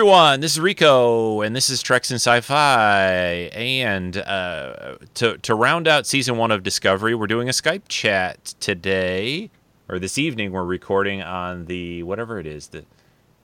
[0.00, 0.40] Everyone.
[0.40, 3.50] This is Rico, and this is Treks and Sci-Fi.
[3.52, 8.54] And uh, to to round out season one of Discovery, we're doing a Skype chat
[8.60, 9.50] today,
[9.90, 10.52] or this evening.
[10.52, 12.68] We're recording on the whatever it is.
[12.68, 12.86] The,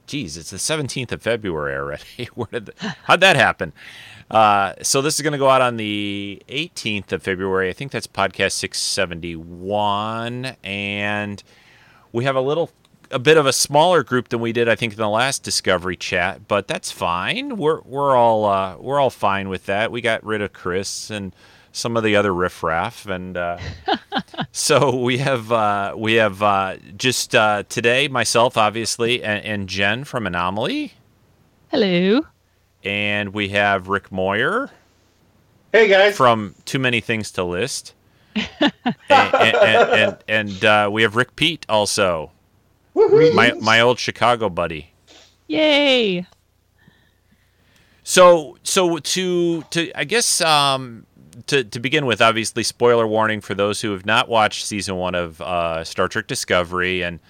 [0.07, 2.31] geez, it's the seventeenth of February already.
[2.35, 3.75] Where did the, how'd that happen?
[4.31, 7.69] Uh, so this is going to go out on the 18th of February.
[7.69, 11.43] I think that's podcast 671, and
[12.13, 12.71] we have a little
[13.11, 15.97] a bit of a smaller group than we did, I think, in the last Discovery
[15.97, 17.57] chat, but that's fine.
[17.57, 19.93] We're we're all uh, we're all fine with that.
[19.93, 21.35] We got rid of Chris and
[21.73, 23.59] some of the other riffraff, and uh,
[24.53, 30.05] so we have uh, we have uh, just uh, today myself, obviously, and, and, Jen
[30.05, 30.95] from Anomaly.
[31.69, 32.23] Hello.
[32.83, 34.71] And we have Rick Moyer.
[35.73, 36.17] Hey guys.
[36.17, 37.95] From Too Many Things to List.
[38.35, 38.73] and,
[39.11, 42.31] and, and, and uh, we have Rick Pete also.
[43.35, 44.91] My my old Chicago buddy.
[45.47, 46.27] Yay.
[48.03, 51.07] So so to to I guess um
[51.49, 55.15] to, to begin with, obviously, spoiler warning for those who have not watched season one
[55.15, 57.21] of uh, Star Trek Discovery, and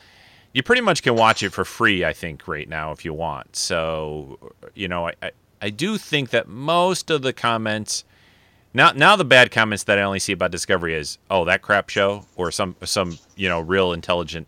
[0.53, 3.56] you pretty much can watch it for free, I think, right now if you want.
[3.56, 4.38] So,
[4.75, 8.04] you know, I, I, I do think that most of the comments
[8.72, 11.88] now now the bad comments that I only see about Discovery is, oh, that crap
[11.88, 14.47] show, or some some you know real intelligent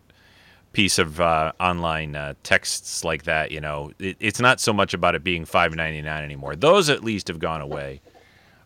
[0.79, 4.95] piece of uh, online uh, texts like that, you know, it, it's not so much
[4.95, 6.55] about it being five ninety nine anymore.
[6.55, 8.01] Those at least have gone away.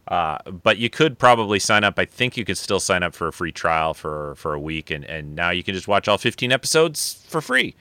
[0.06, 1.98] Uh, but you could probably sign up.
[1.98, 4.90] I think you could still sign up for a free trial for for a week,
[4.90, 7.74] and, and now you can just watch all fifteen episodes for free.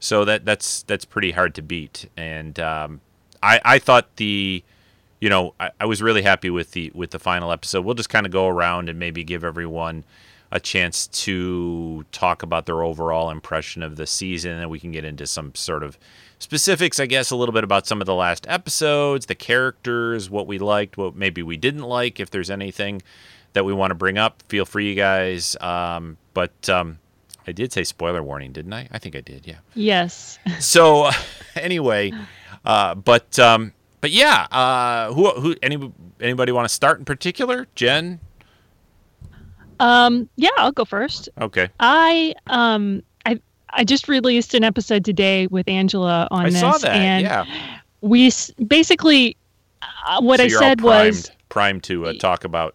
[0.00, 2.10] So that that's that's pretty hard to beat.
[2.16, 3.00] And um,
[3.44, 4.64] I I thought the
[5.20, 7.84] you know I, I was really happy with the with the final episode.
[7.84, 10.02] We'll just kind of go around and maybe give everyone
[10.50, 15.04] a chance to talk about their overall impression of the season, and we can get
[15.04, 15.98] into some sort of
[16.38, 20.46] specifics, I guess, a little bit about some of the last episodes, the characters, what
[20.46, 22.20] we liked, what maybe we didn't like.
[22.20, 23.02] If there's anything
[23.52, 25.56] that we want to bring up, feel free, you guys.
[25.60, 26.98] Um, but um,
[27.46, 28.88] I did say spoiler warning, didn't I?
[28.90, 29.46] I think I did.
[29.46, 29.58] Yeah.
[29.74, 30.38] Yes.
[30.60, 31.10] so
[31.56, 32.12] anyway,
[32.64, 37.66] uh, but um, but yeah, uh, who who any anybody want to start in particular?
[37.74, 38.20] Jen,
[39.80, 41.28] um, yeah, I'll go first.
[41.40, 41.68] Okay.
[41.80, 43.40] I um I
[43.70, 46.94] I just released an episode today with Angela on I this, saw that.
[46.94, 47.44] and yeah.
[48.00, 48.30] we
[48.66, 49.36] basically
[50.06, 52.74] uh, what so I said primed, was primed to uh, talk about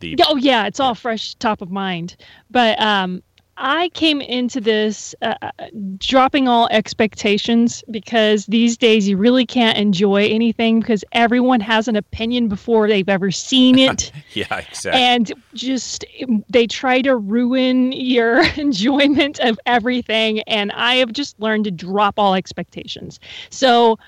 [0.00, 0.16] the.
[0.26, 2.16] Oh yeah, it's all fresh, top of mind.
[2.50, 3.22] But um,
[3.58, 5.50] I came into this uh, uh,
[5.98, 11.96] dropping all expectations because these days you really can't enjoy anything because everyone has an
[11.96, 14.12] opinion before they've ever seen it.
[14.34, 15.00] yeah, exactly.
[15.00, 16.04] And just
[16.50, 20.40] they try to ruin your enjoyment of everything.
[20.42, 23.20] And I have just learned to drop all expectations.
[23.48, 23.98] So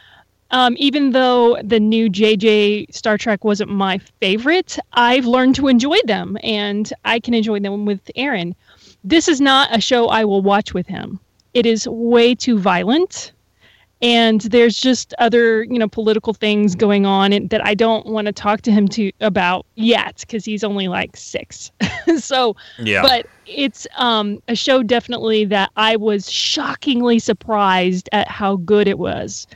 [0.51, 5.99] um, even though the new JJ Star Trek wasn't my favorite, I've learned to enjoy
[6.05, 8.55] them and I can enjoy them with Aaron
[9.05, 11.21] this is not a show I will watch with him.
[11.55, 13.33] It is way too violent
[14.01, 18.33] and there's just other you know political things going on that I don't want to
[18.33, 21.73] talk to him to about yet because he's only like six.
[22.19, 28.57] so yeah, but it's um, a show definitely that I was shockingly surprised at how
[28.57, 29.47] good it was,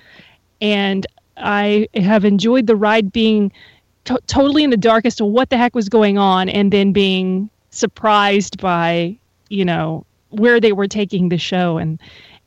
[0.61, 1.07] and
[1.37, 3.53] I have enjoyed the ride being
[4.07, 6.93] to- totally in the dark as to what the heck was going on, and then
[6.93, 9.17] being surprised by
[9.53, 12.01] you know where they were taking the show and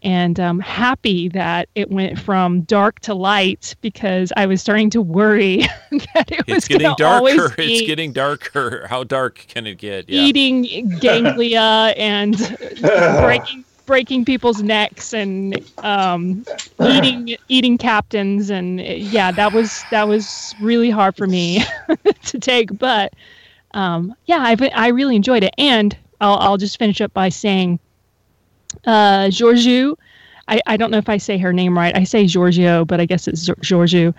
[0.05, 5.01] and I'm happy that it went from dark to light because I was starting to
[5.01, 5.57] worry
[6.13, 7.55] that it was it's getting darker.
[7.57, 8.85] It's getting darker.
[8.87, 10.07] How dark can it get?
[10.07, 10.21] Yeah.
[10.21, 11.59] Eating ganglia
[11.97, 12.37] and
[12.79, 16.45] breaking breaking people's necks and um,
[16.83, 21.63] eating eating captains and yeah, that was that was really hard for me
[22.25, 22.77] to take.
[22.77, 23.13] But
[23.73, 27.79] um, yeah, I I really enjoyed it and I'll, I'll just finish up by saying
[28.85, 29.95] uh, Georgiou.
[30.47, 31.95] I, I don't know if I say her name right.
[31.95, 34.13] I say Giorgio, but I guess it's Georgiou.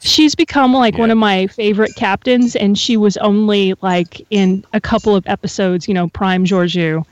[0.00, 1.00] She's become like yeah.
[1.00, 5.86] one of my favorite captains, and she was only like in a couple of episodes,
[5.86, 7.04] you know, Prime Georgiou.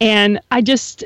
[0.00, 1.04] And I just,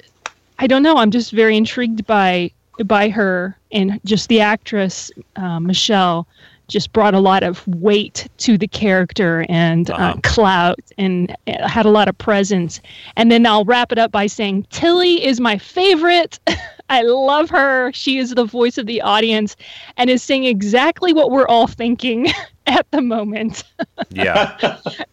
[0.60, 0.98] I don't know.
[0.98, 2.52] I'm just very intrigued by
[2.84, 6.26] by her and just the actress uh, Michelle
[6.70, 10.04] just brought a lot of weight to the character and uh, uh-huh.
[10.04, 12.80] uh, clout and uh, had a lot of presence.
[13.16, 16.38] And then I'll wrap it up by saying Tilly is my favorite.
[16.90, 17.92] I love her.
[17.92, 19.56] She is the voice of the audience
[19.96, 22.28] and is saying exactly what we're all thinking
[22.66, 23.64] at the moment.
[24.12, 24.56] Yeah.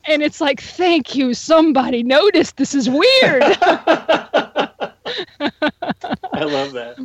[0.05, 1.33] and it's like, thank you.
[1.35, 2.57] Somebody noticed.
[2.57, 3.43] This is weird.
[3.61, 4.71] I
[6.33, 6.97] love that.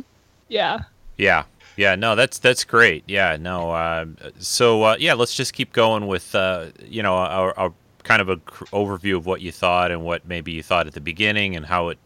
[0.47, 0.79] Yeah.
[1.17, 1.43] Yeah.
[1.75, 3.03] Yeah, no, that's that's great.
[3.07, 3.71] Yeah, no.
[3.71, 4.05] Uh,
[4.39, 7.73] so uh, yeah, let's just keep going with uh, you know a, a
[8.03, 10.93] kind of a cr- overview of what you thought and what maybe you thought at
[10.93, 11.97] the beginning and how it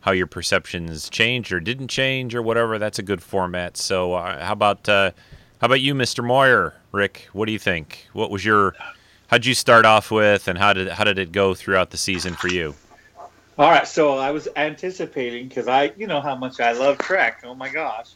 [0.00, 2.78] how your perceptions changed or didn't change or whatever.
[2.78, 3.76] That's a good format.
[3.76, 5.12] So uh, how about uh,
[5.60, 6.24] how about you, Mr.
[6.24, 7.28] Moyer, Rick?
[7.32, 8.08] What do you think?
[8.12, 8.74] What was your
[9.28, 12.34] how'd you start off with, and how did how did it go throughout the season
[12.34, 12.74] for you?
[13.58, 17.42] All right, so I was anticipating because I, you know, how much I love Trek.
[17.44, 18.12] Oh my gosh,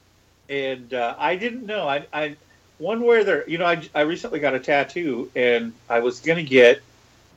[0.48, 1.88] and uh, I didn't know.
[1.88, 2.36] I, I
[2.78, 6.42] one where there, you know, I, I recently got a tattoo, and I was gonna
[6.42, 6.82] get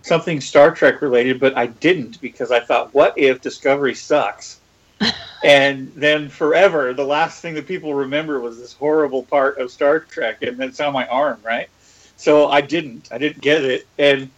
[0.01, 4.59] something Star Trek related, but I didn't because I thought, what if Discovery sucks?
[5.43, 9.99] and then forever, the last thing that people remember was this horrible part of Star
[9.99, 11.69] Trek, and it's on my arm, right?
[12.17, 13.09] So I didn't.
[13.11, 14.29] I didn't get it, and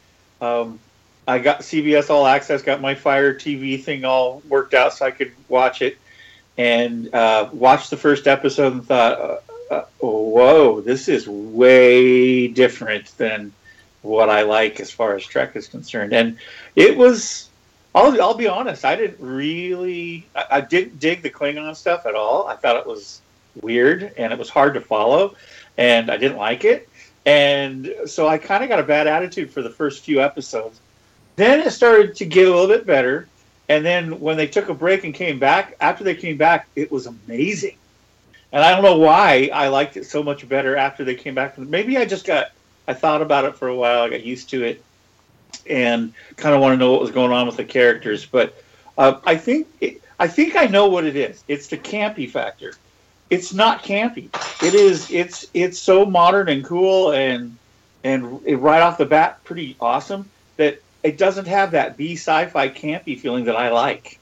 [0.42, 0.80] um,
[1.28, 5.12] I got CBS All Access, got my Fire TV thing all worked out so I
[5.12, 5.98] could watch it,
[6.60, 13.18] and uh, watched the first episode and thought, uh, uh, "Whoa, this is way different
[13.18, 13.54] than
[14.02, 16.38] what I like as far as Trek is concerned." And
[16.76, 17.48] it was.
[17.96, 18.86] I'll, I'll be honest.
[18.86, 20.28] I didn't really.
[20.36, 22.46] I, I didn't dig the Klingon stuff at all.
[22.48, 23.22] I thought it was
[23.62, 25.36] weird and it was hard to follow,
[25.78, 26.88] and I didn't like it.
[27.26, 30.80] And so I kind of got a bad attitude for the first few episodes
[31.40, 33.26] then it started to get a little bit better.
[33.70, 36.92] And then when they took a break and came back, after they came back, it
[36.92, 37.78] was amazing.
[38.52, 41.58] And I don't know why I liked it so much better after they came back.
[41.58, 42.52] Maybe I just got,
[42.88, 44.84] I thought about it for a while, I got used to it,
[45.70, 48.26] and kind of want to know what was going on with the characters.
[48.26, 48.62] But
[48.98, 51.44] uh, I think, it, I think I know what it is.
[51.48, 52.74] It's the campy factor.
[53.30, 54.30] It's not campy.
[54.66, 55.12] It is.
[55.12, 57.56] It's it's so modern and cool and
[58.04, 60.28] and right off the bat, pretty awesome.
[60.58, 64.20] That it doesn't have that B sci-fi campy feeling that I like,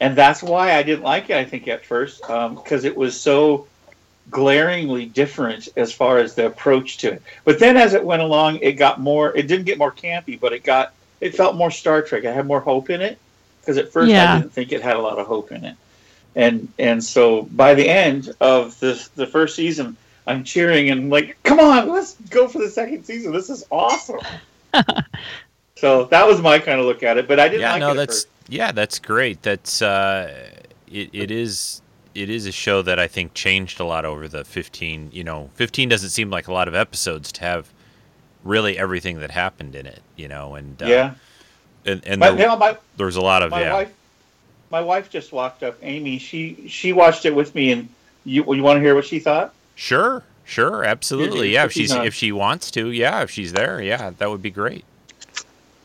[0.00, 1.36] and that's why I didn't like it.
[1.36, 3.66] I think at first because um, it was so
[4.30, 7.22] glaringly different as far as the approach to it.
[7.44, 9.36] But then as it went along, it got more.
[9.36, 10.92] It didn't get more campy, but it got.
[11.20, 12.24] It felt more Star Trek.
[12.24, 13.18] I had more hope in it
[13.60, 14.34] because at first yeah.
[14.34, 15.76] I didn't think it had a lot of hope in it,
[16.36, 19.96] and and so by the end of this the first season.
[20.26, 23.30] I'm cheering and like, come on, let's go for the second season.
[23.30, 24.20] This is awesome.
[25.76, 27.62] So that was my kind of look at it, but I didn't.
[27.62, 29.42] Yeah, like no, that's yeah, that's great.
[29.42, 30.50] That's uh,
[30.90, 31.82] it, it is
[32.14, 35.10] it is a show that I think changed a lot over the 15.
[35.12, 37.68] You know, 15 doesn't seem like a lot of episodes to have
[38.44, 40.00] really everything that happened in it.
[40.16, 41.14] You know, and uh, yeah,
[41.84, 43.72] and, and my, there, my, there was a lot of my yeah.
[43.72, 43.94] Wife,
[44.70, 46.18] my wife just walked up, Amy.
[46.18, 47.88] She she watched it with me, and
[48.24, 49.52] you you want to hear what she thought?
[49.74, 51.52] Sure, sure, absolutely.
[51.52, 54.50] Yeah, if she's if she wants to, yeah, if she's there, yeah, that would be
[54.50, 54.84] great.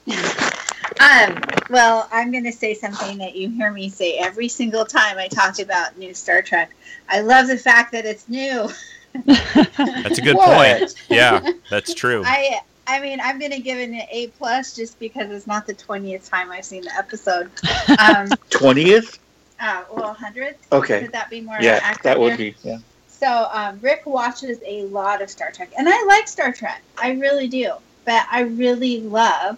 [0.10, 5.18] Um, well, I'm going to say something that you hear me say every single time
[5.18, 6.72] I talk about new Star Trek.
[7.08, 8.70] I love the fact that it's new.
[9.26, 10.96] that's a good point.
[11.10, 12.24] Yeah, that's true.
[12.26, 15.68] I I mean, I'm going to give it an A plus just because it's not
[15.68, 17.52] the twentieth time I've seen the episode.
[18.00, 19.20] Um, twentieth.
[19.60, 20.72] Um, uh, well, hundredth.
[20.72, 21.04] Okay.
[21.04, 21.58] Would that be more?
[21.60, 22.56] Yeah, that would be.
[22.64, 22.78] Yeah.
[23.08, 26.82] So um, Rick watches a lot of Star Trek, and I like Star Trek.
[26.98, 27.74] I really do,
[28.06, 29.58] but I really love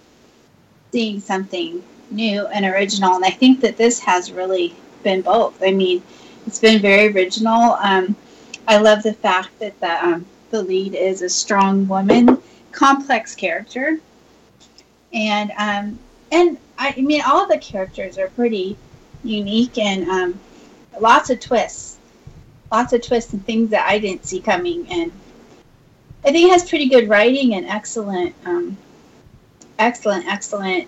[0.91, 3.15] seeing something new and original.
[3.15, 5.61] And I think that this has really been both.
[5.63, 6.03] I mean,
[6.45, 7.73] it's been very original.
[7.73, 8.15] Um,
[8.67, 13.99] I love the fact that the um, the lead is a strong woman, complex character,
[15.13, 15.99] and um,
[16.31, 18.77] and I, I mean all the characters are pretty
[19.23, 20.39] unique and um,
[20.99, 21.97] lots of twists,
[22.71, 24.87] lots of twists and things that I didn't see coming.
[24.89, 25.11] And
[26.23, 28.77] I think it has pretty good writing and excellent um,
[29.79, 30.87] excellent, excellent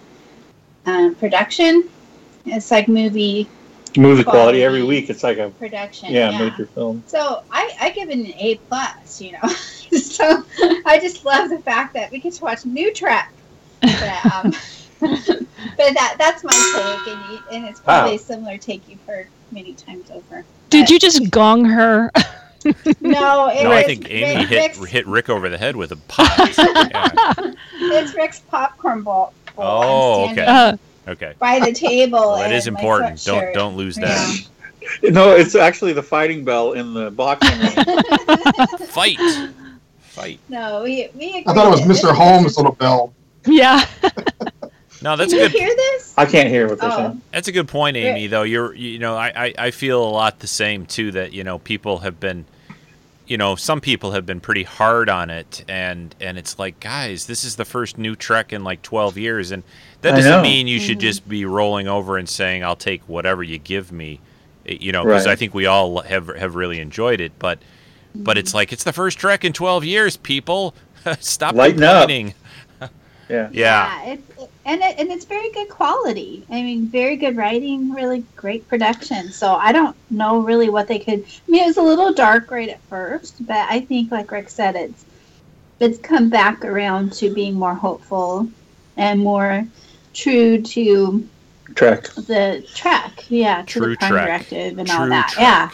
[0.85, 1.89] um, production.
[2.45, 3.47] It's like movie
[3.97, 4.23] movie quality.
[4.23, 4.63] quality.
[4.63, 5.09] every week.
[5.09, 6.11] It's like a production.
[6.11, 6.49] Yeah, yeah.
[6.49, 7.03] major film.
[7.07, 9.21] So I, I give it an A plus.
[9.21, 9.47] You know,
[9.97, 10.43] so
[10.85, 13.31] I just love the fact that we get to watch new Trek.
[13.81, 14.53] But, um,
[14.99, 18.15] but that that's my take, and, you, and it's probably wow.
[18.15, 20.45] a similar take you've heard many times over.
[20.69, 22.11] Did but, you just gong her?
[23.01, 25.91] no, it no, I think Amy Rick, hit Rick's, hit Rick over the head with
[25.91, 26.53] a pot.
[26.57, 27.53] yeah.
[27.75, 29.33] It's Rick's popcorn bowl.
[29.57, 30.45] Oh, okay.
[30.45, 30.77] Uh,
[31.07, 31.33] okay.
[31.39, 32.19] By the table.
[32.19, 33.23] Well, that is important.
[33.23, 34.47] Don't don't lose that.
[35.01, 35.09] Yeah.
[35.11, 38.87] No, it's actually the fighting bell in the boxing ring.
[38.87, 39.17] Fight.
[40.01, 40.39] Fight.
[40.49, 41.43] No, we we.
[41.47, 42.13] I thought it was Mr.
[42.13, 43.13] Holmes' little bell.
[43.45, 43.85] Yeah.
[45.03, 45.53] No, that's Can a good.
[45.53, 46.13] You hear this?
[46.17, 46.95] I can't hear what they're oh.
[46.95, 47.21] saying.
[47.31, 48.27] That's a good point, Amy.
[48.27, 51.11] Though you're, you know, I, I, I feel a lot the same too.
[51.11, 52.45] That you know, people have been
[53.25, 57.25] you know, some people have been pretty hard on it, and and it's like, guys,
[57.25, 59.63] this is the first new Trek in like 12 years, and
[60.01, 60.87] that doesn't mean you mm-hmm.
[60.87, 64.19] should just be rolling over and saying, "I'll take whatever you give me,"
[64.65, 65.33] you know, because right.
[65.33, 67.59] I think we all have have really enjoyed it, but
[68.15, 70.17] but it's like it's the first Trek in 12 years.
[70.17, 70.75] People,
[71.19, 72.09] stop Lighten up.
[73.27, 73.53] Complaining.
[73.53, 74.03] Yeah.
[74.05, 74.13] Yeah.
[74.13, 76.45] it's and it, and it's very good quality.
[76.49, 79.31] I mean, very good writing, really great production.
[79.31, 81.25] So I don't know really what they could.
[81.25, 84.49] I mean, it was a little dark right at first, but I think, like Rick
[84.49, 85.05] said, it's
[85.79, 88.47] it's come back around to being more hopeful
[88.95, 89.65] and more
[90.13, 91.27] true to
[91.75, 92.03] Trek.
[92.15, 93.25] the track.
[93.29, 94.27] Yeah, to True the Prime Trek.
[94.27, 95.29] Directive and all True that.
[95.29, 95.43] Trek.
[95.43, 95.69] Yeah,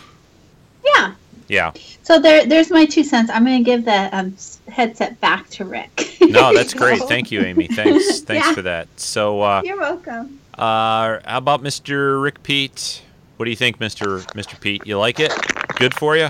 [0.96, 1.14] yeah.
[1.50, 1.74] Yeah.
[2.04, 3.30] So there, there's my two cents.
[3.32, 4.36] I'm going to give the um,
[4.72, 6.16] headset back to Rick.
[6.22, 7.02] No, that's great.
[7.04, 7.68] Thank you, Amy.
[7.68, 8.20] Thanks.
[8.22, 8.54] Thanks Yeah.
[8.54, 8.88] for that.
[8.98, 10.40] So, uh, You're welcome.
[10.54, 12.22] uh, how about Mr.
[12.22, 13.02] Rick Pete?
[13.38, 14.24] What do you think, Mr.
[14.34, 14.60] Mr.
[14.60, 14.86] Pete?
[14.86, 15.34] You like it?
[15.78, 16.30] Good for you?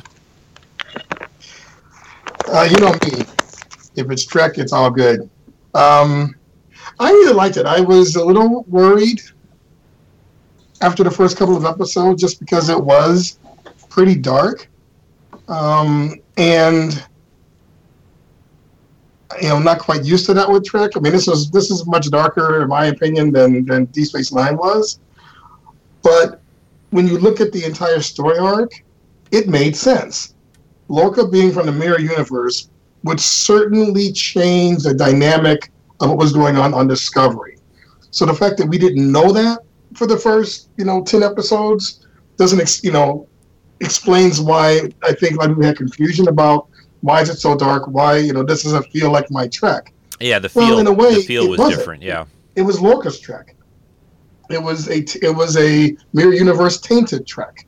[2.48, 3.26] Uh, you know me.
[3.96, 5.30] If it's Trek, it's all good.
[5.76, 6.34] Um,
[7.00, 7.66] I really liked it.
[7.66, 9.22] I was a little worried
[10.82, 13.38] after the first couple of episodes just because it was
[13.90, 14.69] pretty dark.
[15.50, 17.04] Um, and
[19.42, 20.92] you know, I'm not quite used to that with Trek.
[20.96, 24.32] I mean, this is this is much darker, in my opinion, than than Deep Space
[24.32, 25.00] Nine was.
[26.02, 26.42] But
[26.92, 28.72] when you look at the entire story arc,
[29.32, 30.34] it made sense.
[30.88, 32.70] Lorca being from the mirror universe
[33.04, 37.58] would certainly change the dynamic of what was going on on Discovery.
[38.12, 39.60] So the fact that we didn't know that
[39.94, 43.28] for the first, you know, ten episodes doesn't, ex- you know,
[43.82, 46.68] explains why I think like we had confusion about
[47.02, 47.88] why is it so dark?
[47.88, 49.94] Why, you know, this doesn't feel like my Trek.
[50.20, 50.64] Yeah, the feel.
[50.64, 51.78] Well, in a way, the feel it was wasn't.
[51.78, 52.04] different.
[52.04, 52.26] Yeah.
[52.56, 53.56] It was Lorca's Trek.
[54.50, 57.66] It was a it was a mirror universe tainted Trek.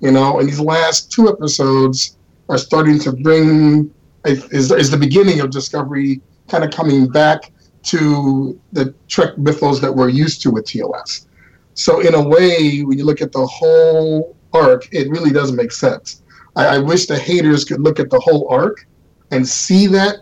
[0.00, 2.16] You know, and these last two episodes
[2.48, 3.92] are starting to bring
[4.24, 7.52] is is the beginning of Discovery kind of coming back
[7.84, 11.26] to the Trek mythos that we're used to with TOS.
[11.74, 15.72] So in a way, when you look at the whole arc, it really doesn't make
[15.72, 16.22] sense.
[16.56, 18.86] I, I wish the haters could look at the whole arc
[19.30, 20.20] and see that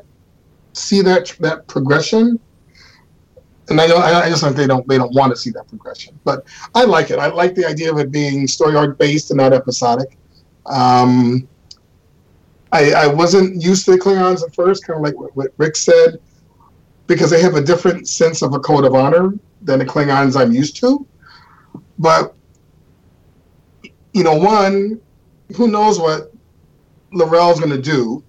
[0.72, 2.40] see that that progression.
[3.68, 6.18] And I I I just think they don't they don't want to see that progression,
[6.24, 7.18] but I like it.
[7.18, 10.16] I like the idea of it being story arc based and not episodic.
[10.66, 11.48] Um,
[12.72, 15.76] I, I wasn't used to the Klingons at first, kind of like what, what Rick
[15.76, 16.18] said,
[17.06, 20.52] because they have a different sense of a code of honor than the Klingons I'm
[20.52, 21.06] used to.
[21.98, 22.34] But
[24.12, 25.00] you know, one,
[25.56, 26.32] who knows what
[27.12, 28.22] L'Rell's going to do,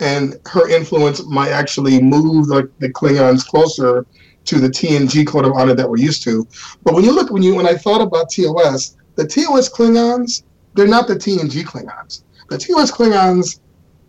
[0.00, 4.06] and her influence might actually move the, the Klingons closer
[4.44, 6.46] to the TNG code of honor that we're used to.
[6.82, 10.42] But when you look, when you when I thought about TOS, the TOS Klingons,
[10.74, 12.22] they're not the TNG Klingons.
[12.50, 13.60] The TOS Klingons,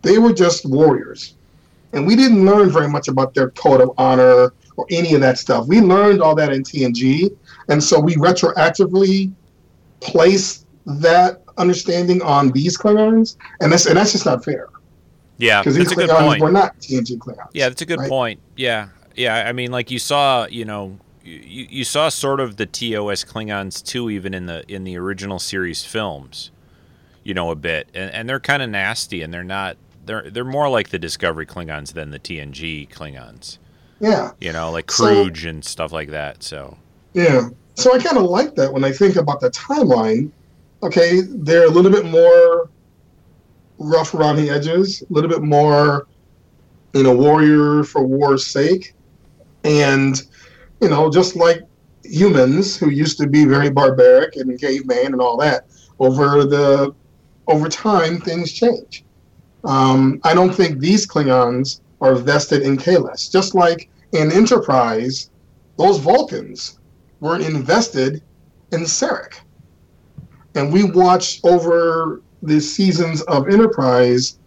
[0.02, 1.36] they were just warriors,
[1.92, 5.38] and we didn't learn very much about their code of honor or any of that
[5.38, 5.66] stuff.
[5.66, 7.34] We learned all that in TNG,
[7.68, 9.32] and so we retroactively
[10.00, 14.68] place that understanding on these Klingons, and that's and that's just not fair
[15.38, 16.42] Yeah, because these a good Klingons point.
[16.42, 17.48] were not TNG Klingons.
[17.52, 18.08] Yeah, that's a good right?
[18.08, 18.40] point.
[18.56, 19.44] Yeah, yeah.
[19.48, 23.84] I mean, like you saw, you know, you, you saw sort of the TOS Klingons
[23.84, 26.50] too, even in the in the original series films.
[27.24, 29.76] You know, a bit, and, and they're kind of nasty, and they're not.
[30.04, 33.58] They're they're more like the Discovery Klingons than the TNG Klingons.
[33.98, 36.42] Yeah, You know, like So- and stuff like that.
[36.44, 36.76] So
[37.14, 37.48] yeah.
[37.74, 40.30] So I kind of like that when I think about the timeline.
[40.86, 42.70] Okay, they're a little bit more
[43.80, 46.06] rough around the edges, a little bit more,
[46.94, 48.94] you know, warrior for war's sake,
[49.64, 50.22] and
[50.80, 51.62] you know, just like
[52.04, 55.66] humans who used to be very barbaric and caveman and all that,
[55.98, 56.94] over the
[57.48, 59.04] over time things change.
[59.64, 63.28] Um, I don't think these Klingons are vested in Kahless.
[63.28, 65.30] Just like in Enterprise,
[65.78, 66.78] those Vulcans
[67.18, 68.22] weren't invested
[68.70, 69.40] in Surak.
[70.56, 74.38] And we watched over the seasons of Enterprise,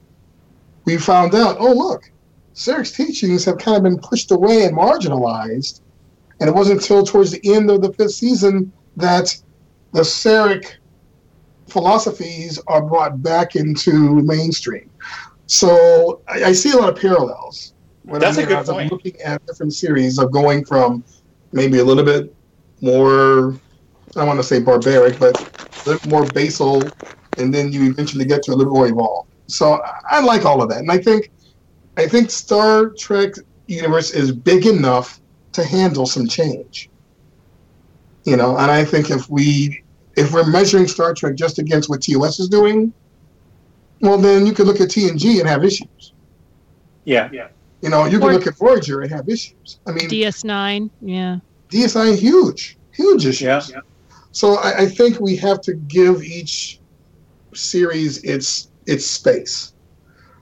[0.85, 2.11] we found out, oh, look,
[2.55, 5.81] Surak's teachings have kind of been pushed away and marginalized.
[6.39, 9.35] And it wasn't until towards the end of the fifth season that
[9.93, 10.65] the Surak
[11.67, 14.89] philosophies are brought back into mainstream.
[15.45, 17.73] So I, I see a lot of parallels.
[18.03, 18.91] When That's a I'm, good as I'm point.
[18.91, 21.03] looking at different series of going from
[21.51, 22.33] maybe a little bit
[22.81, 25.48] more, I don't want to say barbaric, but
[25.85, 26.83] a little more basal,
[27.37, 29.29] and then you eventually get to a little more evolved.
[29.47, 31.31] So I, I like all of that, and I think,
[31.97, 33.33] I think Star Trek
[33.67, 35.19] universe is big enough
[35.53, 36.89] to handle some change.
[38.25, 39.83] You know, and I think if we
[40.15, 42.91] if we're measuring Star Trek just against what TOS is doing,
[44.01, 46.13] well, then you could look at TNG and have issues.
[47.05, 47.47] Yeah, yeah.
[47.81, 49.79] You know, you Or- can look at Voyager and have issues.
[49.87, 51.39] I mean, DS9, yeah.
[51.69, 53.69] DSI huge, huge issues.
[53.69, 53.79] Yeah.
[54.31, 56.79] So I, I think we have to give each
[57.53, 59.73] series its its space.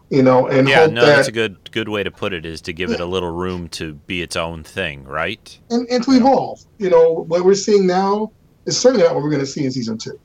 [0.09, 2.45] You know, and yeah, hope no, that that's a good good way to put it.
[2.45, 5.57] Is to give it a little room to be its own thing, right?
[5.69, 6.59] and, and to evolve.
[6.79, 8.31] You know, what we're seeing now
[8.65, 10.17] is certainly not what we're going to see in season two.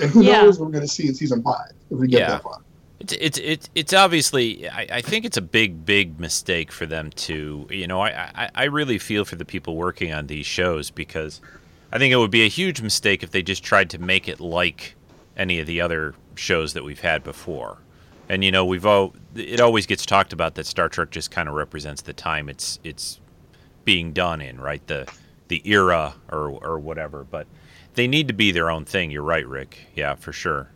[0.00, 0.42] And who Yeah.
[0.42, 2.26] knows what we're going to see in season five if we get Yeah.
[2.28, 2.58] that far.
[3.00, 7.10] It's it's it's it's obviously I, I think it's a big big mistake for them
[7.10, 10.90] to you know I, I I really feel for the people working on these shows
[10.90, 11.40] because
[11.92, 14.40] I think it would be a huge mistake if they just tried to make it
[14.40, 14.94] like
[15.36, 17.78] any of the other shows that we've had before.
[18.28, 21.48] And you know we've all it always gets talked about that Star Trek just kind
[21.48, 23.20] of represents the time it's it's
[23.84, 25.12] being done in right the
[25.48, 27.46] the era or or whatever but
[27.94, 29.10] they need to be their own thing.
[29.10, 29.78] You're right, Rick.
[29.94, 30.70] Yeah, for sure.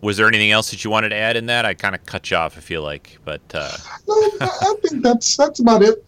[0.00, 1.64] Was there anything else that you wanted to add in that?
[1.64, 2.56] I kind of cut you off.
[2.56, 3.70] I feel like, but uh,
[4.08, 6.04] No, I I think that's that's about it.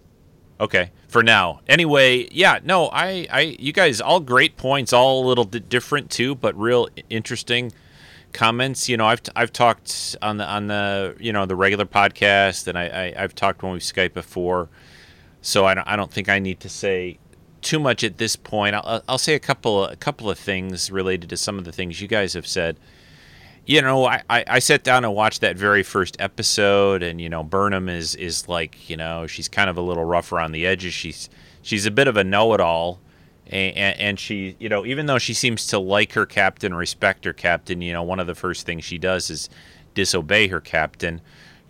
[0.61, 1.61] okay for now.
[1.69, 6.35] Anyway, yeah, no, I, I, you guys, all great points, all a little different too,
[6.35, 7.73] but real interesting
[8.33, 8.88] comments.
[8.88, 12.79] You know, I've I've talked on the on the you know the regular podcast, and
[12.79, 14.69] I, I I've talked when we Skype before,
[15.40, 17.19] so I don't I don't think I need to say
[17.62, 18.77] too much at this point.
[18.77, 22.01] I'll, I'll say a couple a couple of things related to some of the things
[22.01, 22.77] you guys have said.
[23.66, 27.29] You know, I, I, I sat down and watched that very first episode, and you
[27.29, 30.66] know, Burnham is is like, you know, she's kind of a little rough around the
[30.66, 30.94] edges.
[30.94, 31.29] She's
[31.62, 33.00] she's a bit of a know-it-all,
[33.48, 37.33] and, and she, you know, even though she seems to like her captain, respect her
[37.33, 39.48] captain, you know, one of the first things she does is
[39.94, 41.20] disobey her captain,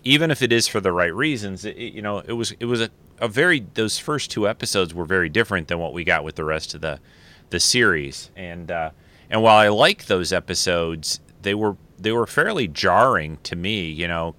[0.05, 1.65] even if it is for the right reasons.
[1.65, 5.07] It- you know, it was it was a, a very those first two episodes were
[5.07, 7.01] very different than what we got with the rest of the
[7.49, 8.91] the series, and uh,
[9.31, 13.87] and while I like those episodes, they were they were fairly jarring to me.
[13.91, 14.35] You know,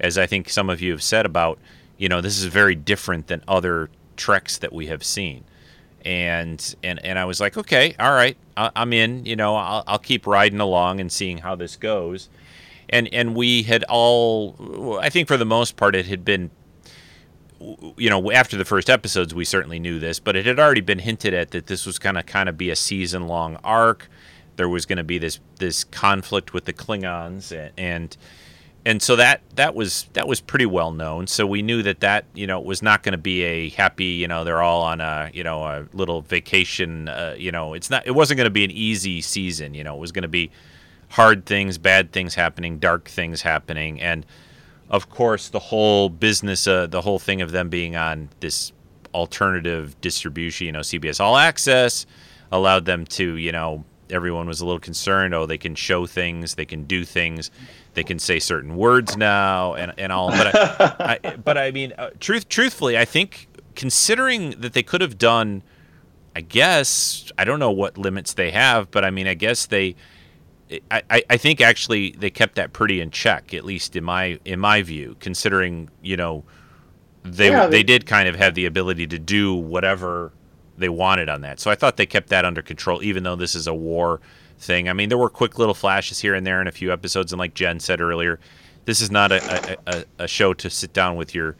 [0.00, 1.58] as I think some of you have said about,
[1.98, 5.44] you know, this is very different than other treks that we have seen.
[6.04, 9.24] And and and I was like, okay, all right, I- I'm in.
[9.24, 12.28] You know, I'll, I'll keep riding along and seeing how this goes.
[12.90, 16.50] And and we had all, I think for the most part, it had been
[17.96, 20.98] you know, after the first episodes, we certainly knew this, but it had already been
[20.98, 24.08] hinted at that this was going to kind of be a season long arc.
[24.56, 28.16] There was going to be this this conflict with the Klingons, and, and
[28.86, 31.26] and so that that was that was pretty well known.
[31.26, 34.04] So we knew that that you know was not going to be a happy.
[34.04, 37.08] You know, they're all on a you know a little vacation.
[37.08, 38.06] Uh, you know, it's not.
[38.06, 39.74] It wasn't going to be an easy season.
[39.74, 40.50] You know, it was going to be
[41.08, 44.26] hard things, bad things happening, dark things happening, and
[44.90, 48.72] of course, the whole business, uh, the whole thing of them being on this
[49.14, 52.06] alternative distribution, you know, CBS All Access,
[52.52, 55.34] allowed them to, you know, everyone was a little concerned.
[55.34, 57.50] Oh, they can show things, they can do things,
[57.94, 60.30] they can say certain words now, and, and all.
[60.30, 65.00] But I, I, but I mean, uh, truth, truthfully, I think considering that they could
[65.00, 65.62] have done,
[66.36, 69.94] I guess I don't know what limits they have, but I mean, I guess they.
[70.90, 74.40] I, I- I think actually they kept that pretty in check, at least in my
[74.44, 76.42] in my view, considering you know
[77.22, 80.32] they Yeah, they, they- did kind of have the ability to do whatever
[80.76, 81.60] they wanted on that.
[81.60, 84.20] So I thought they kept that under control, even though this is a war
[84.58, 84.88] thing.
[84.88, 87.38] I mean, there were quick little flashes here and there in a few episodes, and
[87.38, 88.40] like Jen said earlier,
[88.84, 91.56] this is not a, a, a, a show to sit down with your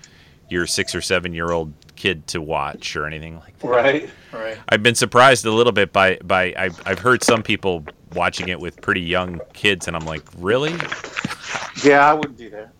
[0.50, 3.68] your six or seven year old kid to watch or anything like that.
[3.68, 4.58] Right, right.
[4.68, 8.60] I've been surprised a little bit by by I've, I've heard some people watching it
[8.60, 10.74] with pretty young kids, and I'm like, really?
[11.82, 12.73] Yeah, I wouldn't do that.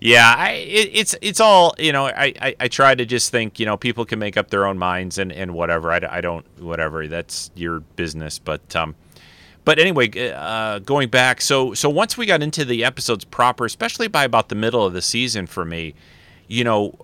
[0.00, 2.06] Yeah, I it, it's it's all you know.
[2.06, 4.78] I, I I try to just think you know people can make up their own
[4.78, 5.90] minds and and whatever.
[5.90, 8.94] I, I don't whatever that's your business, but um.
[9.64, 14.08] But anyway, uh, going back, so so once we got into the episodes proper, especially
[14.08, 15.94] by about the middle of the season for me,
[16.46, 16.94] you know,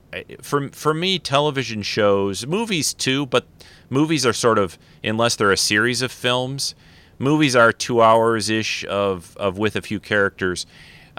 [0.40, 3.44] for for me, television shows, movies too, but
[3.90, 6.74] movies are sort of unless they're a series of films,
[7.18, 10.64] movies are two hours ish of of with a few characters,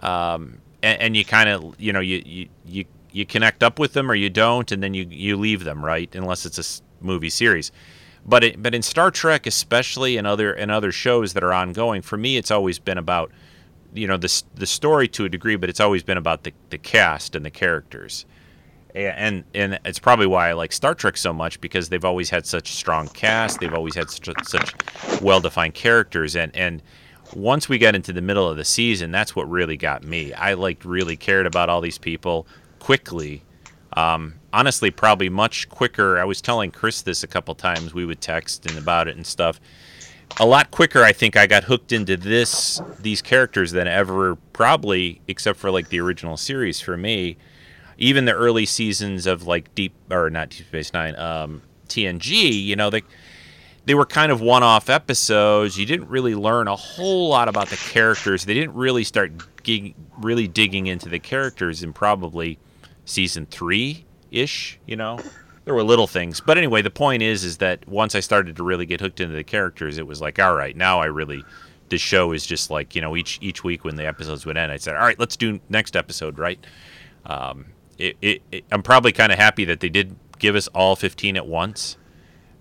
[0.02, 3.94] um, and, and you kind of you know you, you you you connect up with
[3.94, 7.30] them or you don't, and then you you leave them right unless it's a movie
[7.30, 7.72] series.
[8.26, 12.02] But it, but in Star Trek, especially in other in other shows that are ongoing,
[12.02, 13.32] for me, it's always been about
[13.94, 16.78] you know the the story to a degree, but it's always been about the, the
[16.78, 18.26] cast and the characters,
[18.94, 22.46] and and it's probably why I like Star Trek so much because they've always had
[22.46, 24.74] such strong cast, they've always had such, such
[25.22, 26.84] well defined characters, and and
[27.34, 30.34] once we got into the middle of the season, that's what really got me.
[30.34, 32.48] I like really cared about all these people
[32.80, 33.44] quickly.
[33.94, 36.20] Um, honestly, probably much quicker.
[36.20, 37.94] I was telling Chris this a couple times.
[37.94, 39.60] We would text and about it and stuff
[40.40, 45.22] a lot quicker I think I got hooked into this these characters than ever probably
[45.28, 47.38] except for like the original series for me
[47.98, 52.76] even the early seasons of like deep or not deep space 9 um TNG you
[52.76, 53.04] know they
[53.86, 55.78] they were kind of one-off episodes.
[55.78, 58.46] You didn't really learn a whole lot about the characters.
[58.46, 59.32] They didn't really start
[59.64, 62.58] gig- really digging into the characters in probably
[63.06, 64.80] season three ish.
[64.88, 65.20] You know,
[65.66, 68.64] there were little things, but anyway, the point is, is that once I started to
[68.64, 71.44] really get hooked into the characters, it was like, all right, now I really.
[71.90, 74.72] The show is just like you know each each week when the episodes would end,
[74.72, 76.58] I said, all right, let's do next episode, right?
[77.28, 77.68] Um,
[78.00, 81.38] it, it, it, I'm probably kind of happy that they did give us all 15
[81.38, 81.98] at once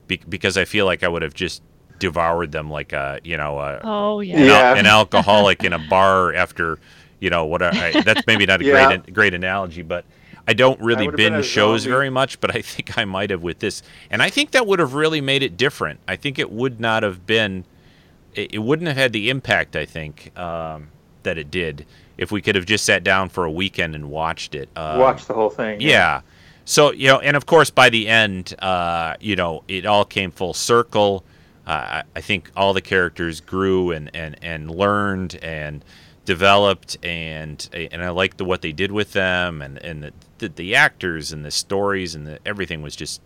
[0.06, 1.62] be- because I feel like I would have just
[1.98, 4.36] devoured them like a you know a, Oh yeah.
[4.36, 4.74] an, al- Yeah.
[4.76, 6.78] an alcoholic in a bar after
[7.20, 8.86] you know what I, I- that's maybe not a Yeah.
[8.96, 10.04] great great analogy but
[10.46, 11.92] I don't really would've binge shows zombie.
[11.92, 14.78] very much but I think I might have with this and I think that would
[14.80, 17.64] have really made it different I think it would not have been
[18.34, 20.88] it, it wouldn't have had the impact I think um,
[21.22, 21.86] that it did
[22.18, 25.26] if we could have just sat down for a weekend and watched it um, Watch
[25.26, 25.80] the whole thing.
[25.80, 26.20] yeah.
[26.64, 30.30] So you know, and of course, by the end, uh, you know, it all came
[30.30, 31.24] full circle.
[31.66, 35.82] Uh, I, think all the characters grew and, and, and learned and
[36.26, 40.48] developed, and and I liked the what they did with them, and and the, the,
[40.48, 43.22] the actors and the stories and the, everything was just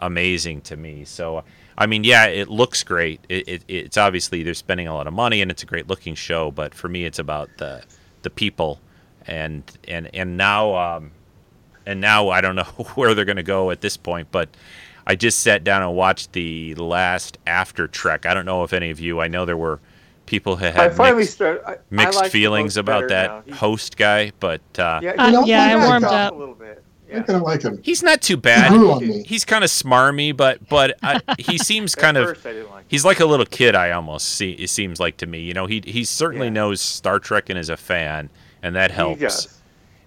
[0.00, 1.04] amazing to me.
[1.04, 1.44] So
[1.78, 3.20] I mean, yeah, it looks great.
[3.28, 6.14] It, it, it's obviously they're spending a lot of money, and it's a great looking
[6.14, 6.50] show.
[6.50, 7.84] But for me, it's about the
[8.22, 8.80] the people,
[9.26, 10.74] and and and now.
[10.74, 11.12] Um,
[11.88, 12.62] and now I don't know
[12.94, 14.48] where they're going to go at this point, but
[15.06, 18.26] I just sat down and watched the last After Trek.
[18.26, 19.80] I don't know if any of you, I know there were
[20.26, 21.62] people who I had finally mixed, started.
[21.66, 23.54] I, mixed I like feelings about that now.
[23.56, 26.32] Host guy, but uh, Yeah, Uh, he- know, yeah, I I like warmed up.
[26.32, 26.84] a little bit.
[27.10, 27.22] I Yeah.
[27.22, 27.80] kind of like him.
[27.82, 28.70] he's not too He bad.
[28.70, 29.22] grew on me.
[29.26, 32.84] He's kind of smarmy, but but I, he seems kind of first I didn't like
[32.88, 33.74] he's like a little kid.
[33.74, 35.40] I almost see it seems like to me.
[35.40, 36.52] You know, he he certainly Yeah.
[36.52, 38.28] knows Star Trek and is a fan,
[38.62, 38.94] and that it.
[38.94, 39.57] helps.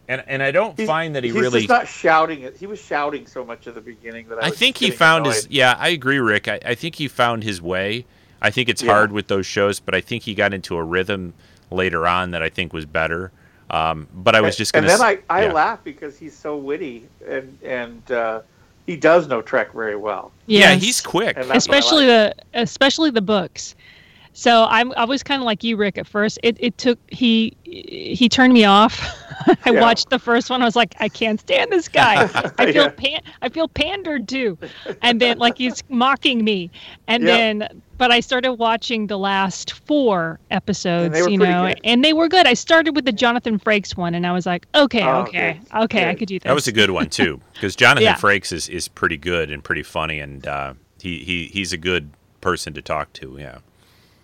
[0.07, 0.23] He does.
[0.25, 2.57] And and I don't He's- find that he he's really just not shouting it.
[2.57, 4.97] He was shouting so much at the beginning that I, I was think he getting
[4.99, 5.47] found his.
[5.49, 6.47] Yeah, I agree, Rick.
[6.47, 8.05] I, I think he found his way.
[8.41, 8.91] I think it's Yeah.
[8.93, 11.33] hard with those shows, but I think he got into a rhythm
[11.69, 13.31] later on that I think was better.
[13.69, 14.91] Um, but I was just going to.
[14.91, 15.53] And then I, I yeah.
[15.53, 18.41] laugh because he's so witty and and uh,
[18.85, 20.31] he does know Trek very well.
[20.47, 21.37] Yeah, he's quick.
[21.37, 22.35] And that's what I especially like.
[22.53, 23.75] the especially the books.
[24.33, 25.97] So I'm I was kind of like you, Rick.
[25.97, 29.01] At first, it, it took he he turned me off.
[29.65, 29.81] I Yeah.
[29.81, 30.61] watched the first one.
[30.61, 32.23] I was like, I can't stand this guy.
[32.57, 32.89] I feel Yeah.
[32.89, 34.57] pan I feel pandered to,
[35.01, 36.71] and then like he's mocking me,
[37.07, 37.35] and Yeah.
[37.37, 41.79] then but I started watching the last four episodes, you know, good.
[41.83, 42.47] and they were good.
[42.47, 45.81] I started with the Jonathan Frakes one, and I was like, okay, Oh, okay, good.
[45.83, 46.47] okay, I could do that.
[46.47, 48.15] That was a good one too, because Jonathan Yeah.
[48.15, 52.11] Frakes is, is pretty good and pretty funny, and uh, he, he he's a good
[52.39, 53.35] person to talk to.
[53.37, 53.57] Yeah.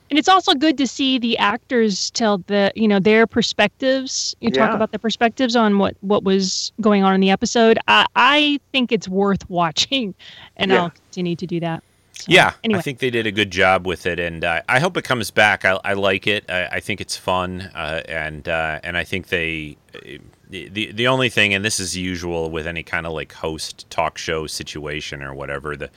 [0.09, 4.51] And it's also good to see the actors tell the you know their perspectives you
[4.51, 4.75] talk Yeah.
[4.75, 8.91] about the perspectives on what what was going on in the episode i i think
[8.91, 10.15] it's worth watching
[10.55, 10.81] and Yeah.
[10.83, 13.85] i'll continue to do that So, Yeah, anyway I think they did a good job
[13.85, 15.65] with it, and uh, I hope it comes back.
[15.65, 16.49] I, I like it.
[16.49, 19.77] I, I think it's fun, uh, and uh, and I think they
[20.49, 23.89] the, the the only thing, and this is usual with any kind of like host
[23.89, 25.75] talk show situation or whatever.
[25.77, 25.89] The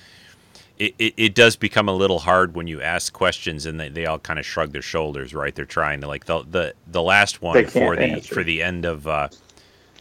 [0.81, 4.07] it, it, it does become a little hard when you ask questions and they, they
[4.07, 5.55] all kind of shrug their shoulders, right?
[5.55, 8.35] They're trying to like the the, the last one for the answer.
[8.35, 9.29] for the end of uh,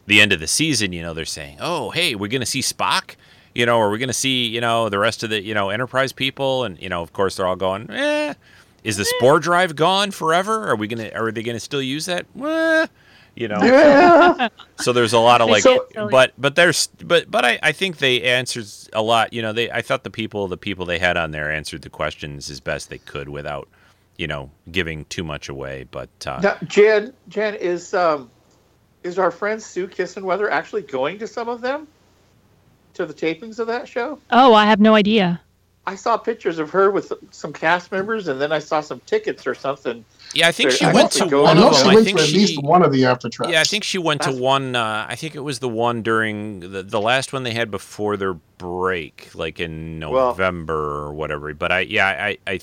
[0.07, 2.61] the end of the season, you know, they're saying, "Oh, hey, we're going to see
[2.61, 3.15] Spock."
[3.53, 5.69] You know, or we're going to see, you know, the rest of the, you know,
[5.69, 8.33] Enterprise people and, you know, of course they're all going, "Eh,
[8.83, 10.69] is the spore drive gone forever?
[10.69, 12.87] Are we going to are they going to still use that?" Eh,
[13.39, 13.59] you know.
[13.63, 14.49] Yeah.
[14.81, 17.97] So there's a lot of like, So- but but there's but but I, I think
[17.97, 19.33] they answered a lot.
[19.33, 21.89] You know, they I thought the people the people they had on there answered the
[21.89, 23.67] questions as best they could without,
[24.17, 25.85] you know, giving too much away.
[25.91, 28.29] But uh, now, Jen, Jen is um,
[29.03, 31.87] is our friend Sue Kissenweather actually going to some of them?
[32.93, 34.19] To the tapings of that show?
[34.31, 35.39] oh i have no idea
[35.89, 39.47] I saw pictures of her with some cast members, and then I saw some tickets
[39.47, 40.05] or something.
[40.33, 41.89] Yeah, I think she I went to it goes one I know of she them.
[41.91, 43.51] I went think to at she least one of the After Treks.
[43.51, 44.75] yeah, I think she went to one.
[44.75, 48.15] Uh, I think it was the one during the, the last one they had before
[48.17, 51.53] their break, like in Well- November or whatever.
[51.53, 52.59] But I yeah I I.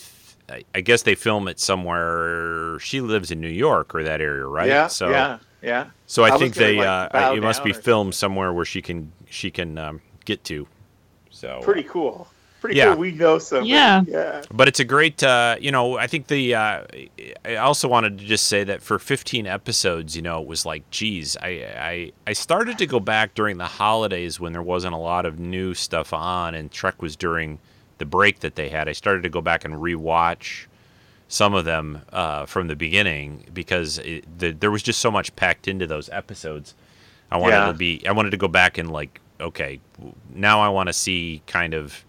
[0.48, 2.78] I- I guess they film it somewhere.
[2.78, 4.68] She lives in New York or that area, right?
[4.68, 5.86] Yeah, So, yeah, yeah.
[6.06, 8.64] So I, I think they like, uh, it must be down or filmed somewhere where
[8.64, 10.68] she can she can um, get to.
[11.30, 12.28] So Pretty cool.
[12.66, 12.86] Pretty Yeah.
[12.92, 12.96] cool.
[13.00, 13.70] We know somebody.
[13.70, 14.02] Yeah.
[14.06, 14.42] Yeah.
[14.50, 16.82] but it's a great uh, you know I think the uh,
[17.44, 20.88] I also wanted to just say that for 15 episodes you know it was like
[20.90, 24.98] geez I, I I started to go back during the holidays when there wasn't a
[24.98, 27.58] lot of new stuff on and Trek was during
[27.98, 30.66] the break that they had I started to go back and rewatch
[31.28, 35.34] some of them uh, from the beginning because it, the, there was just so much
[35.34, 36.74] packed into those episodes.
[37.32, 37.66] I wanted Yeah.
[37.66, 39.80] to be I wanted to go back and like okay
[40.34, 42.04] now I want to see kind of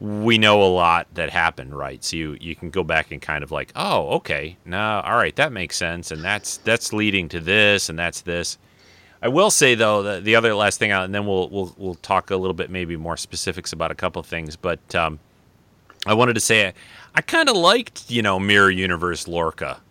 [0.00, 2.02] we know a lot that happened, right?
[2.02, 5.36] So you you can go back and kind of like, oh, okay, no, all right,
[5.36, 8.56] that makes sense, and that's that's leading to this, and that's this.
[9.22, 12.30] I will say though, the, the other last thing, and then we'll we'll we'll talk
[12.30, 15.18] a little bit maybe more specifics about a couple of things, but um,
[16.06, 16.72] I wanted to say I,
[17.16, 19.80] I kind of liked you know Mirror Universe Lorca.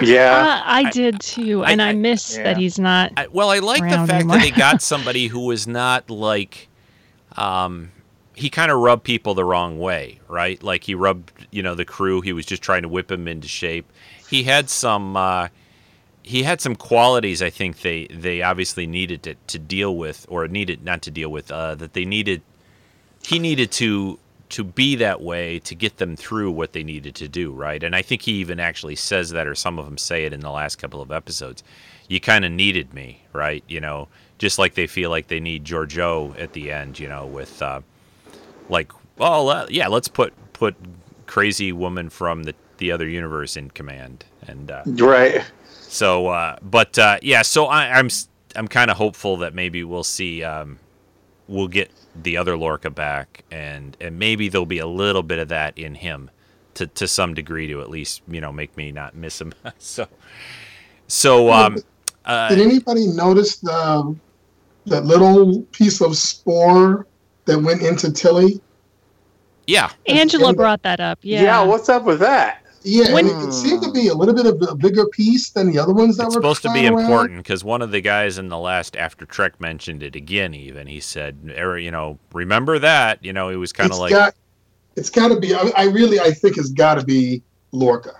[0.00, 0.36] Yeah.
[0.36, 2.44] Uh, I I- did too, I- and I, I- miss yeah.
[2.44, 3.12] that he's not.
[3.18, 4.36] I, well, I like the fact anymore.
[4.36, 6.68] that they got somebody who was not like,
[7.36, 7.90] um,
[8.42, 10.60] he kind of rubbed people the wrong way, right?
[10.64, 12.20] Like he rubbed, you know, the crew.
[12.22, 13.88] He was just trying to whip him into shape.
[14.28, 15.46] He had some, uh,
[16.24, 17.40] he had some qualities.
[17.40, 21.28] I think they they obviously needed to, to deal with, or needed not to deal
[21.30, 22.42] with, uh, that they needed.
[23.24, 27.28] He needed to to be that way to get them through what they needed to
[27.28, 27.82] do, right?
[27.84, 30.40] And I think he even actually says that, or some of them say it in
[30.40, 31.62] the last couple of episodes.
[32.08, 33.62] You kind of needed me, right?
[33.68, 37.24] You know, just like they feel like they need Giorgio at the end, you know,
[37.24, 37.80] with uh,
[38.72, 40.76] like, well, uh, yeah, let's put put
[41.28, 45.42] crazy woman from the the other universe in command, and uh, Right.
[45.88, 49.84] so, uh, but uh, yeah, so I, I'm s- I'm kind of hopeful that maybe
[49.84, 50.80] we'll see um,
[51.48, 55.48] we'll get the other Lorca back, and and maybe there'll be a little bit of
[55.48, 56.30] that in him
[56.74, 59.54] to to some degree to at least you know make me not miss him.
[59.78, 60.08] so,
[61.08, 61.84] so um,
[62.24, 64.16] uh, Did anybody notice the
[64.86, 67.06] the little piece of spore
[67.46, 68.60] that went into Tilly?
[69.66, 71.18] yeah, Angela and- brought that up.
[71.22, 71.42] Yeah.
[71.42, 71.62] Yeah.
[71.62, 72.58] what's up with that?
[72.84, 75.50] Yeah, When- and it, it seemed to be a little bit of a bigger piece
[75.50, 76.98] than the other ones that it's were supposed to be around.
[77.00, 80.52] important because one of the guys in the last After Trek mentioned it again.
[80.52, 83.24] Even he said, er, you know, remember that.
[83.24, 84.34] You know, he was kind of like, got,
[84.96, 85.54] it's got to be.
[85.54, 88.14] I, I really, I think it's got to be Lorca.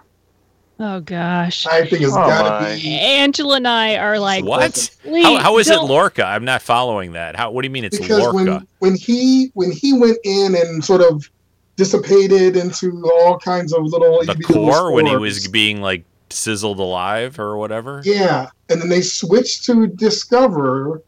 [0.82, 1.66] Oh gosh.
[1.66, 2.74] I think it's Oh, got my.
[2.76, 4.90] to be Angela and I are like, what?
[5.04, 6.24] How, how is it don't- Lorca?
[6.24, 7.36] I'm not following that.
[7.36, 7.50] How?
[7.50, 8.34] What do you mean it's because Lorca?
[8.36, 11.28] when when he when he went in and sort of
[11.76, 15.80] dissipated into all kinds of little the itty bitty little core when he was being
[15.80, 18.02] like sizzled alive or whatever.
[18.04, 21.02] Yeah, and then they switched to Discover,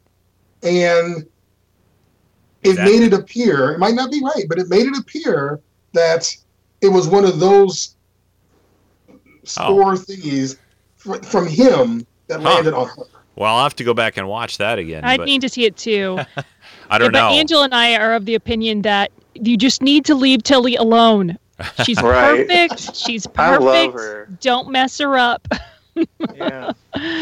[0.62, 1.26] and
[2.62, 3.72] it that- made it appear.
[3.72, 5.60] It might not be right, but it made it appear
[5.92, 6.34] that
[6.80, 7.93] it was one of those
[9.44, 10.56] spore thingies
[10.96, 12.54] fr- from him that Huh.
[12.54, 12.94] landed on her.
[13.36, 15.04] Well, I'll have to go back and watch that again.
[15.04, 16.18] I but need to see it too.
[16.90, 17.28] I don't yeah, know.
[17.30, 20.76] But Angela and I are of the opinion that you just need to leave Tilly
[20.76, 21.36] alone.
[21.84, 22.46] She's Right.
[22.48, 22.94] perfect.
[22.96, 23.38] She's perfect.
[23.38, 23.64] I perfect.
[23.64, 24.28] love her.
[24.40, 25.46] Don't mess her up.
[26.34, 26.72] Yeah.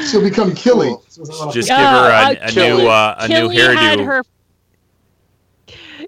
[0.07, 0.95] She'll become Killy.
[1.15, 1.53] Cool.
[1.53, 4.07] Just Yeah, give her a, uh, a Kelly- new uh, a new Kelly had hairdo.
[4.07, 4.25] her.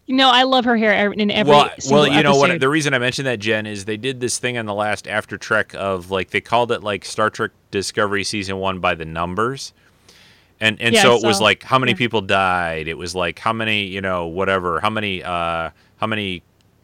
[0.07, 2.61] You know, I love her hair ev- in every well, single well, you know what?
[2.61, 5.39] The reason I mentioned that, Jen, is they did this thing on the last After
[5.39, 9.73] Trek of like they called it like Star Trek Discovery season one by the numbers,
[10.61, 11.97] and and Yeah, so I it was like how many Yeah.
[11.99, 12.87] people died.
[12.87, 16.43] It was like how many you know whatever how many uh how many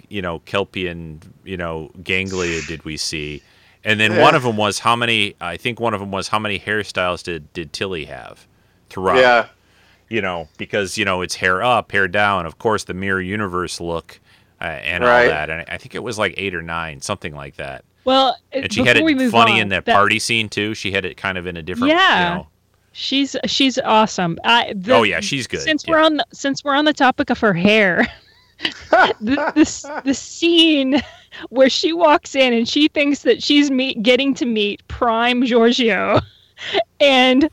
[0.09, 3.43] you know Kelpien you know ganglia did we see,
[3.85, 4.23] and then Yeah.
[4.23, 7.23] one of them was how many I think one of them was how many hairstyles
[7.23, 8.47] did did Tilly have
[8.89, 9.47] throughout Yeah.
[10.11, 12.45] You know, because you know it's hair up, hair down.
[12.45, 14.21] Of course, the mirror universe look
[14.61, 15.49] uh, and all that.
[15.49, 17.85] And I think it was like eight or nine, something like that.
[18.05, 20.75] well, And she had it funny on, in that, party scene too.
[20.75, 21.93] She had it kind of in a different.
[21.93, 22.29] Yeah.
[22.29, 22.47] You know,
[22.93, 24.37] She's she's awesome.
[24.45, 25.61] I, the, oh yeah, she's good.
[25.61, 25.93] Since yeah.
[25.93, 28.07] we're on the, since we're on the topic of her hair,
[29.21, 31.01] the, the the scene
[31.51, 36.21] where she walks in and she thinks that she's meet, getting to meet prime Giorgio,
[37.01, 37.49] and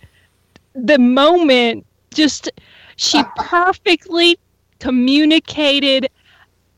[0.74, 2.52] the moment just
[2.96, 4.38] she perfectly
[4.80, 6.10] communicated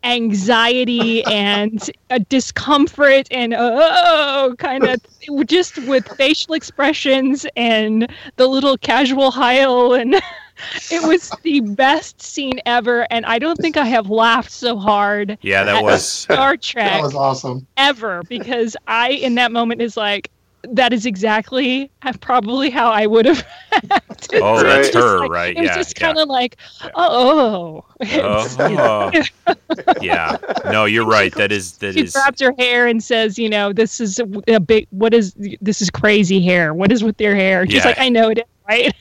[0.03, 5.01] anxiety and uh, discomfort and oh kind of
[5.45, 10.15] just with facial expressions and the little casual heil and
[10.91, 15.37] it was the best scene ever and i don't think i have laughed so hard
[15.41, 16.05] yeah, that was.
[16.07, 17.67] star trek That was awesome.
[17.77, 20.31] ever because I, in that moment, is like,
[20.63, 21.89] that is exactly
[22.21, 23.45] probably how I would have
[23.91, 24.41] acted.
[24.41, 25.57] Oh, that's her, like- right?
[25.57, 26.57] It was Yeah, just kind of like,
[26.95, 29.11] oh, Oh,
[30.01, 30.37] yeah.
[30.65, 31.33] No, you're right.
[31.35, 32.13] That is that she is.
[32.13, 35.81] grabs her hair and says, you know, this is a, a big, what is, this
[35.81, 36.73] is crazy hair.
[36.73, 37.65] What is with your hair?
[37.65, 37.85] She's Yeah.
[37.85, 38.93] like, I know it is, right?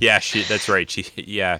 [0.00, 0.42] Yeah, she.
[0.42, 0.88] That's right.
[0.90, 1.06] She.
[1.16, 1.58] Yeah.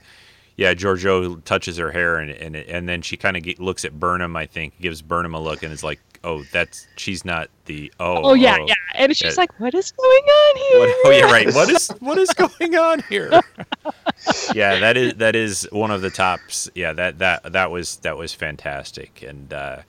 [0.57, 4.37] Yeah, Georgiou touches her hair and and and then she kind of looks at Burnham.
[4.37, 8.31] I think gives Burnham a look and is like, "Oh, that's she's not the oh."
[8.31, 8.75] Oh, yeah, yeah.
[8.95, 10.79] And she's like, what is going on here?
[10.79, 11.55] What, oh yeah, right.
[11.55, 13.31] What is what is going on here?
[14.55, 16.71] yeah, that is that is one of the tops.
[16.75, 19.23] Yeah, that that that was that was fantastic.
[19.23, 19.83] And uh,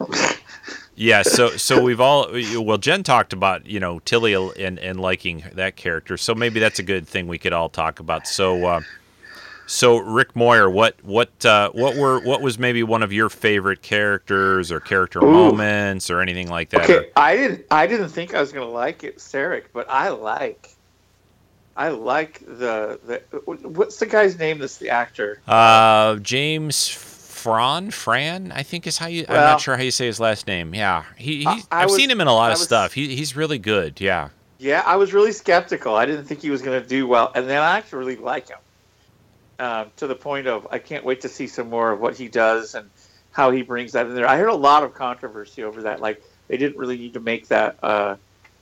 [0.95, 5.43] yeah, so so we've all well, Jen talked about you know Tilly and and liking
[5.53, 6.17] that character.
[6.17, 8.27] So maybe that's a good thing we could all talk about.
[8.27, 8.65] So.
[8.65, 8.81] Uh,
[9.71, 13.81] So Rick Moyer, what what uh, what were what was maybe one of your favorite
[13.81, 15.31] characters or character Ooh.
[15.31, 16.89] moments or anything like that?
[16.89, 17.65] Okay, I didn't.
[17.71, 20.75] I didn't think I was gonna like it, Sarek, but I like.
[21.77, 23.21] I like the the.
[23.65, 24.59] What's the guy's name?
[24.59, 25.39] That's the actor.
[25.47, 29.25] Uh, James Fran, Fran, I think is how you.
[29.29, 30.75] I'm not sure how you say his last name.
[30.75, 31.45] Yeah, he.
[31.47, 32.91] I, I I've was- seen him in a lot I of was- stuff.
[32.91, 34.01] He, he's really good.
[34.01, 34.29] Yeah.
[34.59, 35.95] Yeah, I was really skeptical.
[35.95, 38.59] I didn't think he was gonna do well, and then I actually really like him.
[39.61, 42.27] Um, to the point of I can't wait to see some more of what he
[42.27, 42.89] does and
[43.31, 44.27] how he brings that in there.
[44.27, 46.01] I heard a lot of controversy over that.
[46.01, 48.15] Like they didn't really need to make that uh,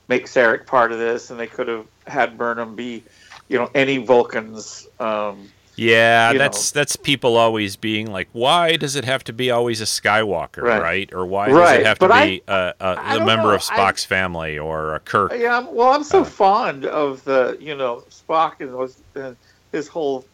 [0.10, 3.04] make Sarek part of this, and they could have had Burnham be,
[3.48, 4.88] you know, any Vulcans.
[5.00, 9.80] Um, Yeah, that's that's people always being like, why does it have to be always
[9.80, 10.82] a Skywalker, right?
[10.82, 11.14] Right.
[11.14, 14.04] Or why does it have but to I- be a, don't member know, of Spock's
[14.04, 15.32] family or a Kirk?
[15.38, 19.38] yeah, I'm, well, I'm so Uh, fond of the you know Spock and
[19.72, 20.26] his whole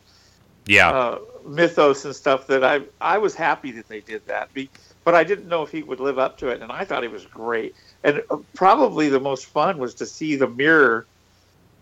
[0.65, 4.53] Yeah, uh, mythos and stuff that I I was happy that they did that.
[4.53, 4.69] Be,
[5.03, 7.09] but I didn't know if he would live up to it, and I thought he
[7.09, 7.75] was great.
[8.03, 11.05] And uh, probably the most fun was to see the mirror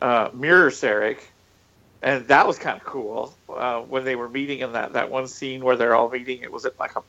[0.02, 1.20] uh, mirror Sarek,
[2.02, 5.28] and that was kind of cool uh, when they were meeting in that that one
[5.28, 6.42] scene where they're all meeting.
[6.42, 7.02] It was at like a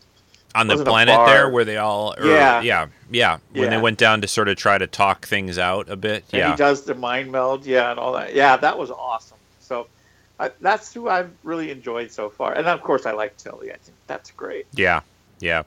[0.54, 2.60] on the planet there where they all, or, Yeah.
[2.60, 5.96] yeah, yeah, when they went down to sort of try to talk things out a
[5.96, 6.24] bit.
[6.32, 8.34] and Yeah, he does the mind meld, yeah, and all that.
[8.34, 9.38] Yeah, that was awesome.
[9.58, 9.88] So.
[10.38, 13.70] I, that's who I've really enjoyed so far, and of course I like Tilly.
[13.70, 14.66] I think that's great.
[14.74, 15.00] yeah,
[15.40, 15.62] yeah.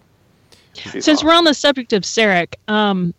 [0.73, 1.27] She's Since awesome.
[1.27, 3.13] we're on the subject of Sarek, um,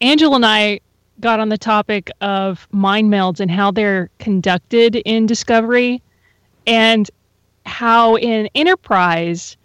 [0.00, 0.80] Angela and I
[1.20, 6.02] got on the topic of mind melds and how they're conducted in Discovery,
[6.66, 7.10] and
[7.66, 9.56] how in Enterprise,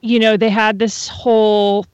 [0.00, 1.86] you know, they had this whole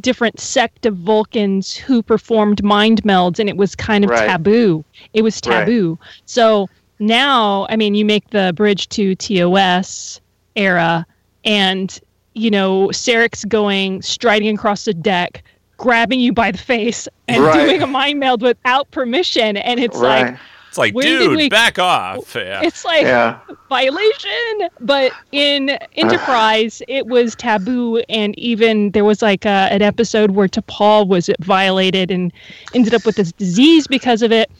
[0.00, 4.26] different sect of Vulcans who performed mind melds, and it was kind of Right.
[4.26, 4.84] taboo.
[5.12, 5.60] It was Right.
[5.60, 5.98] taboo.
[6.24, 6.68] So
[7.02, 10.20] now, I mean, you make the bridge to TOS
[10.56, 11.04] era,
[11.44, 11.98] and
[12.34, 15.42] you know, Sarek's going striding across the deck,
[15.76, 17.66] grabbing you by the face, and Right.
[17.66, 20.36] doing a mind meld without permission, and it's right, like
[20.68, 22.34] It's like, When dude, we- back off.
[22.34, 22.62] Yeah.
[22.62, 23.38] it's like yeah,
[23.68, 24.68] violation.
[24.80, 30.48] But in Enterprise, it was taboo, and even there was like a, an episode where
[30.48, 32.32] T'Pol was violated and
[32.74, 34.50] ended up with this disease because of it.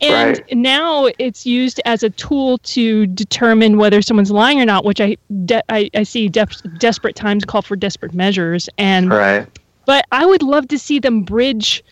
[0.00, 0.56] And Right.
[0.56, 5.16] now it's used as a tool to determine whether someone's lying or not, which I
[5.44, 6.46] de- I, I see de-
[6.78, 8.68] desperate times call for desperate measures.
[8.78, 9.46] And right.
[9.86, 11.82] but I would love to see them bridge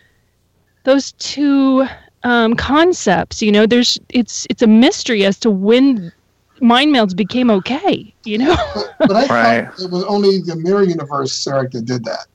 [0.84, 1.86] those two
[2.22, 3.42] um, concepts.
[3.42, 6.12] You know, there's it's it's a mystery as to when
[6.60, 8.14] mind melds became okay.
[8.24, 9.64] You know, But, but I Right.
[9.68, 12.26] thought it was only the Mirror Universe Sarek that did that.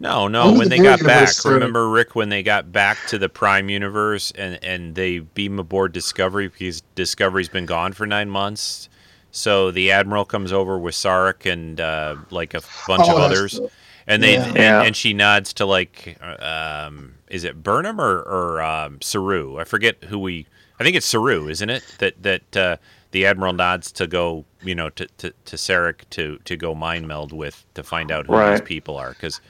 [0.00, 0.52] No, no.
[0.52, 3.28] When the they got back, Universe, uh, remember Rick when they got back to the
[3.28, 8.88] Prime universe and and they beam aboard Discovery because Discovery's been gone for nine months.
[9.32, 13.52] So the admiral comes over with Sarek and uh, like a bunch Oh, of others,
[13.54, 13.70] the-
[14.06, 14.44] and they Yeah.
[14.46, 14.82] and, Yeah.
[14.82, 19.58] and she nods to like, um, is it Burnham or or um, Saru?
[19.58, 20.46] I forget who we.
[20.80, 21.82] I think it's Saru, isn't it?
[21.98, 22.76] That that uh,
[23.10, 27.08] the admiral nods to go, you know, to to, to Sarek to to go mind
[27.08, 29.40] meld with to find out who these people are because.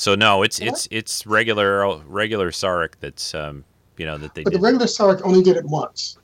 [0.00, 3.64] So no, it's it's it's regular regular Sarek that's um
[3.98, 6.16] you know that they But the regular Sarek only did it once.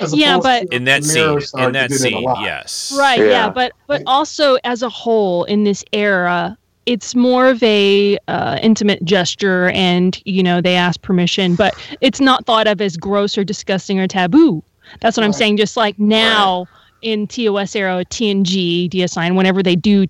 [0.00, 1.22] As Yeah, but- in that scene.
[1.22, 2.92] Sarek In that did it a scene, yes.
[2.98, 3.20] right?
[3.20, 3.50] Yeah, Yeah.
[3.50, 6.58] but but also as a whole in this era.
[6.84, 12.20] It's more of a uh, intimate gesture, and you know they ask permission, but it's
[12.20, 14.62] not thought of as gross or disgusting or taboo.
[15.00, 15.56] That's what I'm saying.
[15.58, 16.66] Just like now
[17.02, 20.06] in TOS era, TNG, DS9, whenever they do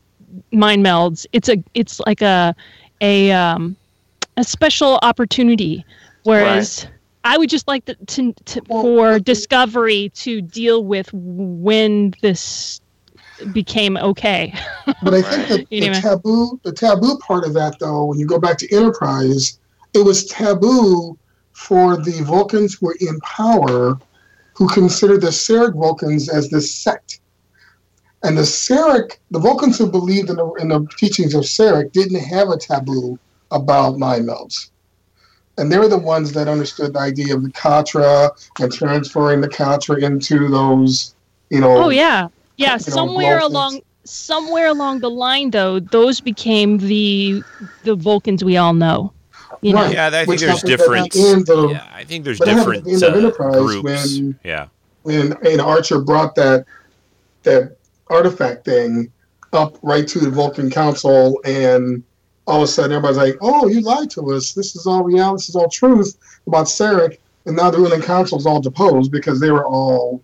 [0.53, 2.55] mind melds, it's a it's like a
[3.01, 3.77] a um
[4.37, 5.85] a special opportunity.
[6.25, 6.87] Whereas
[7.25, 12.81] I would just like the, to, to for but- Discovery to deal with when this
[13.53, 14.55] became okay.
[15.03, 16.01] But I think that the Anyway.
[16.01, 19.59] taboo, the taboo part of that, though, when you go back to Enterprise,
[19.95, 21.19] it was taboo
[21.53, 23.99] for the Vulcans who were in power,
[24.55, 27.21] who considered the Surak Vulcans as this sect.
[28.27, 32.19] And the Surak, the Vulcans who believed in the, in the teachings of Surak, didn't
[32.21, 33.19] have a taboo
[33.53, 34.71] about mind melds.
[35.59, 39.49] And they were the ones that understood the idea of the Katra and transferring the
[39.49, 41.15] Katra into those,
[41.51, 41.85] you know.
[41.85, 42.73] Oh yeah, yeah.
[42.73, 43.53] you know, Somewhere Vulcans.
[43.55, 47.43] along somewhere along the line, though, those became the
[47.85, 49.13] the Vulcans we all know.
[49.63, 51.47] You know, Yeah, I think Which there's happened at different.
[51.47, 53.83] the Yeah, I think there's But it different at the end of uh, Enterprise groups.
[54.19, 54.67] when- yeah,
[55.05, 56.67] when you know, Archer brought that
[57.45, 57.77] that
[58.09, 59.11] artifact thing
[59.53, 62.03] up right to the Vulcan Council, and
[62.47, 64.53] all of a sudden everybody's like, "Oh, you lied to us.
[64.53, 65.37] This is all reality.
[65.37, 69.41] This is all truth about Surak." And now the ruling council is all deposed because
[69.41, 70.23] they were all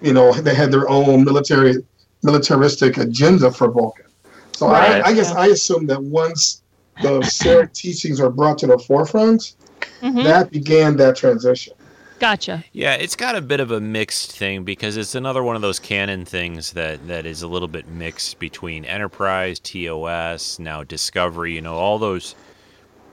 [0.00, 1.74] you know, they had their own military
[2.22, 4.06] militaristic agenda for Vulcan.
[4.52, 5.02] So Right.
[5.04, 5.32] I, I guess.
[5.32, 6.62] I assume that once
[7.02, 9.54] the Surak teachings are brought to the forefront,
[10.00, 10.22] Mhm.
[10.22, 11.74] that began that transition.
[12.18, 12.64] Gotcha.
[12.72, 15.78] Yeah, it's got a bit of a mixed thing because it's another one of those
[15.78, 21.60] canon things that, that is a little bit mixed between Enterprise, TOS, now Discovery, you
[21.60, 22.34] know, all those,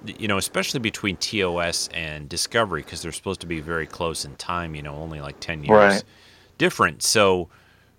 [0.06, 4.36] you know, especially between TOS and Discovery because they're supposed to be very close in
[4.38, 6.04] time, you know, only like 10 years Right.
[6.58, 7.04] different.
[7.04, 7.50] So,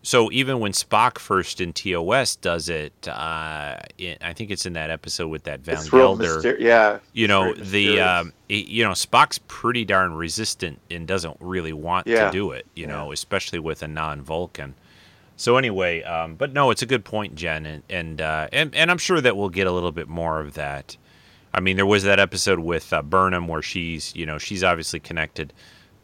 [0.06, 3.10] so even when Spock first in TOS does it, uh,
[3.80, 7.00] I think it's in that episode with that Van Gelder myster- yeah.
[7.12, 12.06] you know the um, it- you know Spock's pretty darn resistant and doesn't really want
[12.06, 12.26] Yeah.
[12.26, 12.66] to do it.
[12.76, 14.74] You know, especially with a non-Vulcan.
[15.36, 18.92] So anyway, um, but no, it's a good point, Jen, and and, uh, and and
[18.92, 20.96] I'm sure that we'll get a little bit more of that.
[21.52, 25.00] I mean, there was that episode with uh, Burnham where she's you know she's obviously
[25.00, 25.52] connected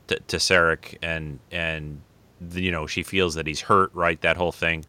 [0.08, 2.00] to, to Sarek and and
[2.52, 4.20] you know she feels that he's hurt, right?
[4.22, 4.84] That whole thing.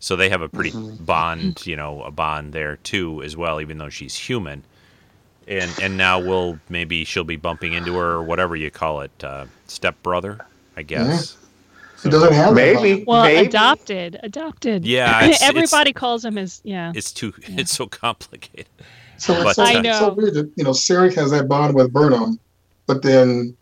[0.00, 0.70] So they have a pretty
[1.00, 4.62] bond, you know, a bond there too as well, even though she's human
[5.48, 9.10] and and now we'll maybe she'll be bumping into her or whatever you call it,
[9.24, 10.38] uh, stepbrother,
[10.76, 11.36] I guess.
[12.04, 13.02] It doesn't have Maybe.
[13.04, 13.48] Well, Maybe.
[13.48, 14.84] adopted, adopted.
[14.84, 16.60] Yeah, it's- it's- everybody calls him his.
[16.62, 16.92] Yeah.
[16.94, 18.66] It's too it's so complicated.
[19.16, 20.14] So But, it's so, I it's so know.
[20.14, 22.38] weird that you know Sarek has that bond with Burnham,
[22.86, 23.56] but then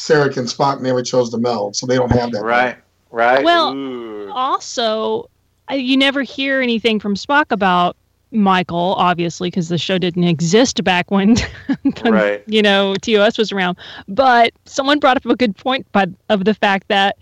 [0.00, 2.42] Sarek and Spock never chose to meld, so they don't have that.
[2.42, 2.76] Right.
[3.10, 3.44] Right.
[3.44, 4.30] Well, Ooh.
[4.32, 5.28] also,
[5.70, 7.96] you never hear anything from Spock about
[8.32, 11.36] Michael, obviously, because the show didn't exist back when,
[12.04, 12.42] Right.
[12.46, 13.76] you know, TOS was around.
[14.08, 17.18] But someone brought up a good point by, of the fact that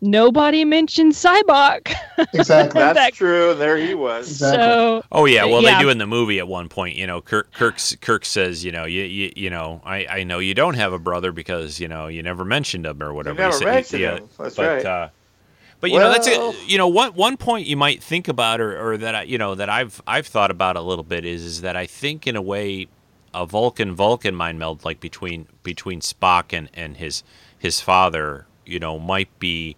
[0.00, 1.46] nobody mentioned Sybok.
[1.46, 2.28] Bond.
[2.32, 2.80] Exactly.
[2.80, 3.54] That's that- true.
[3.54, 4.28] There he was.
[4.30, 4.58] Exactly.
[4.64, 5.76] So, Oh yeah, well Yeah.
[5.78, 6.96] they do in the movie at one point.
[6.96, 10.38] You know, Kirk Kirk Kirk says, you know, you you, you know, I, I know
[10.38, 13.38] you don't have a brother because you know you never mentioned him or whatever.
[13.38, 13.64] never said.
[13.64, 14.28] mentioned yeah, him.
[14.38, 14.86] That's but, right.
[14.86, 15.08] Uh,
[15.80, 18.92] but you know that's a, you know one one point you might think about or,
[18.92, 21.60] or that I, you know that I've I've thought about a little bit is is
[21.62, 22.86] that I think in a way
[23.32, 27.22] a Vulcan Vulcan mind meld like between between Spock and and his
[27.58, 29.76] his father you know might be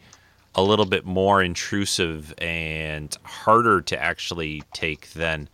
[0.54, 5.48] a little bit more intrusive and harder to actually take than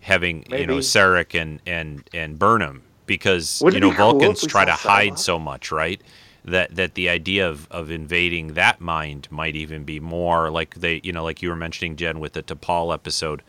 [0.00, 0.78] having you know Maybe.
[0.78, 5.18] Sarek and and and Burnham because Wouldn't you know cool Vulcans we try to hide
[5.18, 6.00] so much, right?
[6.44, 11.00] That that the idea of, of invading that mind might even be more like they
[11.02, 13.42] you know like you were mentioning Jen with the T'Pol episode.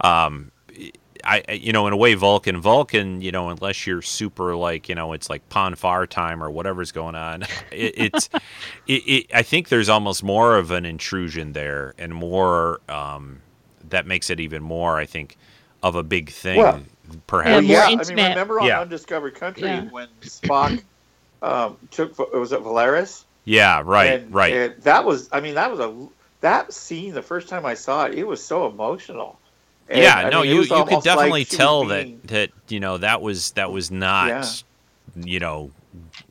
[0.00, 0.50] Um,
[1.26, 4.88] I I- you know in a way Vulcan Vulcan you know unless you're super like
[4.88, 8.28] you know it's like Pon farr time or whatever's going on it, it's
[8.86, 13.40] it, it I think there's almost more of an intrusion there and more um,
[13.90, 15.36] that makes it even more I think
[15.82, 16.82] of a big thing Well-
[17.26, 18.80] perhaps Yeah, yeah, I mean, remember on Yeah.
[18.80, 19.84] Undiscovered Country Yeah.
[19.90, 20.82] when Spock
[21.42, 23.24] um, took was it Valeris?
[23.44, 25.94] yeah right And- right and that was, I mean, that was a
[26.40, 27.14] that scene.
[27.14, 29.38] The first time I saw it, it was so emotional.
[29.88, 32.50] And, yeah, I no, mean, you you could almost like definitely tell being- that that
[32.68, 34.44] you know that was that was not Yeah.
[35.24, 35.70] you know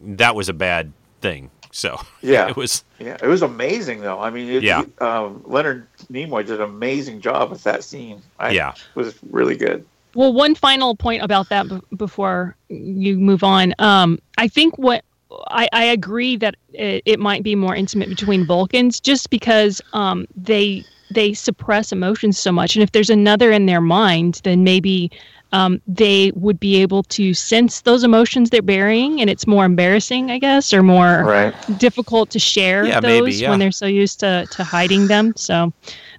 [0.02, 0.92] that was a bad
[1.22, 1.50] thing.
[1.72, 4.20] So Yeah, it was yeah, it was amazing though.
[4.20, 4.84] I mean, it, Yeah.
[5.00, 8.22] um, Leonard Nimoy did an amazing job with that scene.
[8.40, 9.86] I, yeah it was really good.
[10.16, 13.74] Well, one final point about that b- before you move on.
[13.80, 15.04] Um, I think what
[15.48, 20.28] I, I agree that it, it might be more intimate between Vulcans, just because um,
[20.36, 25.12] they they suppress emotions so much, and if there's another in their mind, then maybe
[25.52, 30.32] um, they would be able to sense those emotions they're burying, and it's more embarrassing,
[30.32, 31.54] I guess, or more Right.
[31.78, 33.50] difficult to share Yeah, those maybe, yeah.
[33.52, 35.34] when they're so used to to hiding them.
[35.36, 35.72] So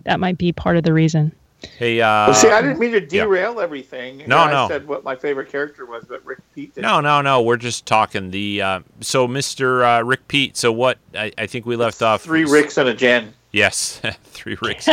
[0.05, 1.33] that might be part of the reason.
[1.79, 3.25] hey uh Well, see, I didn't mean to yeah.
[3.25, 4.23] derail everything.
[4.29, 4.69] No, I no.
[4.69, 6.73] said what my favorite character was, but Rick Pete.
[6.75, 6.83] Didn't.
[6.89, 9.83] no no no we're just talking the uh, so Mr.
[9.83, 12.95] Uh, Rick Pete so what I, I think we left off Three Ricks and a
[12.95, 13.35] Jen.
[13.55, 14.89] Yes three Ricks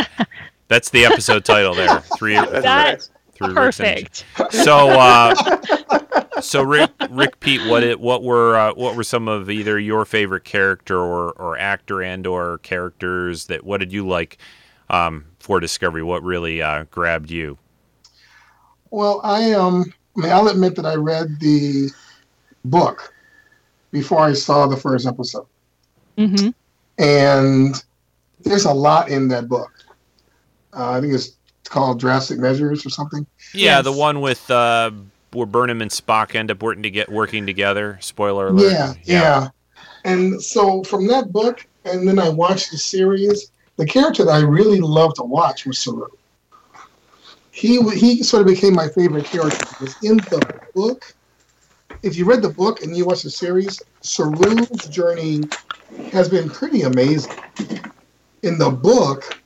[0.68, 3.08] that's the episode title there three That's That- right.
[3.34, 4.24] three Ricks and Perfect.
[4.50, 9.50] So, uh, so Rick, Rick Pete, what it, what were uh, what were some of
[9.50, 14.38] either your favorite character or, or actor and or characters that what did you like
[14.90, 16.02] um, for Discovery?
[16.02, 17.58] What really uh, grabbed you?
[18.90, 21.90] Well, I um, I mean, I'll admit that I read the
[22.64, 23.12] book
[23.90, 25.46] before I saw the first episode,
[26.16, 26.50] hmm
[26.98, 27.82] and
[28.44, 29.72] there's a lot in that book.
[30.72, 33.26] Uh, I think it's called Drastic Measures or something.
[33.54, 33.84] Yeah, Yes.
[33.84, 34.90] the one with uh,
[35.32, 37.98] where Burnham and Spock end up working to get working together.
[38.00, 38.72] Spoiler alert.
[38.72, 39.48] Yeah, yeah.
[40.04, 43.50] And so from that book, and then I watched the series.
[43.76, 46.06] The character that I really loved to watch was Saru.
[47.50, 51.14] He he sort of became my favorite character because in the book,
[52.02, 55.42] if you read the book and you watch the series, Saru's journey
[56.12, 57.32] has been pretty amazing.
[58.42, 59.40] In the book,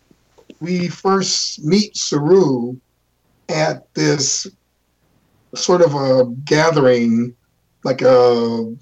[0.60, 2.76] we first meet Saru
[3.48, 4.46] at this
[5.54, 7.34] sort of a gathering,
[7.84, 8.74] like a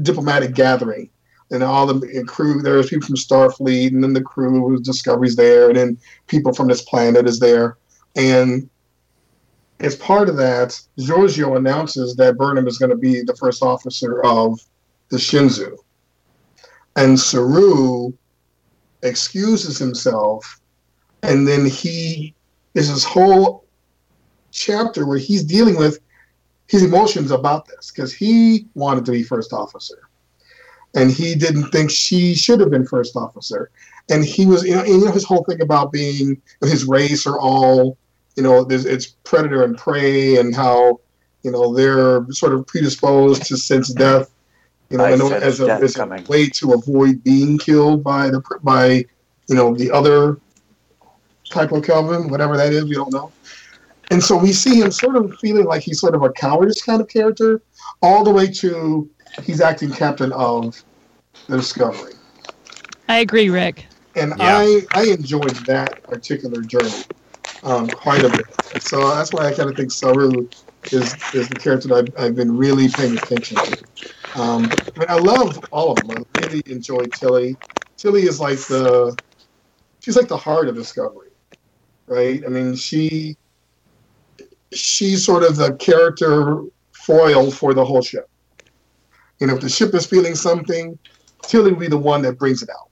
[0.00, 1.10] diplomatic gathering.
[1.50, 5.76] And all the crew, there's people from Starfleet, and then the crew Discovery's there, and
[5.76, 7.76] then people from this planet is there.
[8.16, 8.70] And
[9.80, 14.24] as part of that, Georgiou announces that Burnham is going to be the first officer
[14.24, 14.60] of
[15.10, 15.76] the Shenzhou.
[16.96, 18.14] And Saru
[19.02, 20.60] excuses himself,
[21.22, 22.34] and then he
[22.74, 23.64] is this whole
[24.50, 25.98] chapter where he's dealing with
[26.68, 30.08] his emotions about this because he wanted to be first officer
[30.94, 33.70] and he didn't think she should have been first officer
[34.10, 37.38] and he was you know, you know his whole thing about being his race are
[37.38, 37.96] all
[38.36, 40.98] you know it's predator and prey and how
[41.42, 44.30] you know they're sort of predisposed to sense death
[44.92, 49.04] you know, as, a, as a way to avoid being killed by the by
[49.48, 50.38] you know the other
[51.50, 53.32] type of Kelpien, whatever that is, we don't know.
[54.10, 57.00] And so we see him sort of feeling like he's sort of a cowardice kind
[57.00, 57.62] of character,
[58.02, 59.08] all the way to
[59.42, 60.82] he's acting captain of
[61.48, 62.12] the Discovery.
[63.08, 63.86] I agree, Rick.
[64.14, 64.58] And yeah.
[64.58, 67.04] I I enjoyed that particular journey
[67.62, 68.82] um, quite a bit.
[68.82, 70.48] So that's why I kind of think Saru
[70.90, 73.84] is is the character that I've, I've been really paying attention to.
[74.34, 76.24] Um, I mean, I love all of them.
[76.34, 77.56] I really enjoy Tilly.
[77.96, 79.16] Tilly is like the
[80.00, 81.30] she's like the heart of Discovery,
[82.06, 82.42] right?
[82.44, 83.36] I mean, she
[84.72, 86.62] she's sort of the character
[86.92, 88.28] foil for the whole ship.
[89.38, 90.98] You know, if the ship is feeling something,
[91.42, 92.88] Tilly will be the one that brings it out.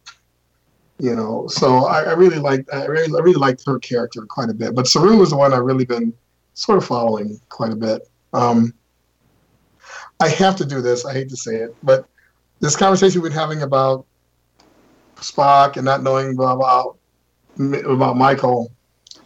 [0.99, 4.51] You know, so I, I really like I really I really liked her character quite
[4.51, 4.75] a bit.
[4.75, 6.13] But Saru was the one I've really been
[6.53, 8.07] sort of following quite a bit.
[8.35, 8.75] Um,
[10.21, 11.07] I have to do this.
[11.07, 12.07] I hate to say it, but
[12.61, 14.07] this conversation we've been having about
[15.17, 16.97] Spock and not knowing about
[17.59, 18.71] about Michael,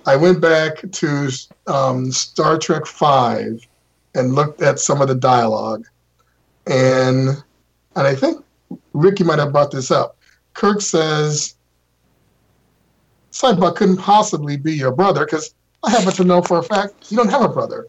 [0.07, 1.29] I went back to
[1.67, 3.67] um, Star Trek Five
[4.15, 5.85] and looked at some of the dialogue,
[6.67, 7.29] and
[7.97, 8.45] and I think
[8.93, 10.17] Ricky might have brought this up.
[10.55, 11.57] Kirk says,
[13.33, 17.17] "Sybok couldn't possibly be your brother because I happen to know for a fact you
[17.17, 17.89] don't have a brother."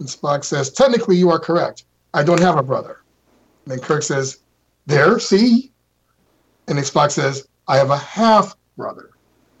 [0.00, 1.84] And Spock says, "Technically, you are correct.
[2.14, 3.00] I don't have a brother."
[3.64, 4.38] And then Kirk says,
[4.86, 5.72] "There, see."
[6.68, 9.10] And then Spock says, "I have a half brother."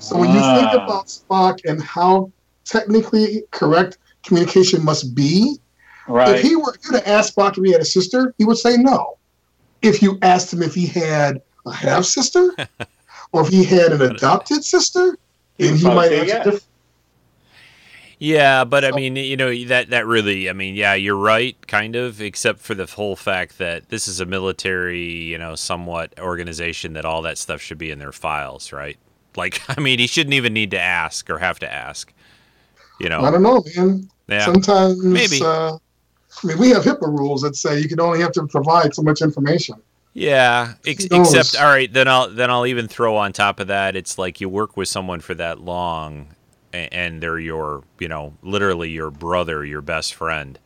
[0.00, 2.30] so when you think about Spock and how
[2.64, 5.58] technically correct communication must be,
[6.08, 6.36] right.
[6.36, 9.18] if he were to ask Spock if he had a sister, he would say no.
[9.82, 12.54] If you asked him if he had a half sister,
[13.32, 15.18] or if he had an adopted sister,
[15.58, 16.66] then he might answer yes.
[18.22, 21.96] Yeah, but I mean, you know, that that really, I mean, yeah, you're right, kind
[21.96, 26.92] of, except for the whole fact that this is a military, you know, somewhat organization
[26.92, 28.96] that all that stuff should be in their files, right?
[29.34, 32.12] Like, I mean, he shouldn't even need to ask or have to ask.
[33.00, 34.08] You know, I don't know, man.
[34.28, 35.40] Yeah, sometimes maybe.
[35.42, 38.94] Uh, I mean, we have HIPAA rules that say you can only have to provide
[38.94, 39.82] so much information.
[40.14, 43.96] Yeah, ex- except all right, then I'll then I'll even throw on top of that.
[43.96, 46.36] It's like you work with someone for that long,
[46.72, 50.58] and they're your, you know, literally your brother, your best friend,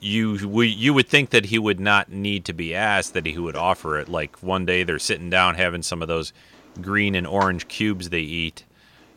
[0.00, 3.38] you we, you would think that he would not need to be asked that he
[3.38, 4.08] would offer it.
[4.08, 6.32] Like one day they're sitting down having some of those
[6.80, 8.64] green and orange cubes they eat,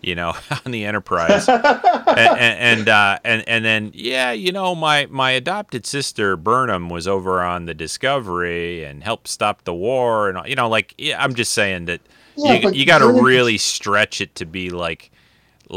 [0.02, 0.34] you know,
[0.66, 5.86] on the Enterprise, and and uh, and and then yeah, you know, my my adopted
[5.86, 10.68] sister Burnham was over on the Discovery and helped stop the war, and you know,
[10.68, 12.02] like yeah, I'm just saying that
[12.36, 15.12] yeah, you you got to really stretch it to be like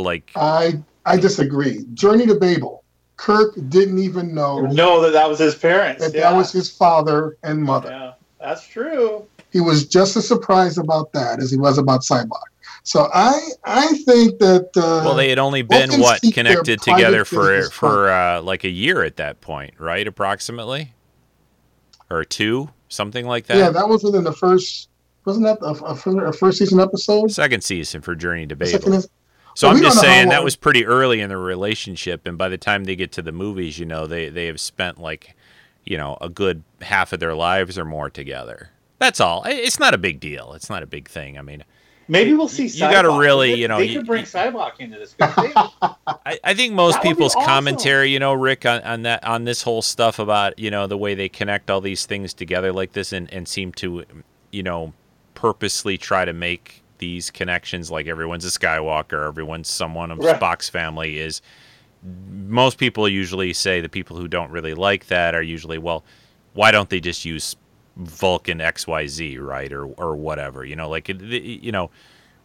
[0.02, 1.84] like I I disagree.
[1.94, 2.82] Journey to Babel.
[3.16, 6.02] Kirk didn't even know know that that was his parents.
[6.02, 6.28] That yeah.
[6.30, 7.90] that was his father and mother.
[7.90, 9.26] Yeah, that's true.
[9.50, 12.42] He was just as surprised about that as he was about Sybok.
[12.82, 17.64] So I I think that uh, well they had only been what connected together for
[17.70, 20.06] for uh, like a year at that point, right?
[20.06, 20.92] Approximately,
[22.10, 23.56] or two, something like that.
[23.56, 24.88] Yeah, that was within the first.
[25.24, 27.32] Wasn't that a, a, a first season episode?
[27.32, 29.02] Second season for Journey to Babel.
[29.56, 32.84] So I'm just saying that was pretty early in the relationship, and by the time
[32.84, 35.34] they get to the movies, you know, they they have spent like,
[35.82, 38.68] you know, a good half of their lives or more together.
[38.98, 39.44] That's all.
[39.46, 40.52] It's not a big deal.
[40.52, 41.38] It's not a big thing.
[41.38, 41.64] I mean,
[42.06, 42.66] maybe we'll see.
[42.66, 45.14] You got to really, you know, they you, could bring Sybok into this.
[45.22, 47.48] I, I think most people's awesome.
[47.48, 50.98] commentary, you know, Rick, on, on that on this whole stuff about you know the
[50.98, 54.04] way they connect all these things together like this and and seem to,
[54.50, 54.92] you know,
[55.34, 60.40] purposely try to make these connections like everyone's a Skywalker, everyone's someone of right.
[60.40, 61.40] Spock's family is
[62.30, 66.04] most people usually say the people who don't really like that are usually well
[66.52, 67.56] why don't they just use
[67.96, 69.72] Vulcan XYZ, right?
[69.72, 70.64] Or or whatever.
[70.64, 71.90] You know, like you know,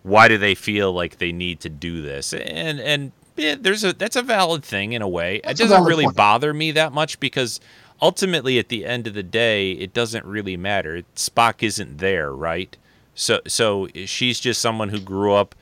[0.03, 2.33] why do they feel like they need to do this?
[2.33, 5.41] And and yeah, there's a that's a valid thing in a way.
[5.43, 6.17] That's it doesn't really point.
[6.17, 7.59] bother me that much because
[8.01, 11.03] ultimately at the end of the day, it doesn't really matter.
[11.15, 12.77] Spock isn't there, right?
[13.21, 15.53] So so she's just someone who grew up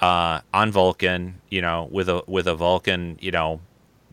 [0.00, 3.60] uh, on Vulcan, you know, with a with a Vulcan, you know,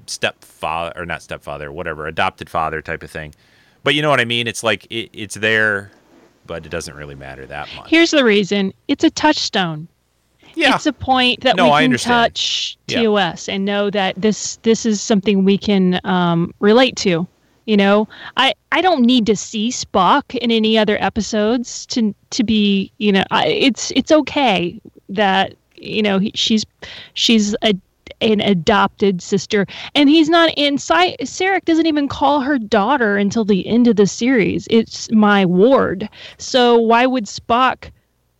[0.05, 3.33] stepfather or not stepfather, whatever, adopted father type of thing.
[3.83, 4.45] But you know what I mean?
[4.47, 5.89] It's like it, it's there,
[6.45, 7.89] but it doesn't really matter that much.
[7.89, 9.87] Here's the reason: it's a touchstone.
[10.53, 13.01] yeah, It's a point that No, we can touch Yeah.
[13.01, 17.27] TOS and know that this this is something we can um, relate to.
[17.71, 22.43] You know, I I don't need to see Spock in any other episodes to to
[22.43, 22.91] be.
[22.97, 26.65] You know, I, it's it's okay that you know he, she's
[27.13, 27.73] she's a
[28.19, 29.65] an adopted sister.
[29.95, 34.05] And he's not in Sarek doesn't even call her daughter until the end of the
[34.05, 34.67] series.
[34.69, 36.09] It's my ward.
[36.39, 37.89] So why would Spock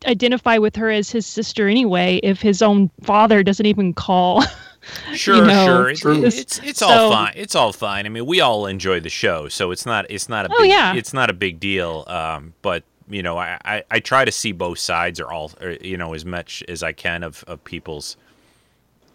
[0.06, 4.44] identify with her as his sister anyway if his own father doesn't even call
[5.16, 6.14] sure, know, sure.
[6.26, 7.34] It's, it's it's all So- fine.
[7.36, 8.06] It's all fine.
[8.06, 10.70] I mean, we all enjoy the show, so it's not it's not a Oh, big,
[10.72, 10.94] yeah.
[10.96, 12.04] it's not a big deal.
[12.08, 15.72] Um, but you know, I, I, I try to see both sides or all or,
[15.82, 18.18] you know as much as I can of, of people's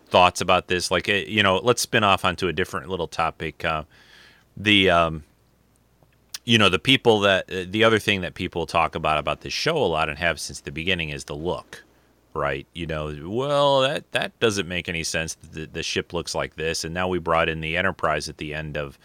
[0.08, 0.90] thoughts about this.
[0.90, 3.64] Like eh, you know, let's spin off onto a different little topic.
[3.64, 3.84] Uh,
[4.56, 5.24] the um,
[6.44, 9.52] you know, the people that uh, the other thing that people talk about about this
[9.52, 11.82] show a lot and have since the beginning is the look,
[12.36, 12.66] right?
[12.74, 15.34] You know, well that that doesn't make any sense.
[15.34, 18.54] The, the ship looks like this, and now we brought in the Enterprise at the
[18.54, 18.98] end of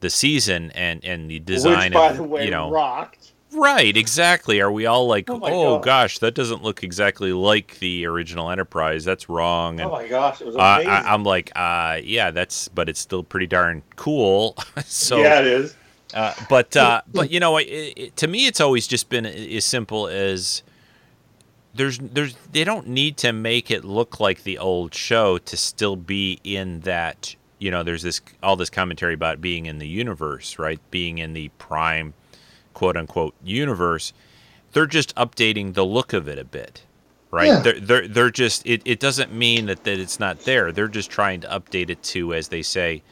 [0.00, 3.32] the season, and and the design Which, by of the way, you know rocked.
[3.52, 4.60] Right, exactly.
[4.60, 9.04] Are we all like, Oh oh, gosh, that doesn't look exactly like the original Enterprise.
[9.04, 9.80] That's wrong.
[9.80, 10.90] And Oh my gosh, it was uh, amazing.
[10.90, 14.56] I, I'm like, uh, yeah, that's, but it's still pretty darn cool.
[14.84, 15.76] so, yeah, it is.
[16.12, 19.64] uh, but uh, but you know, it, it, to me, it's always just been as
[19.64, 20.62] simple as
[21.76, 25.96] there's there's they don't need to make it look like the old show to still
[25.96, 27.34] be in that.
[27.58, 30.80] You know, there's this all this commentary about being in the universe, right?
[30.90, 32.14] Being in the prime,
[32.74, 34.12] quote unquote, universe.
[34.72, 36.82] They're just updating the look of it a bit,
[37.30, 37.46] right?
[37.46, 37.60] Yeah.
[37.60, 40.72] They're, they're they're just it, it doesn't mean that that it's not there.
[40.72, 43.02] They're just trying to update it to, as they say,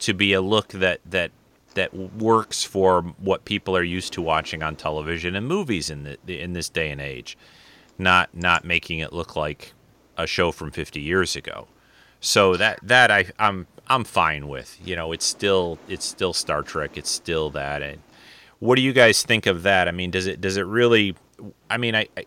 [0.00, 1.30] to be a look that that
[1.74, 6.40] that works for what people are used to watching on television and movies in the,
[6.42, 7.36] in this day and age,
[7.98, 9.72] not not making it look like
[10.16, 11.66] a show from 50 years ago.
[12.20, 14.78] So that that I I'm I'm fine with.
[14.84, 16.96] You know, it's still it's still Star Trek.
[16.96, 17.82] It's still that.
[17.82, 18.00] And
[18.58, 19.88] what do you guys think of that?
[19.88, 21.16] I mean, does it does it really?
[21.70, 22.08] I mean, I.
[22.16, 22.24] I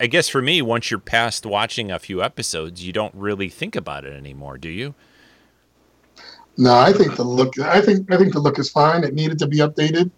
[0.00, 3.76] I guess for me, once you're past watching a few episodes, you don't really think
[3.76, 4.94] about it anymore, do you?
[6.56, 7.58] No, I think the look.
[7.58, 9.04] I think I think the look is fine.
[9.04, 10.10] It needed to be updated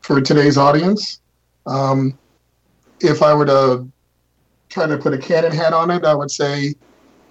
[0.00, 1.20] for today's audience.
[1.66, 2.18] Um,
[3.00, 3.86] if I were to
[4.68, 6.74] try to put a canon hat on it, I would say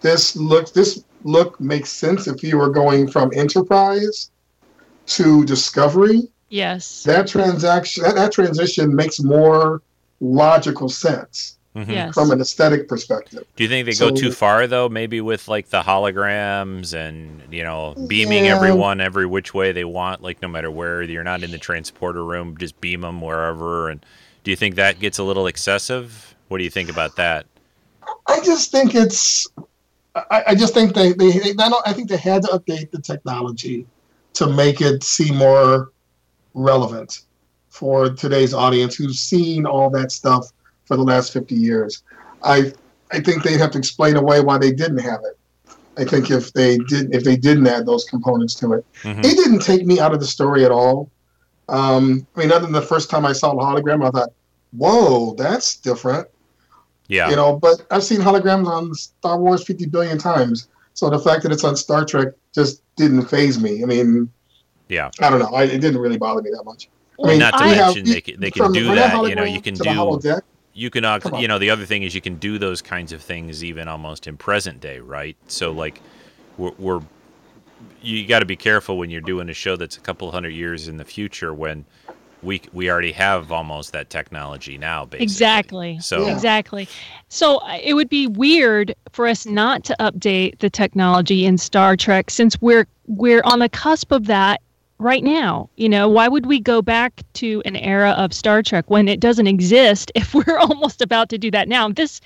[0.01, 0.73] this look.
[0.73, 4.29] This look makes sense if you were going from Enterprise
[5.07, 6.21] to Discovery.
[6.49, 9.81] yes That transaction, that, that transition makes more
[10.21, 11.89] logical sense Mhm.
[11.89, 13.43] yes from an aesthetic perspective.
[13.55, 14.87] Do you think they go too far though?
[14.87, 18.55] Maybe with like the holograms and you know beaming Yeah.
[18.55, 22.23] everyone every which way they want, like no matter where you're not in the transporter
[22.23, 23.89] room, just beam them wherever.
[23.89, 24.05] And
[24.43, 26.34] do you think that gets a little excessive?
[26.47, 27.45] What do you think about that?
[28.27, 29.47] I just think it's.
[30.15, 31.31] I, I just think they they.
[31.31, 33.85] they I, don't, I think they had to update the technology
[34.33, 35.91] to make it seem more
[36.53, 37.21] relevant
[37.69, 40.51] for today's audience who's seen all that stuff
[40.85, 42.03] for the last fifty years.
[42.43, 42.73] I
[43.11, 45.37] I think they'd have to explain away why they didn't have it.
[45.97, 49.19] I think if they did if they didn't add those components to it, Mhm.
[49.19, 51.09] it didn't take me out of the story at all.
[51.69, 54.29] Um, I mean, other than the first time I saw the hologram, I thought,
[54.71, 56.27] "Whoa, that's different."
[57.07, 60.69] Yeah, You know, but I've seen holograms on Star Wars 50 billion times.
[60.93, 63.83] So the fact that it's on Star Trek just didn't phase me.
[63.83, 64.31] I mean,
[64.89, 65.11] yeah.
[65.19, 65.53] I don't know.
[65.53, 66.89] I, it didn't really bother me that much.
[67.23, 69.29] I mean, Not to have- mention they can, they can do that.
[69.29, 70.41] You know, you can do
[70.75, 73.21] you can uh, you know the other thing is you can do those kinds of
[73.21, 75.37] things even almost in present day, right?
[75.47, 76.01] So like
[76.57, 77.01] we're, we're
[78.01, 80.87] you got to be careful when you're doing a show that's a couple hundred years
[80.89, 81.85] in the future when
[82.45, 85.23] we we already have almost that technology now basically.
[85.23, 85.99] Exactly.
[85.99, 86.33] So Yeah.
[86.33, 86.87] Exactly.
[87.27, 91.97] So uh, it would be weird for us not to update the technology in Star
[91.97, 94.61] Trek since we're we're on the cusp of that
[94.99, 95.69] right now.
[95.75, 99.19] You know, why would we go back to an era of Star Trek when it
[99.19, 101.89] doesn't exist if we're almost about to do that now?
[101.89, 102.21] This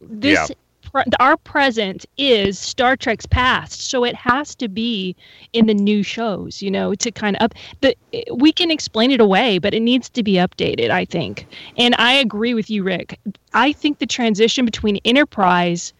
[0.00, 0.50] this
[0.94, 5.16] pre- our present is Star Trek's past, so it has to be
[5.52, 6.62] in the new shows.
[6.62, 7.96] You know, to kind of up the.
[8.32, 10.90] We can explain it away, but it needs to be updated.
[10.90, 13.18] I think, and I agree with you, Rick.
[13.52, 15.92] I think the transition between Enterprise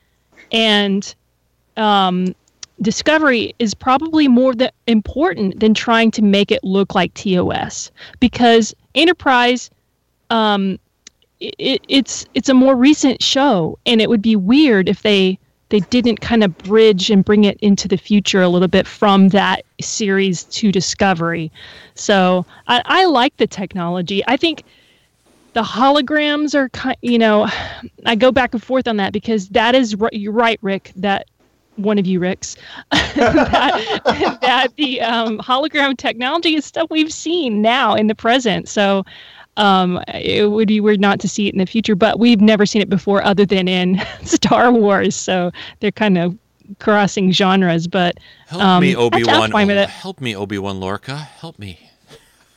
[0.53, 1.15] and
[1.77, 2.35] um,
[2.81, 7.91] Discovery is probably more the, important than trying to make it look like TOS
[8.21, 9.71] because Enterprise,
[10.31, 10.79] um,
[11.41, 15.39] it, it's it's a more recent show, and it would be weird if they
[15.71, 19.31] they didn't kind of bridge and bring it into the future a little bit from
[19.31, 21.51] that series to Discovery.
[21.95, 24.23] So I, I like the technology.
[24.29, 24.65] I think
[25.55, 27.49] the holograms are kind you know
[28.07, 31.27] i go back and forth on that because that is you're right rick that
[31.77, 32.57] one of you ricks
[32.93, 39.05] that, that the um, hologram technology is stuff we've seen now in the present so
[39.57, 42.67] um, it would be weird not to see it in the future but we've never
[42.67, 45.51] seen it before other than in star wars so
[45.81, 46.37] they're kind of
[46.79, 49.89] crossing genres but help um, me obi-wan fine with it.
[49.89, 51.79] help me obi-wan lorca help me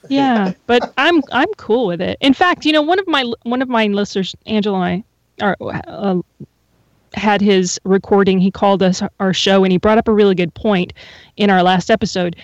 [0.09, 2.17] yeah, but I'm I'm cool with it.
[2.21, 5.03] In fact, you know, one of my one of my listeners, Angela, and
[5.41, 6.21] I, are, uh,
[7.13, 8.39] had his recording.
[8.39, 10.93] He called us our show, and he brought up a really good point
[11.35, 12.35] in our last episode.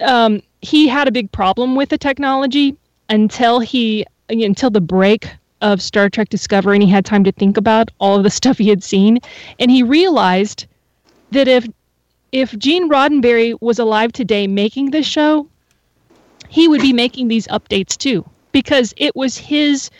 [0.00, 2.76] Um, he had a big problem with the technology
[3.08, 5.28] until he until the break
[5.62, 8.58] of Star Trek Discovery, and he had time to think about all of the stuff
[8.58, 9.18] he had seen,
[9.58, 10.66] and he realized
[11.30, 11.66] that if
[12.32, 15.48] if Gene Roddenberry was alive today making this show,
[16.48, 19.90] he would be making these updates too because it was his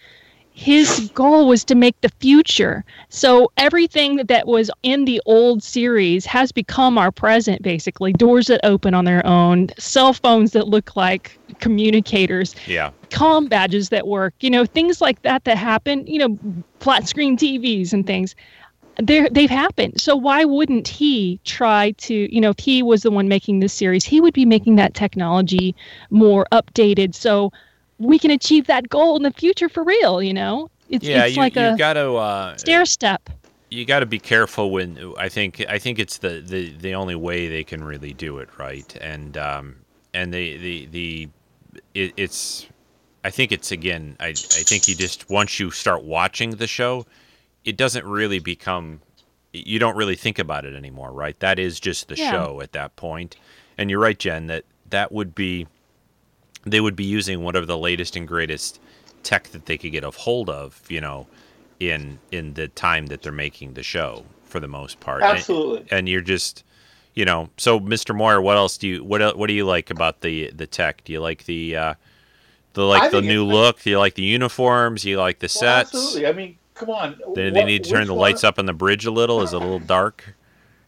[0.57, 2.82] his goal was to make the future.
[3.11, 8.14] So everything that was in the old series has become our present basically.
[8.14, 13.90] Doors that open on their own, cell phones that look like communicators, yeah comm badges
[13.90, 16.38] that work, you know, things like that that happen, you know,
[16.80, 18.34] flat screen TVs and things.
[18.98, 20.00] They're, they've happened.
[20.00, 23.74] So why wouldn't he try to, you know, if he was the one making this
[23.74, 25.76] series, he would be making that technology
[26.09, 27.52] more updated so
[27.99, 30.68] we can achieve that goal in the future for real, you know?
[30.88, 33.28] It's, yeah it's you, like you a got to uh, stair step.
[33.70, 37.14] you got to be careful when I think I think it's the, the, the only
[37.16, 39.76] way they can really do it right and um,
[40.14, 41.28] and the the the
[41.94, 42.66] it, it's
[43.24, 47.07] I think it's again I I think you just once you start watching the show
[47.64, 49.01] it doesn't really become
[49.53, 52.30] you don't really think about it anymore right that is just the Yeah.
[52.30, 53.32] show at that point.
[53.32, 53.36] point
[53.78, 55.66] and you're right Jen that that would be
[56.66, 58.80] they would be using whatever the latest and greatest
[59.22, 61.26] tech that they could get a hold of you know
[61.80, 65.86] in in the time that they're making the show for the most part And- Absolutely.
[65.90, 66.64] and, you're just
[67.14, 70.20] you know so mr moyer what else do you what what do you like about
[70.20, 71.94] the the tech do you like the uh
[72.74, 75.44] the I like the new look do you like the uniforms do you like the
[75.46, 75.48] Well,
[75.84, 76.26] sets absolutely.
[76.26, 77.18] I mean, come on.
[77.34, 79.52] they, they need to turn the one- lights up on the bridge a little is
[79.52, 80.34] it a little dark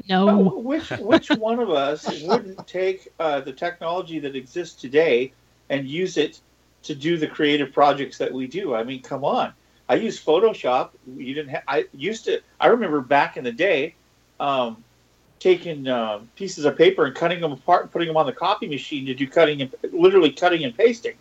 [0.08, 0.28] No.
[0.28, 5.32] Uh, Which which one of us wouldn't take uh, the technology that exists today
[5.70, 6.40] and use it
[6.84, 8.74] to do the creative projects that we do?
[8.74, 9.52] I mean, come on.
[9.88, 10.90] I use Photoshop.
[11.16, 11.50] You didn't.
[11.50, 12.40] Ha- I used to.
[12.60, 13.94] I remember back in the day,
[14.38, 14.84] um,
[15.38, 18.68] taking um pieces of paper and cutting them apart and putting them on the copy
[18.68, 21.14] machine to do cutting and literally cutting and pasting.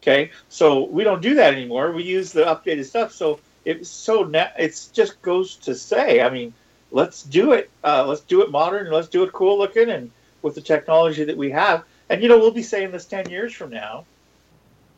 [0.00, 1.92] Okay, so we don't do that anymore.
[1.92, 3.12] We use the updated stuff.
[3.12, 6.20] So it's so na- it's just goes to say.
[6.20, 6.52] I mean,
[6.90, 7.70] let's do it.
[7.84, 10.10] Uh, let's do it modern let's do it cool looking and
[10.42, 11.84] with the technology that we have.
[12.12, 14.04] And you know, we'll be saying this ten years from now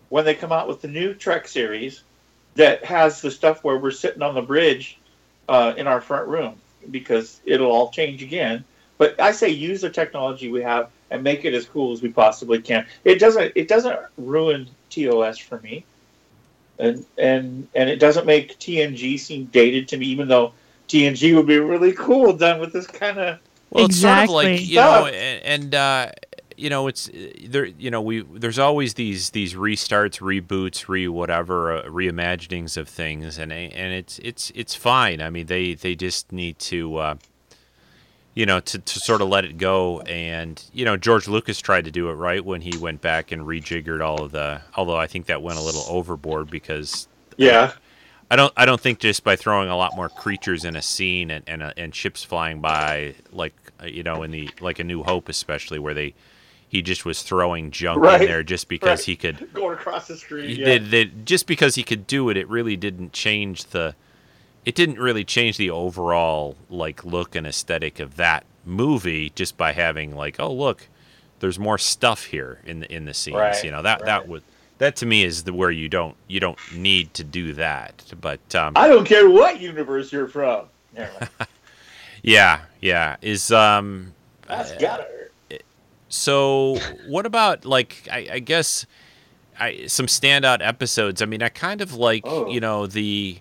[0.09, 2.03] when they come out with the new Trek series
[2.57, 4.99] that has the stuff where we're sitting on the bridge
[5.49, 6.57] uh, in our front room
[6.91, 8.65] because it'll all change again.
[8.99, 12.09] But I say use the technology we have and make it as cool as we
[12.09, 12.85] possibly can.
[13.05, 15.85] It doesn't it doesn't ruin TOS for me.
[16.81, 20.53] And and and it doesn't make TNG seem dated to me, even though
[20.89, 23.39] TNG would be really cool done with this kind of
[23.71, 24.65] Well, it's sort of like Exactly.
[24.65, 26.11] you know, and, and uh,
[26.57, 27.11] you know, it's
[27.45, 27.67] there.
[27.67, 33.39] You know, we there's always these these restarts, reboots, re whatever, uh, reimaginings of things,
[33.39, 35.21] and and it's it's it's fine.
[35.21, 36.97] I mean, they they just need to.
[36.97, 37.15] Uh,
[38.37, 41.85] you know, to, to sort of let it go, and you know, George Lucas tried
[41.85, 44.61] to do it right when he went back and rejiggered all of the.
[44.77, 47.73] Although I think that went a little overboard because yeah.
[48.31, 48.53] I don't.
[48.57, 51.63] I don't think just by throwing a lot more creatures in a scene and and,
[51.63, 55.29] uh, and ships flying by, like uh, you know, in the like a New Hope,
[55.29, 56.15] especially where they,
[56.75, 59.07] he just was throwing junk Right, in there just because right.
[59.07, 59.55] he could.
[59.55, 60.59] Going across the street.
[60.59, 60.65] Yeah.
[60.65, 63.95] they- they- just because he could do it, it really didn't change the.
[64.65, 69.71] It didn't really change the overall like look and aesthetic of that movie just by
[69.73, 70.89] having like, oh look,
[71.39, 73.37] there's more stuff here in the in the scenes.
[73.37, 74.43] Right, you know that that would
[74.79, 78.03] that to me is the where you don't you don't need to do that.
[78.21, 80.67] But um, I don't care what universe you're from.
[82.23, 83.17] Yeah, yeah.
[83.23, 84.15] Is um
[84.49, 85.24] That's gotta hurt.
[86.15, 88.87] So what about like I, I guess
[89.59, 91.21] I some standout episodes.
[91.23, 92.49] I mean, I kind of like Oh.
[92.49, 93.39] you know the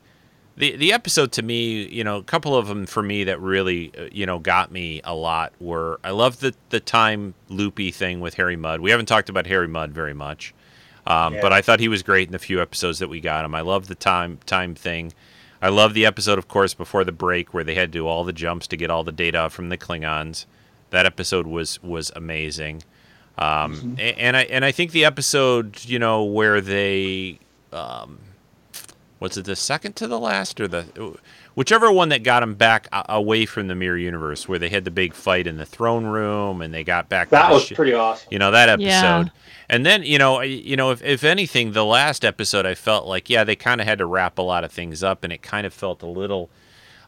[0.58, 1.88] the the episode to me.
[1.88, 5.02] You know, a couple of them for me that really uh, you know got me
[5.04, 8.82] a lot were I love the the time loopy thing with Harry Mudd.
[8.82, 10.54] We haven't talked about Harry Mudd very much,
[11.08, 11.42] um, Yeah.
[11.42, 13.54] but I thought he was great in the few episodes that we got him.
[13.56, 15.14] I love the time time thing.
[15.62, 18.24] I love the episode, of course, before the break where they had to do all
[18.26, 20.46] the jumps to get all the data from the Klingons.
[20.94, 22.84] That episode was was amazing.
[23.38, 27.40] Um, a- and I and I think the episode, you know, where they,
[27.72, 28.20] um,
[29.20, 31.18] was it the second to the last or the,
[31.56, 34.92] whichever one that got them back away from the mirror universe, where they had the
[34.92, 37.30] big fight in the throne room and they got back.
[37.32, 38.28] That the was shi- pretty awesome.
[38.30, 38.86] you know that episode.
[38.86, 39.26] Yeah.
[39.70, 43.32] And then you know, you know, if, if anything, the last episode, I felt like
[43.32, 45.66] yeah, they kind of had to wrap a lot of things up, and it kind
[45.66, 46.52] of felt a little,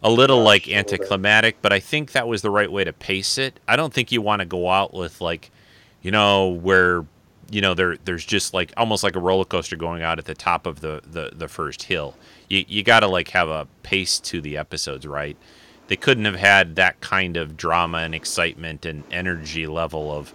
[0.05, 1.61] a little like anticlimactic.
[1.63, 3.59] But I think that was the right way to pace it.
[3.67, 5.49] I don't think you want to go out with like,
[6.03, 7.05] you know, where
[7.51, 10.35] you know there there's just like almost like a roller coaster going out at the
[10.35, 12.15] top of the the, the first hill.
[12.49, 15.35] You you got to like have a pace to the episodes, right?
[15.87, 20.33] They couldn't have had that kind of drama and excitement and energy level of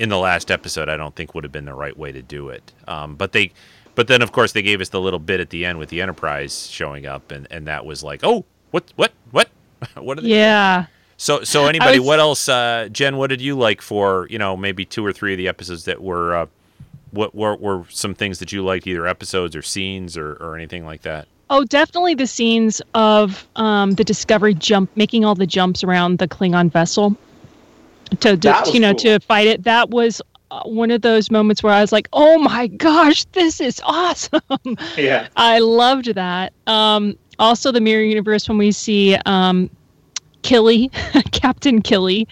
[0.00, 0.88] in the last episode.
[0.88, 2.72] I don't think would have been the right way to do it.
[2.88, 3.52] Um, but they,
[3.94, 6.00] but then of course they gave us the little bit at the end with the
[6.00, 9.48] Enterprise showing up, and and that was like, oh, what what what
[9.94, 10.28] what are they?
[10.28, 10.86] Yeah.
[11.16, 12.48] So so anybody, was- what else?
[12.48, 15.46] Uh, Jen, what did you like for you know maybe two or three of the
[15.46, 16.46] episodes that were uh,
[17.12, 20.84] what were, were some things that you liked, either episodes or scenes or, or anything
[20.84, 21.28] like that?
[21.50, 26.26] Oh, definitely the scenes of um, the Discovery jump, making all the jumps around the
[26.26, 27.14] Klingon vessel
[28.10, 28.98] to, to That was you know cool.
[29.00, 29.62] to fight it.
[29.64, 33.60] That was uh, one of those moments where I was like, "Oh my gosh, this
[33.60, 34.40] is awesome!"
[34.96, 35.28] Yeah.
[35.36, 36.52] I loved that.
[36.66, 39.68] Um, also, the Mirror Universe when we see um,
[40.42, 40.88] Killy,
[41.32, 42.26] Captain Killy.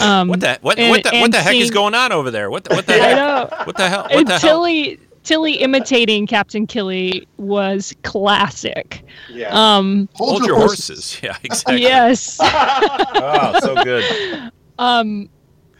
[0.00, 2.50] Um, What the what and- what the, what the heck is going on over there?
[2.50, 3.16] What the, what the I heck?
[3.16, 3.48] know.
[3.64, 4.02] What the hell?
[4.02, 4.40] What And the hell?
[4.40, 9.04] Tilly, Tilly imitating Captain Killy was classic.
[9.30, 9.48] Yeah.
[9.52, 11.18] Um, Hold your horses.
[11.22, 11.80] Yeah, exactly.
[11.82, 12.38] yes.
[12.42, 14.50] Oh, so good.
[14.78, 15.28] Um,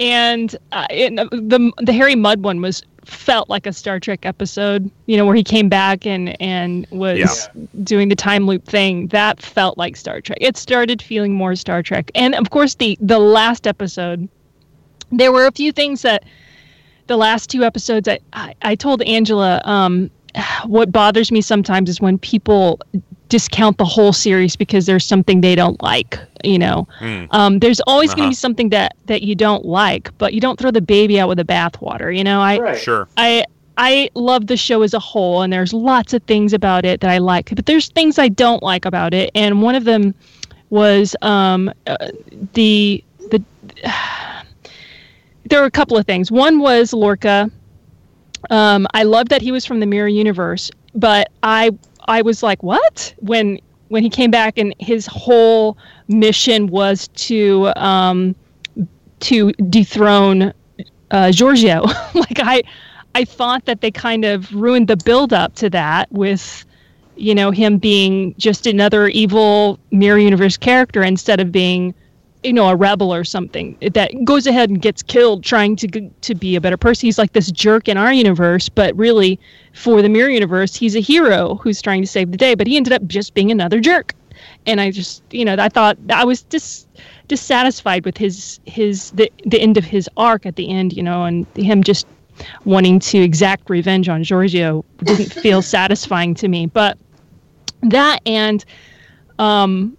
[0.00, 4.90] and uh, it, the the Harry Mudd one was felt like a Star Trek episode.
[5.06, 7.18] You know, where he came back and and was
[7.54, 7.62] Yeah.
[7.84, 9.08] doing the time loop thing.
[9.08, 10.38] That felt like Star Trek.
[10.40, 12.10] It started feeling more Star Trek.
[12.14, 14.28] And of course, the the last episode,
[15.10, 16.24] there were a few things that
[17.06, 18.08] the last two episodes.
[18.08, 19.60] I I, I told Angela.
[19.64, 20.10] Um,
[20.66, 22.80] what bothers me sometimes is when people
[23.28, 26.18] discount the whole series because there's something they don't like.
[26.44, 27.24] You know, Hmm.
[27.32, 28.26] um, there's always going Uh-huh.
[28.28, 31.28] to be something that that you don't like, but you don't throw the baby out
[31.28, 32.16] with the bathwater.
[32.16, 32.78] You know, I right.
[32.78, 33.08] Sure.
[33.16, 33.44] I
[33.76, 37.10] I love the show as a whole, and there's lots of things about it that
[37.10, 40.14] I like, but there's things I don't like about it, and one of them
[40.70, 41.96] was um, uh,
[42.54, 43.42] the the.
[45.48, 46.30] there were a couple of things.
[46.30, 47.50] One was Lorca.
[48.50, 51.70] Um, I love that he was from the Mirror Universe, but I
[52.06, 55.76] I was like, what when when he came back and his whole
[56.08, 58.34] mission was to um,
[59.20, 60.52] to dethrone
[61.10, 61.84] uh, Georgiou.
[62.14, 62.62] like I
[63.14, 66.64] I thought that they kind of ruined the build up to that with
[67.16, 71.94] you know him being just another evil mirror universe character instead of being
[72.42, 75.88] you know a rebel or something that goes ahead and gets killed trying to
[76.20, 77.06] to be a better person.
[77.06, 79.38] He's like this jerk in our universe but really
[79.72, 82.76] for the mirror universe he's a hero who's trying to save the day but he
[82.76, 84.14] ended up just being another jerk.
[84.66, 86.86] And i just you know i thought i was dis
[87.26, 91.24] dissatisfied with his his the, the end of his arc at the end you know
[91.24, 92.06] and him just
[92.64, 96.66] wanting to exact revenge on georgiou didn't feel satisfying to me.
[96.66, 96.98] But
[97.82, 98.64] that and
[99.38, 99.96] um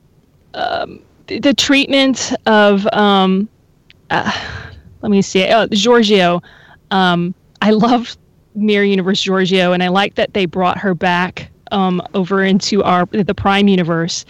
[0.54, 1.02] um
[1.38, 3.48] the, treatment of um
[4.10, 4.32] uh,
[5.02, 6.42] let me see oh, georgiou
[6.92, 8.18] um i love
[8.56, 13.06] mirror universe georgiou and i like that they brought her back um over into our
[13.12, 14.26] the prime universe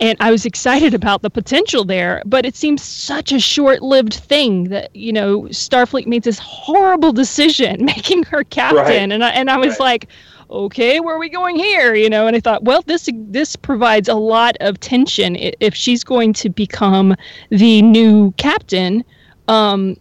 [0.00, 4.64] and I was excited about the potential there, but it seems such a short-lived thing
[4.64, 9.12] that you know Starfleet made this horrible decision making her captain, Right.
[9.12, 10.02] and I and I was Right.
[10.02, 10.08] like,
[10.50, 11.94] okay, where are we going here?
[11.94, 16.04] You know, and I thought, well, this this provides a lot of tension if she's
[16.04, 17.14] going to become
[17.50, 19.04] the new captain.
[19.48, 19.96] Um,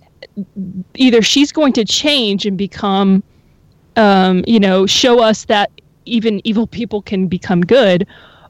[0.96, 3.24] either she's going to change and become,
[3.98, 5.70] um, you know, show us that
[6.06, 8.08] even evil people can become good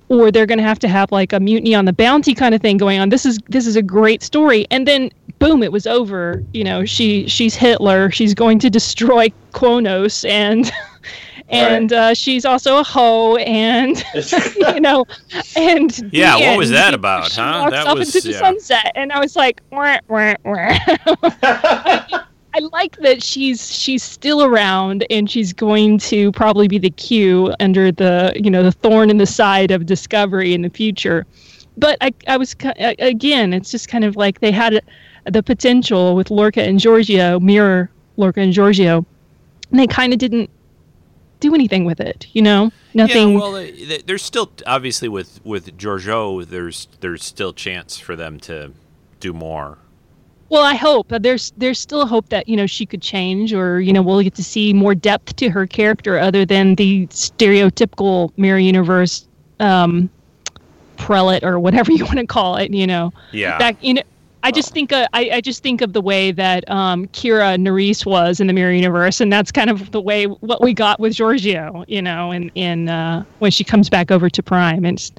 [0.09, 2.61] or they're going to have to have like a mutiny on the bounty kind of
[2.61, 5.87] thing going on this is this is a great story and then boom it was
[5.87, 10.71] over you know she she's hitler she's going to destroy Kronos and
[11.53, 14.03] and uh, she's also a hoe, and
[14.55, 15.05] you know,
[15.55, 17.59] and Yeah, the what was end, that she- about, she huh?
[17.61, 18.39] Walks That off was- into the yeah.
[18.39, 20.77] sunset, and I was like, wah, wah, wah.
[22.55, 27.51] I like that she's she's still around and she's going to probably be the cue
[27.59, 31.25] under the you know the thorn in the side of Discovery in the future.
[31.77, 34.83] But I I was again it's just kind of like they had
[35.25, 39.03] the potential with Lorca and Georgiou mirror Lorca and Georgiou,
[39.71, 40.47] and they kind of didn't
[41.43, 42.25] do anything with it.
[42.33, 43.33] You know, nothing.
[43.33, 48.39] Yeah, well, they- there's still obviously with with Georgiou, there's there's still chance for them
[48.41, 48.71] to
[49.19, 49.77] do more.
[50.49, 53.81] Well, I hope Uh, there's there's still hope that you know she could change, or
[53.81, 58.31] you know we'll get to see more depth to her character other than the stereotypical
[58.37, 59.27] mirror universe
[59.59, 60.09] um,
[60.97, 62.71] prelate or whatever you want to call it.
[62.71, 64.03] You know, Yeah, back you know.
[64.43, 68.05] I just think uh, I, I just think of the way that um, Kira Nerys
[68.05, 71.13] was in the Mirror Universe, and that's kind of the way what we got with
[71.13, 75.11] Georgiou, you know, in in uh, when she comes back over to Prime, it's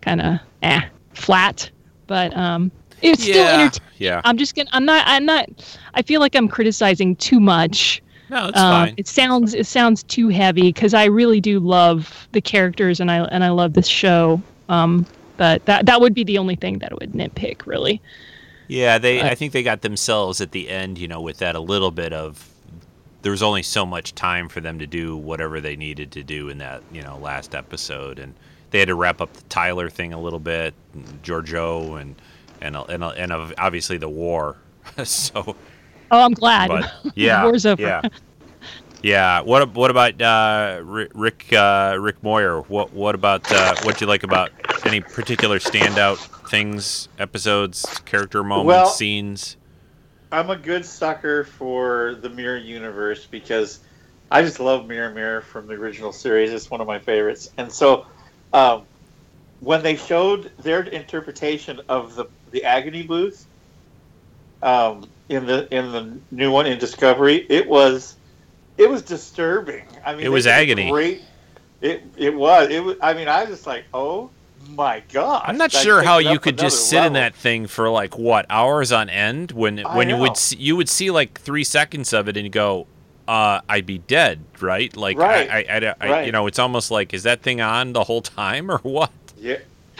[0.00, 0.80] kind of eh
[1.14, 1.70] flat,
[2.08, 2.72] but um,
[3.02, 3.92] it's still yeah, entertaining.
[3.98, 4.20] yeah.
[4.24, 4.68] I'm just gonna.
[4.72, 5.04] I'm not.
[5.06, 5.48] I'm not.
[5.94, 8.02] I feel like I'm criticizing too much.
[8.30, 8.94] No, it's Um, fine.
[8.96, 9.54] It sounds.
[9.54, 13.50] It sounds too heavy because I really do love the characters and I and I
[13.50, 14.42] love this show.
[14.68, 15.06] Um,
[15.36, 18.00] but that that would be the only thing that I would nitpick really.
[18.72, 19.20] Yeah, they.
[19.20, 21.90] Uh, I think they got themselves at the end, you know, with that a little
[21.90, 22.48] bit of.
[23.22, 26.48] There was only so much time for them to do whatever they needed to do
[26.48, 28.34] in that, you know, last episode, and
[28.70, 32.16] they had to wrap up the Tyler thing a little bit, and Georgiou, and
[32.60, 34.56] and and and obviously the war.
[35.04, 35.54] so,
[36.10, 36.68] Oh, I'm glad.
[36.68, 37.80] but yeah, War's over.
[37.80, 38.02] yeah,
[39.02, 39.40] yeah.
[39.40, 42.60] What what about uh, Rick uh, Rick Moyer?
[42.62, 44.50] What what about uh, what you like about
[44.84, 49.56] any particular standout things, episodes, character moments, Well- scenes?
[50.30, 53.80] I'm a good sucker for the Mirror Universe because
[54.30, 56.50] I just love Mirror Mirror from the original series.
[56.54, 57.50] It's one of my favorites.
[57.58, 58.06] And so,
[58.54, 58.84] um,
[59.60, 63.46] when they showed their interpretation of the the agony booth
[64.62, 68.16] um, in the in the new one in Discovery, it was
[68.78, 69.84] it was disturbing.
[70.04, 70.90] I mean, It was agony.
[70.90, 71.22] Great.
[71.80, 72.68] It it was.
[72.70, 72.96] It was.
[73.02, 74.30] I mean, I was just like, oh
[74.68, 75.42] my god.
[75.46, 78.92] I'm not sure how you could just sit in that thing for like what hours
[78.92, 82.28] on end when I when you would see, you would see like three seconds of
[82.28, 82.86] it and you go,
[83.26, 84.96] uh, I'd be dead, right?
[84.96, 85.50] Like Right.
[85.50, 86.26] I, I, I, I- Right.
[86.26, 89.10] you know, it's almost like is that thing on the whole time or what?
[89.36, 89.58] Yeah.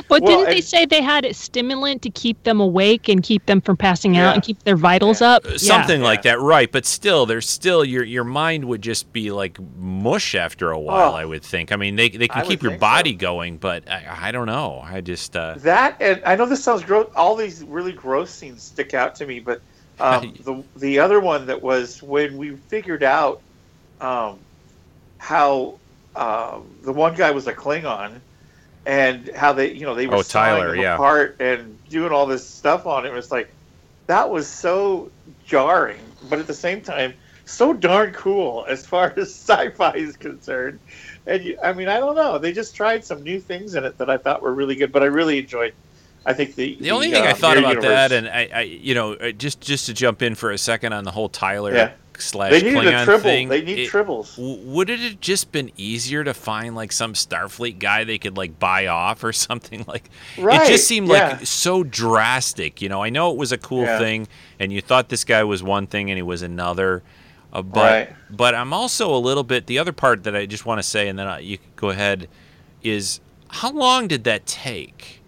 [0.08, 3.46] But Well, didn't they say they had a stimulant to keep them awake and keep
[3.46, 4.28] them from passing Yeah.
[4.28, 5.32] out and keep their vitals Yeah.
[5.32, 5.44] up?
[5.46, 6.32] Uh, Something like Yeah.
[6.32, 6.70] that, right?
[6.70, 11.12] But still, there's still your your mind would just be like mush after a while.
[11.12, 11.14] Oh.
[11.16, 11.72] I would think.
[11.72, 12.86] I mean, they they can I keep your think so.
[12.86, 14.80] body going, but I, I don't know.
[14.84, 17.08] I just uh, That and I know this sounds gross.
[17.16, 19.60] All these really gross scenes stick out to me, but
[20.00, 23.40] um, the the other one that was when we figured out
[24.00, 24.38] um,
[25.18, 25.78] how
[26.16, 28.20] um, the one guy was a Klingon,
[28.86, 30.94] and how they you know they were Oh, sawing Tyler, him yeah.
[30.94, 33.10] apart and doing all this stuff on it.
[33.10, 33.48] It was like
[34.06, 35.10] that was so
[35.46, 37.14] jarring, but at the same time
[37.44, 40.78] so darn cool as far as sci-fi is concerned.
[41.26, 42.38] And you, I mean, I don't know.
[42.38, 45.02] They just tried some new things in it that I thought were really good, but
[45.02, 45.74] I really enjoyed.
[46.24, 48.60] I think the The only thing I uh, thought about Universe- that, and I, I,
[48.62, 51.74] you know, uh, just just to jump in for a second on the whole Tyler
[51.74, 51.92] Yeah.
[52.22, 53.48] Slash they needed Klingon a thing.
[53.48, 54.36] They need it- tribbles.
[54.36, 58.36] w- would it have just been easier to find like some Starfleet guy they could
[58.36, 60.08] like buy off or something like?
[60.38, 60.62] Right.
[60.62, 61.28] It just seemed yeah.
[61.38, 62.80] like so drastic.
[62.82, 63.98] You know, I know it was a cool Yeah.
[63.98, 67.02] thing, and you thought this guy was one thing and he was another.
[67.52, 68.16] Uh, but Right.
[68.30, 69.66] but I'm also a little bit.
[69.66, 71.90] The other part that I just want to say, and then I, you can go
[71.90, 72.28] ahead,
[72.82, 75.21] is how long did that take?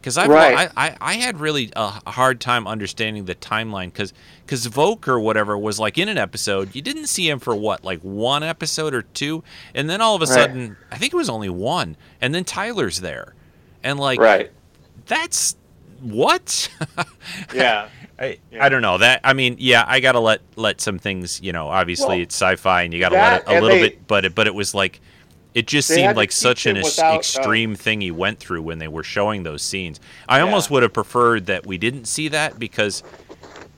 [0.00, 0.70] Because I, Right.
[0.76, 4.14] I I had really a hard time understanding the timeline because
[4.46, 6.74] because Voq or whatever was like in an episode.
[6.74, 9.44] You didn't see him for what like one episode or two,
[9.74, 10.34] and then all of a Right.
[10.34, 13.34] sudden I think it was only one, and then Tyler's there,
[13.84, 14.50] and like right.
[15.06, 15.56] that's
[16.00, 16.68] what.
[17.54, 17.88] Yeah.
[18.18, 18.64] I, Yeah.
[18.64, 21.68] I don't know that I mean yeah I gotta let let some things you know
[21.68, 24.24] obviously Well, it's sci-fi and you gotta that let it a little they- bit but
[24.26, 25.00] it but it was like
[25.54, 28.78] it just They seemed like such an without, um, extreme thing he went through when
[28.78, 30.44] they were showing those scenes I Yeah.
[30.44, 33.02] almost would have preferred that we didn't see that because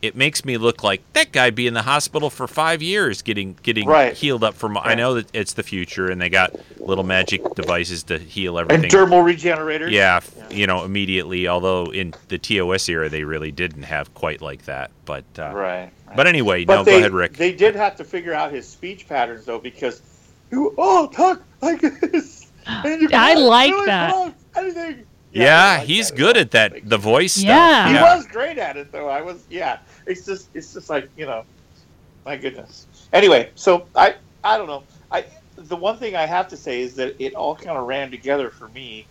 [0.02, 3.56] it makes me look like that guy be in the hospital for five years getting
[3.62, 4.12] getting Right.
[4.14, 8.02] healed up from I know that it's the future and they got little magic devices
[8.04, 8.84] to heal everything.
[8.86, 9.92] And dermal regenerators.
[9.92, 10.56] yeah, Yeah.
[10.56, 11.46] you know, immediately.
[11.46, 14.90] Although in the TOS era, they really didn't have quite like that.
[15.04, 15.90] But uh, Right.
[16.16, 17.36] but anyway, But no, they, go ahead, Rick.
[17.36, 20.02] They did have to figure out his speech patterns though, because
[20.52, 22.50] you oh talk like this.
[22.66, 24.34] and you I like really that.
[24.56, 25.06] Anything.
[25.32, 26.16] yeah, I like he's that.
[26.16, 26.72] good at that.
[26.72, 27.44] Like, The voice stuff.
[27.48, 27.88] Yeah.
[27.88, 28.16] He yeah.
[28.16, 29.08] was great at it though.
[29.08, 29.78] I was yeah.
[30.06, 31.44] It's just it's just like you know,
[32.24, 32.86] my goodness.
[33.12, 34.84] Anyway, so I I don't know.
[35.10, 35.24] I
[35.56, 38.50] the one thing I have to say is that it all kind of ran together
[38.50, 39.06] for me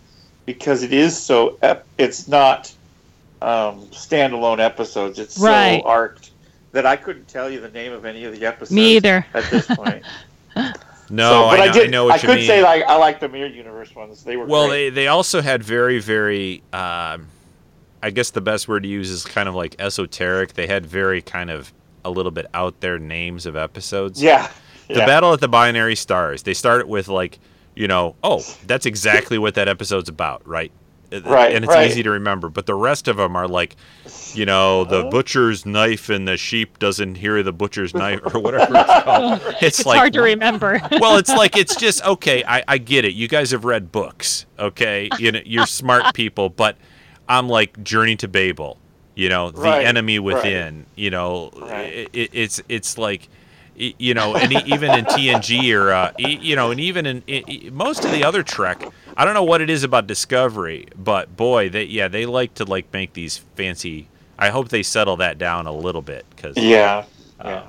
[0.46, 1.58] because it is so.
[1.62, 2.74] Ep- it's not
[3.42, 5.18] um, standalone episodes.
[5.20, 5.82] It's Right.
[5.82, 6.32] so arced
[6.72, 8.72] that I couldn't tell you the name of any of the episodes.
[8.72, 9.26] Me either.
[9.34, 10.04] At this point,
[11.12, 12.48] No, So- I, but know, did, I know what you could mean.
[12.48, 14.24] say like I like the Mirror Universe ones.
[14.24, 14.90] They were well, great.
[14.92, 16.64] they they also had very very.
[16.74, 17.28] Um,
[18.04, 20.54] I guess the best word to use is kind of like esoteric.
[20.54, 21.72] They had very kind of
[22.04, 24.22] a little bit out there names of episodes.
[24.24, 24.50] yeah.
[24.88, 25.06] The yeah.
[25.06, 26.42] Battle at the Binary Stars.
[26.44, 27.40] They start with like,
[27.76, 30.72] you know, oh, that's exactly what that episode's about, right?
[31.12, 31.90] It- Right, And it's right.
[31.90, 32.50] easy to remember.
[32.50, 33.76] But the rest of them are like,
[34.34, 35.10] you know, the Oh.
[35.10, 39.42] butcher's knife and the sheep doesn't hear the butcher's knife or whatever it's called.
[39.62, 40.82] It's, It's like hard to remember.
[41.02, 42.44] well, it's like it's just okay.
[42.48, 43.14] I, I get it.
[43.14, 45.10] You guys have read books, okay?
[45.20, 46.78] You know, you're smart people, but
[47.28, 48.78] I'm like Journey to Babel.
[49.14, 50.36] You know, the Right, enemy right.
[50.36, 50.86] within.
[50.96, 52.10] You know, Right.
[52.14, 53.28] it, it's it's like,
[53.76, 57.44] you know, and e- even in TNG or uh, you know, and even in, i
[57.48, 58.82] i- most of the other Trek,
[59.18, 62.66] I don't know what it is about Discovery, but boy, they yeah they like to
[62.66, 64.08] like make these fancy.
[64.40, 66.58] I hope they settle that down a little bit because.
[66.58, 67.06] Yeah.
[67.40, 67.64] Uh, Yeah.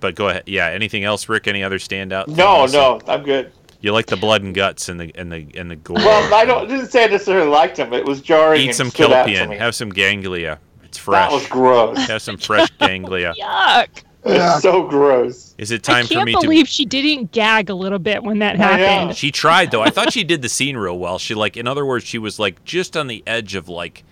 [0.00, 0.44] But go ahead.
[0.46, 0.66] Yeah.
[0.68, 1.46] Anything else, Rick?
[1.46, 2.28] Any other standout?
[2.28, 3.52] No, no, I'm good.
[3.82, 5.96] You like the blood and guts and the and the and the gore.
[5.96, 7.92] Well, I don't didn't say I necessarily liked them.
[7.94, 8.60] It was jarring.
[8.68, 9.56] Eat some stood out to kelpien.
[9.58, 10.58] Have some ganglia.
[10.84, 11.30] It's fresh.
[11.30, 11.96] That was gross.
[12.06, 13.32] Have some fresh ganglia.
[13.40, 14.02] Yuck.
[14.24, 14.54] Yeah.
[14.54, 15.54] It's so gross.
[15.58, 18.40] Is it I time for can't me believe she didn't gag a little bit when
[18.40, 19.16] that happened.
[19.16, 19.82] She tried though.
[19.82, 21.18] I thought she did the scene real well.
[21.18, 24.04] She like, in other words, she was like just on the edge of like,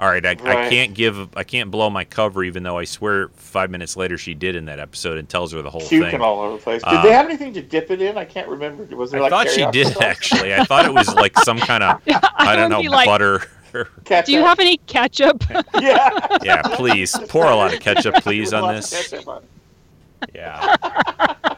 [0.00, 3.28] all right, I, I can't give, I can't blow my cover, even though I swear
[3.36, 6.20] five minutes later she did in that episode and tells her the whole Puking thing.
[6.20, 6.82] all over the place.
[6.82, 8.18] Did Uh, they have anything to dip it in?
[8.18, 8.84] I can't remember.
[8.96, 10.02] Was there I like thought she did sauce?
[10.02, 10.52] actually.
[10.54, 12.02] I thought it was like some kind of,
[12.34, 13.42] I don't know, be like, butter.
[14.04, 14.26] Ketchup.
[14.26, 15.44] Do you have any ketchup?
[15.80, 16.38] Yeah.
[16.42, 19.12] yeah, please pour a lot of ketchup, please, on this.
[19.26, 19.42] on.
[20.34, 20.76] Yeah.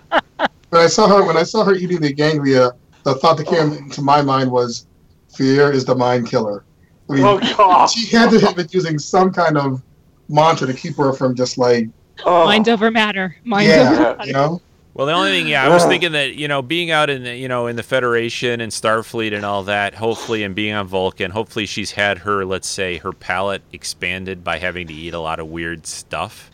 [0.70, 2.72] When I saw her when I saw her eating the ganglia,
[3.04, 3.76] the thought that came oh.
[3.76, 4.86] into my mind was,
[5.28, 6.64] "Fear is the mind killer."
[7.08, 7.86] I mean, Oh god.
[7.90, 9.80] she had to have been using some kind of
[10.28, 11.88] mantra to keep her from just like,
[12.24, 12.44] Oh.
[12.44, 13.36] Mind over matter.
[13.44, 14.26] Mind over yeah, matter.
[14.26, 14.60] you know.
[14.94, 17.34] Well, the only thing, yeah, I was thinking that you know, being out in the,
[17.36, 21.32] you know, in the Federation and Starfleet and all that, hopefully, and being on Vulcan,
[21.32, 25.40] hopefully, she's had her, let's say, her palate expanded by having to eat a lot
[25.40, 26.50] of weird stuff.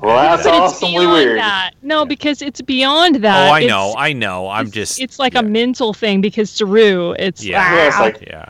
[0.00, 1.38] Well, that's But it's awesomely beyond weird.
[1.38, 1.70] that.
[1.82, 3.50] No, because it's beyond that.
[3.50, 4.48] oh, I It's- know, I know.
[4.48, 5.00] I'm it's- just.
[5.00, 7.74] It's like yeah, a mental thing because Saru, it's Yeah.
[7.74, 8.48] Yeah, it's like Yeah.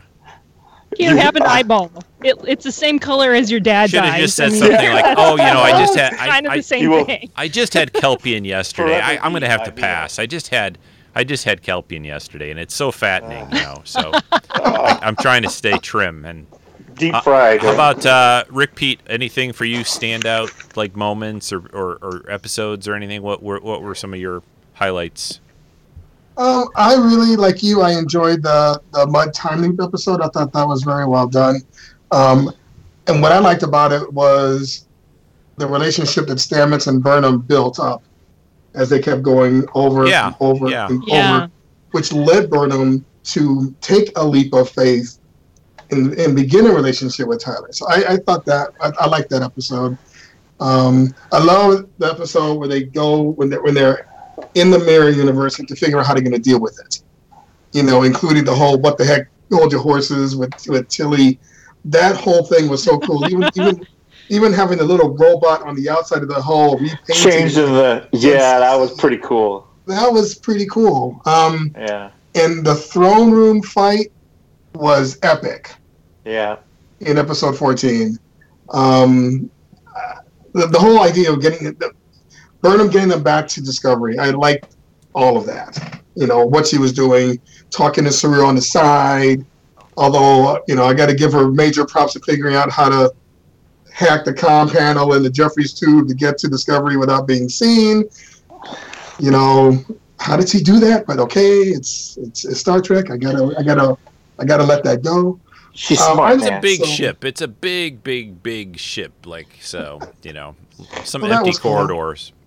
[0.99, 1.91] You have an eyeball.
[2.23, 4.21] It, it's the same color as your dad's Should have eyes.
[4.21, 6.53] just said I mean, something like, "Oh, you know, I just had, I, kind of
[6.53, 7.29] I, the same You will- thing.
[7.35, 8.99] I just had Kelpien yesterday.
[8.99, 10.19] I, I'm gonna have to pass.
[10.19, 10.77] I just had,
[11.15, 13.81] I just had Kelpien yesterday, and it's so fattening, you know.
[13.83, 16.47] So uh, I'm trying to stay trim and.
[16.95, 17.61] deep Uh, fried.
[17.61, 19.01] How about uh, Rick Pete?
[19.07, 23.21] Anything for you stand out like moments or, or, or episodes or anything?
[23.21, 24.43] What were what were some of your
[24.75, 25.39] highlights?
[26.37, 27.81] Um, I really like you.
[27.81, 30.21] I enjoyed the the Mudd time loop episode.
[30.21, 31.61] I thought that was very well done.
[32.11, 32.51] Um,
[33.07, 34.85] and what I liked about it was
[35.57, 38.01] the relationship that Stamets and Burnham built up
[38.73, 40.87] as they kept going over Yeah, and over yeah.
[40.87, 41.35] and Yeah.
[41.35, 41.51] over,
[41.91, 45.19] which led Burnham to take a leap of faith
[45.91, 47.71] and, and begin a relationship with Tyler.
[47.71, 49.97] So I, I thought that I, I liked that episode.
[50.59, 54.07] Um, I love the episode where they go when they when they're
[54.55, 57.01] in the mirror universe and to figure out how they're going to deal with it.
[57.71, 61.39] You know, including the whole "what the heck, hold your horses" with with Tilly.
[61.85, 63.25] That whole thing was so cool.
[63.27, 63.87] even even
[64.29, 67.15] even having the little robot on the outside of the hull repainted.
[67.15, 69.67] Changing the yeah, that was pretty cool.
[69.87, 71.21] That was pretty cool.
[71.25, 74.11] Um, Yeah, and the throne room fight
[74.73, 75.75] was epic
[76.25, 76.57] yeah,
[76.99, 78.17] in episode 14.
[78.69, 79.49] Um,
[80.53, 81.91] the, the whole idea of getting the,
[82.63, 84.75] Burnham getting them back to Discovery, I liked
[85.13, 86.01] all of that.
[86.15, 89.45] You know, what she was doing, talking to Saru on the side.
[89.97, 93.13] Although, you know, I got to give her major props for figuring out how to
[93.91, 98.05] hack the comm panel in the Jefferies tube to get to Discovery without being seen.
[99.19, 99.83] You know,
[100.19, 101.05] how did she do that?
[101.05, 103.11] But okay, it's it's, it's Star Trek.
[103.11, 103.97] I gotta I gotta
[104.39, 105.39] I gotta let that go.
[105.73, 107.23] she's Um, smart, I'm It's a big so- ship.
[107.25, 109.25] It's a big, big, big ship.
[109.25, 110.55] Like so, you know,
[111.03, 112.31] some Well, empty corridors.
[112.31, 112.39] cool.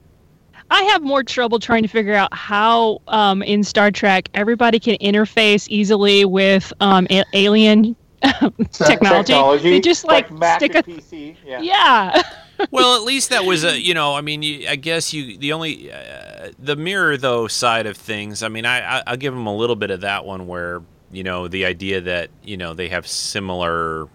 [0.69, 0.89] Corridors.
[0.89, 4.97] I have more trouble trying to figure out how um, in Star Trek everybody can
[4.97, 7.97] interface easily with um, a- alien
[8.73, 9.71] technology.
[9.71, 11.37] They just like, Mac stick and a PC.
[11.45, 11.61] Yeah.
[11.63, 12.23] yeah.
[12.71, 14.15] well, at least that was a you know.
[14.15, 18.43] I mean, you, I guess you the only uh, the mirror though side of things.
[18.43, 21.23] I mean, I, I I'll give them a little bit of that one where you
[21.23, 24.09] know the idea that you know they have similar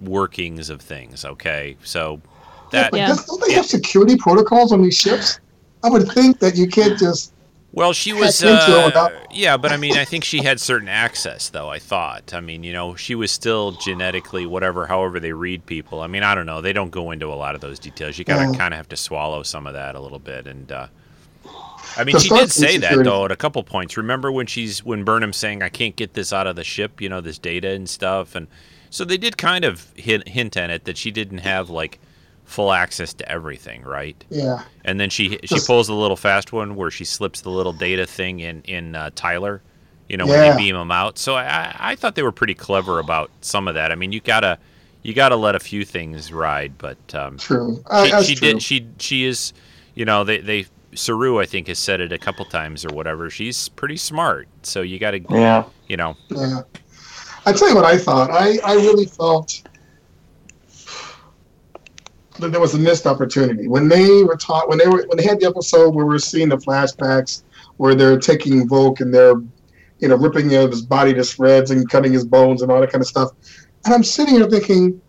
[0.00, 1.24] workings of things.
[1.24, 2.20] Okay, so
[2.70, 3.08] that Yeah.
[3.08, 5.40] does- don't they have security protocols on these ships?
[5.82, 7.32] I would think that you can't just
[7.72, 8.40] Well, she was.
[8.40, 11.48] hacked into it Uh, without- yeah, but I mean, I think she had certain access,
[11.48, 11.68] though.
[11.70, 12.34] I thought.
[12.34, 16.00] I mean, you know, she was still genetically whatever, however they read people.
[16.02, 16.60] I mean, I don't know.
[16.60, 18.18] They don't go into a lot of those details.
[18.18, 18.58] You gotta Yeah.
[18.58, 20.46] kind of have to swallow some of that a little bit.
[20.46, 20.86] And uh,
[21.96, 23.96] I mean, The she did say that though at a couple points.
[23.96, 27.08] Remember when she's when Burnham's saying, "I can't get this out of the ship," you
[27.08, 28.46] know, this data and stuff, and
[28.90, 31.98] so they did kind of hint, hint at it that she didn't have like
[32.50, 34.22] full access to everything, right?
[34.28, 34.64] Yeah.
[34.84, 37.72] And then she she Just- pulls the little fast one where she slips the little
[37.72, 39.62] data thing in in uh, Tyler,
[40.08, 41.18] you know, when they beam him out.
[41.18, 43.92] So I I- I thought they were pretty clever about some of that.
[43.92, 44.58] I mean, you gotta
[45.02, 47.82] you gotta let a few things ride, but um, True.
[47.86, 48.48] Uh, she, she true.
[48.52, 49.52] did she she is,
[49.94, 53.30] you know, they they Saru I think has said it a couple times or whatever.
[53.30, 55.64] She's pretty smart, so you gotta Yeah.
[55.88, 56.62] you know Yeah.
[57.46, 58.30] I tell you what I thought.
[58.30, 59.62] I, I really felt
[62.40, 65.24] that there was a missed opportunity when they were taught when they were when they
[65.24, 67.42] had the episode where we're seeing the flashbacks
[67.76, 69.34] where they're taking Voq and they're
[69.98, 72.80] you know ripping you know, his body to shreds and cutting his bones and all
[72.80, 73.30] that kind of stuff.
[73.84, 75.00] And I'm sitting here thinking,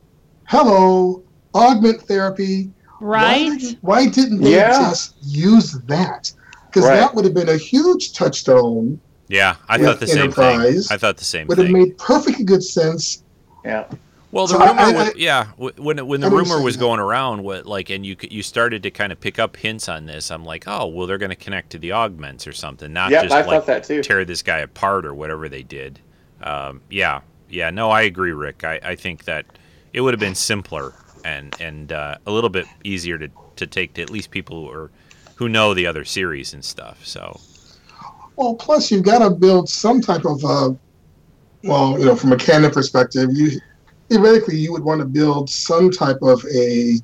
[0.47, 2.71] hello, augment therapy.
[2.99, 3.49] Right?
[3.49, 4.77] Why, did- why didn't they Yeah.
[4.89, 6.31] just use that?
[6.67, 6.95] Because Right.
[6.97, 8.99] that would have been a huge touchstone.
[9.27, 10.59] yeah I thought the same thing.
[10.91, 13.23] I thought the same Would have made perfectly good sense
[13.65, 13.85] Yeah.
[14.31, 16.79] Well, the So rumor, I- was, yeah, when when the rumor was that.
[16.79, 20.05] going around, what like, and you you started to kind of pick up hints on
[20.05, 20.31] this.
[20.31, 23.23] I'm like, oh, well, they're going to connect to the augments or something, not Yep,
[23.23, 24.01] just I like that too.
[24.01, 25.99] tear this guy apart or whatever they did.
[26.41, 28.63] Um, yeah, yeah, no, I agree, Rick.
[28.63, 29.45] I, I think that
[29.93, 30.93] it would have been simpler
[31.25, 34.71] and and uh, a little bit easier to, to take to at least people who
[34.71, 34.91] are
[35.35, 37.05] who know the other series and stuff.
[37.05, 37.41] So
[38.37, 40.71] Well, plus you've got to build some type of, uh,
[41.63, 43.59] well, you know, from a canon perspective, you
[44.15, 46.95] theoretically you would want to build some type of a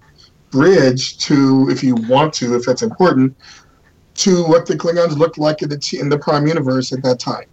[0.51, 3.35] bridge to, if you want to, if that's important,
[4.15, 7.19] to what the Klingons looked like in the T- in the Prime Universe at that
[7.19, 7.45] time,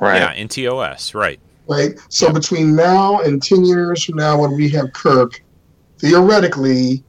[0.00, 0.16] Right.
[0.16, 1.40] yeah, in TOS, right?
[1.68, 1.94] right?
[2.10, 2.32] So Yeah.
[2.32, 5.32] between now and ten years from now, when we have Kirk,
[6.00, 7.04] theoretically,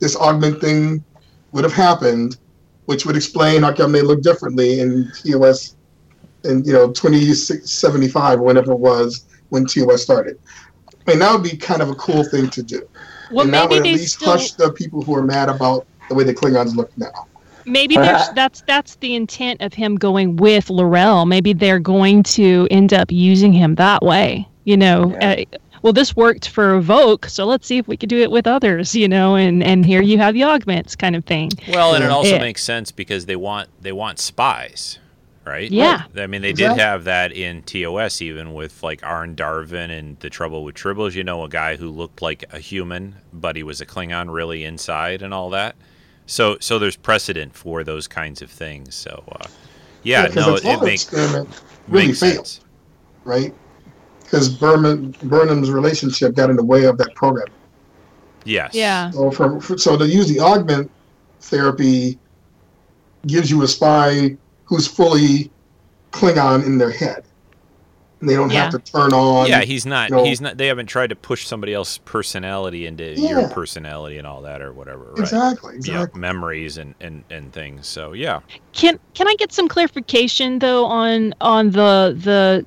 [0.00, 1.04] this augment thing
[1.52, 2.36] would have happened,
[2.86, 5.76] which would explain how come they look differently in TOS
[6.44, 10.36] in you know 2075 whenever it was when TOS started.
[11.06, 12.82] I mean that would be kind of a cool thing to do.
[13.30, 16.14] Well, and that would at least still, hush the people who are mad about the
[16.14, 17.10] way the Klingons look now.
[17.66, 21.26] maybe there's that's that's the intent of him going with L'Rell.
[21.26, 24.46] Maybe they're going to end up using him that way.
[24.64, 25.30] You know, Yeah.
[25.52, 28.46] uh, well, this worked for Voq, so let's see if we could do it with
[28.46, 28.94] others.
[28.94, 31.50] You know, and and here you have the augments kind of thing.
[31.68, 32.40] Well, and it also Yeah.
[32.40, 34.98] makes sense because they want they want spies,
[35.46, 35.70] right?
[35.70, 36.04] Yeah.
[36.16, 36.76] I mean, they Exactly.
[36.76, 41.14] did have that in TOS, even with like Arne Darvin and the Trouble with Tribbles.
[41.14, 44.64] You know, a guy who looked like a human, but he was a Klingon really
[44.64, 45.76] inside and all that.
[46.26, 48.94] So, so there's precedent for those kinds of things.
[48.94, 49.46] So, uh,
[50.02, 51.48] yeah, 'cause no, the it, makes experiment
[51.88, 52.60] really makes failed, sense.
[53.24, 53.54] right?
[54.22, 57.48] Because Burnham Burnham's relationship got in the way of that program.
[58.44, 58.74] Yes.
[58.74, 59.10] Yeah.
[59.10, 60.90] So from so to use the augment
[61.40, 62.18] therapy
[63.26, 64.36] gives you a spy
[64.74, 65.50] who's fully
[66.12, 67.24] Klingon in their head.
[68.20, 68.64] And they don't Yeah.
[68.64, 69.48] have to turn on.
[69.48, 70.10] Yeah, he's not.
[70.10, 70.56] you know- he's not.
[70.56, 74.72] They haven't tried to push somebody else's personality into your personality and all that or
[74.72, 75.04] whatever.
[75.10, 75.18] Right?
[75.20, 76.20] exactly, Yeah, exactly.
[76.20, 77.86] memories and, and, and things.
[77.86, 78.40] So yeah.
[78.72, 82.64] Can can I get some clarification though on on the the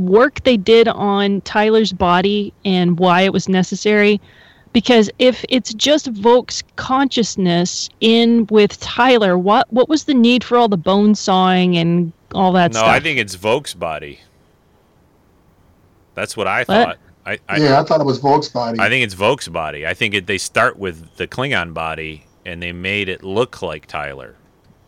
[0.00, 4.20] work they did on Tyler's body and why it was necessary?
[4.72, 10.56] Because if it's just Voq's consciousness in with Tyler, what what was the need for
[10.56, 12.88] all the bone sawing and all that no, stuff?
[12.88, 14.20] No, I think it's Voq's body.
[16.14, 16.66] That's what I What?
[16.66, 16.98] thought.
[17.26, 18.78] I I, yeah, I thought it was Voq's body.
[18.78, 19.86] I think it's Voq's body.
[19.86, 23.86] I think it, they start with the Klingon body and they made it look like
[23.86, 24.36] Tyler.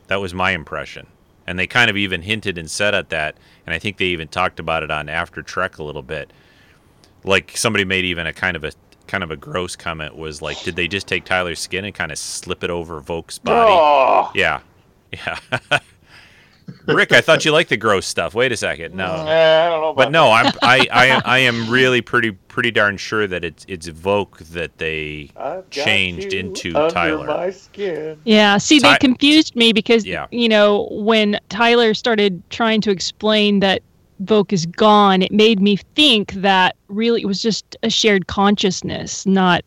[0.06, 1.06] That was my impression.
[1.46, 3.36] And they kind of even hinted and said at that,
[3.66, 6.32] and I think they even talked about it on After Trek a little bit.
[7.24, 8.72] Like somebody made even a kind of a
[9.12, 12.10] kind of a gross comment was like, did they just take Tyler's skin and kind
[12.10, 13.70] of slip it over Voq's body?
[13.70, 14.30] Oh.
[14.34, 14.60] Yeah,
[15.12, 15.38] yeah.
[16.86, 18.34] Rick, I thought you liked the gross stuff.
[18.34, 19.04] Wait a second, no.
[19.04, 22.70] I don't know about But no, I'm I, I am I am really pretty pretty
[22.70, 25.42] darn sure that it's it's Voq that they that.
[25.42, 27.26] I've got changed into under Tyler.
[27.26, 28.18] my skin.
[28.24, 30.26] Yeah, see, they confused me because Yeah.
[30.30, 33.82] you know when Tyler started trying to explain that
[34.24, 39.26] Voq is gone, it made me think that really it was just a shared consciousness,
[39.26, 39.64] not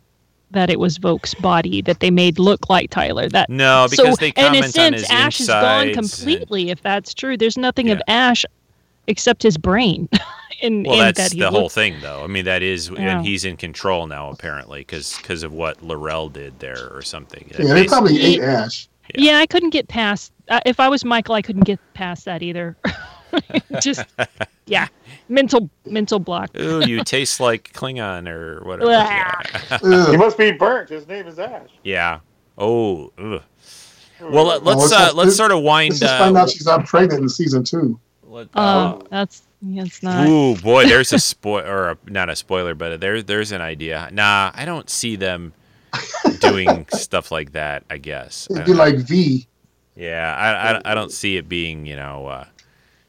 [0.52, 3.28] that it was Voq's body that they made look like Tyler.
[3.28, 5.98] That No, because so they in comment a on sense, his Ash is gone insides
[5.98, 6.70] and- completely.
[6.70, 8.46] If that's true, there's nothing of Ash
[9.08, 10.08] except his brain.
[10.62, 12.24] in, well, in that's that he the whole thing, though.
[12.24, 13.18] I mean, that is, Yeah.
[13.18, 17.52] and he's in control now apparently because because of what L'Rell did there or something.
[17.60, 18.88] Yeah, they probably ate Ash.
[19.14, 20.32] Yeah, I couldn't get past.
[20.48, 22.78] Uh, if I was Michael, I couldn't get past that either.
[23.82, 24.06] Just
[24.66, 24.88] yeah,
[25.30, 26.50] mental mental block.
[26.58, 28.86] Ooh, you taste like Klingon or whatever.
[28.92, 29.04] Blah.
[29.82, 30.12] yeah.
[30.12, 30.90] He must be burnt.
[30.90, 31.70] His name is Ash.
[31.84, 32.20] Yeah.
[32.58, 33.12] Oh.
[33.18, 33.42] ugh.
[34.22, 35.90] Well, let- let's let's uh, let's sort of wind.
[35.92, 38.00] Let's just Uh, find out she's not pregnant in season two.
[38.24, 40.28] let- Oh, that's that's not.
[40.28, 44.10] Ooh, boy, there's a spoil or a, not a spoiler, but there there's an idea.
[44.14, 45.54] Nah, I don't see them
[46.40, 47.84] doing stuff like that.
[47.90, 48.48] I guess.
[48.50, 49.46] It'd be don't- like V.
[49.96, 52.28] yeah, I, I, I don't see it being you know.
[52.28, 52.46] Uh,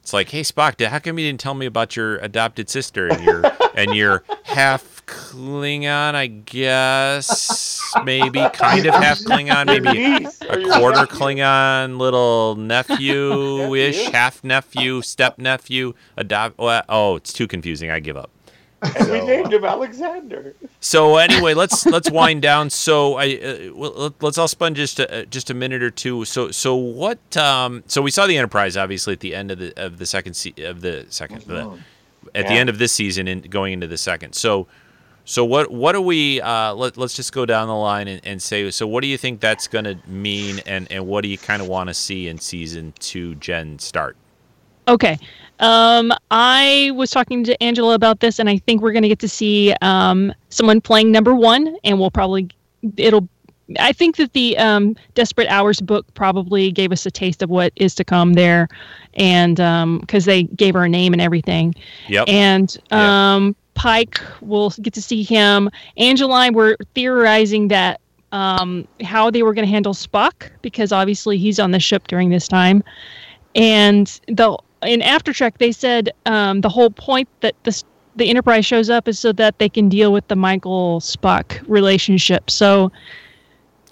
[0.06, 3.24] it's like, hey Spock, how come you didn't tell me about your adopted sister and
[3.24, 3.42] your
[3.74, 6.14] and your half Klingon?
[6.14, 11.06] I guess maybe kind of half Klingon, maybe a quarter.
[11.06, 16.54] Klingon, little nephew ish, half nephew, step nephew, adopt.
[16.60, 17.90] Oh, it's too confusing.
[17.90, 18.30] I give up.
[18.82, 20.54] And we named him Alexander.
[20.80, 22.70] So anyway, let's let's wind down.
[22.70, 25.90] So I uh, well, let- let's all spend just a, uh, just a minute or
[25.90, 26.24] two.
[26.24, 27.36] So so what?
[27.36, 30.34] Um, so we saw the Enterprise obviously at the end of the of the second
[30.34, 31.78] se- of the second the,
[32.34, 34.34] at the end of this season and going into the second.
[34.34, 34.66] So
[35.24, 36.40] so what what do we?
[36.40, 38.70] Uh, let let's just go down the line and, and say.
[38.70, 41.60] So what do you think that's going to mean, and and what do you kind
[41.60, 43.34] of want to see in season two?
[43.34, 44.16] Gen start.
[44.86, 45.18] Okay.
[45.60, 49.18] Um, I was talking to Angela about this, and I think we're going to get
[49.20, 52.48] to see um, someone playing number one, and we'll probably
[52.96, 53.28] it'll.
[53.80, 57.72] I think that the um, Desperate Hours book probably gave us a taste of what
[57.74, 58.68] is to come there,
[59.14, 59.56] and
[60.00, 61.74] because they gave her a name and everything.
[62.08, 62.28] Yep.
[62.28, 65.68] And um, Pike, we'll get to see him.
[65.96, 68.00] Angela and I were theorizing that
[68.32, 72.30] um, how they were going to handle Spock because obviously he's on the ship during
[72.30, 72.84] this time,
[73.54, 74.56] and the
[74.86, 77.82] in After Trek they said um, the whole point that the
[78.16, 82.50] the Enterprise shows up is so that they can deal with the Michael Spock relationship.
[82.50, 82.90] So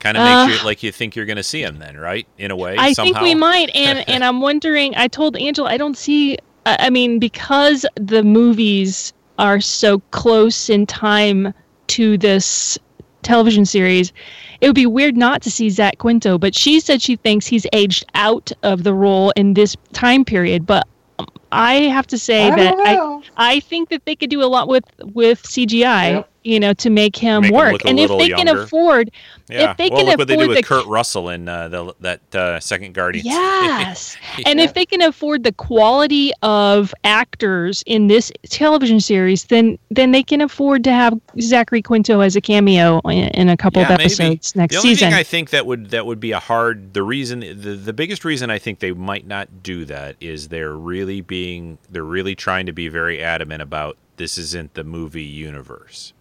[0.01, 2.27] kind of Uh, makes you like you think you're going to see him then, right?
[2.39, 2.77] In a way.
[2.77, 3.12] I somehow.
[3.12, 4.95] think we might, and and I'm wondering.
[4.97, 6.39] I told Angela I don't see.
[6.66, 11.53] I mean, because the movies are so close in time
[11.89, 12.79] to this
[13.23, 14.12] television series,
[14.60, 16.39] it would be weird not to see Zach Quinto.
[16.39, 20.66] But she said she thinks he's aged out of the role in this time period.
[20.66, 20.86] But
[21.18, 23.20] um, I have to say I that I.
[23.36, 26.12] I think that they could do a lot with with CGI.
[26.12, 26.31] Yep.
[26.47, 28.62] You know, to make him Make him work, a and if they can younger.
[28.62, 29.11] afford,
[29.49, 29.71] Yeah.
[29.71, 31.69] if they well, can look what they do afford with the- Kurt Russell in uh,
[31.69, 33.25] the that uh, second Guardians.
[33.29, 34.16] yes,
[34.47, 40.12] And if they can afford the quality of actors in this television series, then then
[40.12, 43.93] they can afford to have Zachary Quinto as a cameo in, in a couple Yeah,
[43.95, 44.05] of maybe.
[44.05, 45.09] episodes next the only season.
[45.11, 46.93] thing I think that would that would be a hard.
[46.93, 50.77] The reason, the, the biggest reason I think they might not do that is they're
[50.77, 56.12] really being they're really trying to be very adamant about this isn't the movie universe.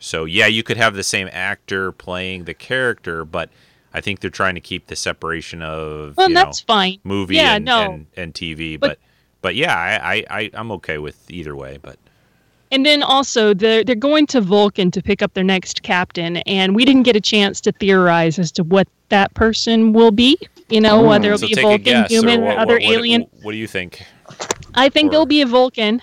[0.00, 3.50] So yeah, you could have the same actor playing the character, but
[3.94, 6.98] I think they're trying to keep the separation of well, you know, that's fine.
[7.04, 7.92] movie Yeah, and, no.
[7.92, 8.78] and, and TV.
[8.80, 8.98] But But-
[9.42, 11.78] but, yeah, I, I, I'm okay with either way.
[11.80, 11.96] But
[12.70, 16.74] And then also they're they're going to Vulcan to pick up their next captain, and
[16.76, 20.36] we didn't get a chance to theorize as to what that person will be.
[20.68, 21.06] You know, Hmm.
[21.08, 23.26] whether it'll so be a take a Vulcan, human, or what, other what, what- alien.
[23.42, 24.04] What, do you think?
[24.74, 26.02] I think or- there'll be a Vulcan.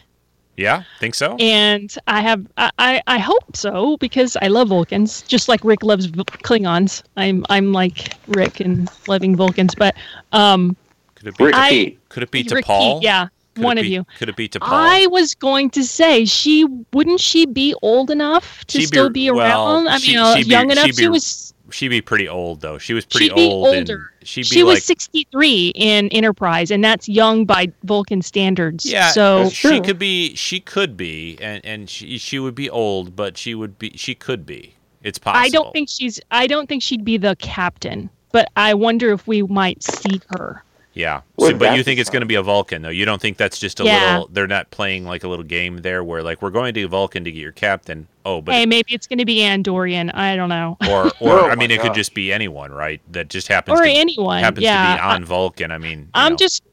[0.57, 1.35] Yeah, think so.
[1.39, 5.83] and I have I, I I hope so because I love Vulcans, just like Rick
[5.83, 7.03] loves V- Klingons.
[7.15, 9.95] I'm I'm like Rick and loving Vulcans, but
[10.31, 10.75] um,
[11.15, 11.51] Could it be?
[11.53, 13.01] I- Could it be to Rick Paul?
[13.03, 14.03] Yeah, Could one it of you.
[14.17, 14.67] Could it be T'Pol?
[14.67, 19.09] I was going to say she wouldn't she be old enough to She'd be- still
[19.11, 19.87] be, well, around?
[19.89, 20.85] I she- mean, uh, she'd be- young enough.
[20.85, 22.77] she'd be- she was She'd be pretty old though.
[22.77, 23.75] She was pretty she'd be old.
[23.75, 24.11] older.
[24.19, 28.85] And she'd be she like, was 63 in Enterprise, and that's young by Vulcan standards.
[28.85, 29.11] yeah.
[29.11, 29.81] so she true.
[29.81, 30.35] could be.
[30.35, 33.91] She could be, and and she she would be old, but she would be.
[33.95, 34.75] She could be.
[35.03, 35.45] It's possible.
[35.45, 36.19] I don't think she's.
[36.31, 38.09] I don't think she'd be the captain.
[38.31, 40.63] But I wonder if we might see her.
[40.97, 41.21] Yeah.
[41.39, 42.89] So, but you think it's going to be a Vulcan though?
[42.89, 44.13] You don't think that's just a Yeah.
[44.13, 44.29] little?
[44.33, 47.31] They're not playing like a little game there where like we're going to Vulcan to
[47.31, 48.07] get your captain.
[48.25, 50.13] Oh, but hey, maybe it's going to be Andorian.
[50.15, 50.75] I don't know.
[50.89, 52.99] or or Oh I my mean, it could just be anyone, right?
[53.11, 54.41] That just happens Or to anyone.
[54.43, 54.95] happens yeah.
[54.95, 55.71] to be on Vulcan.
[55.71, 56.37] I mean, I, am know.
[56.37, 56.63] just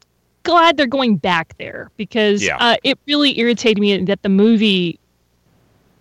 [0.43, 2.57] glad they're going back there because Yeah.
[2.59, 4.99] uh, it really irritated me that the movie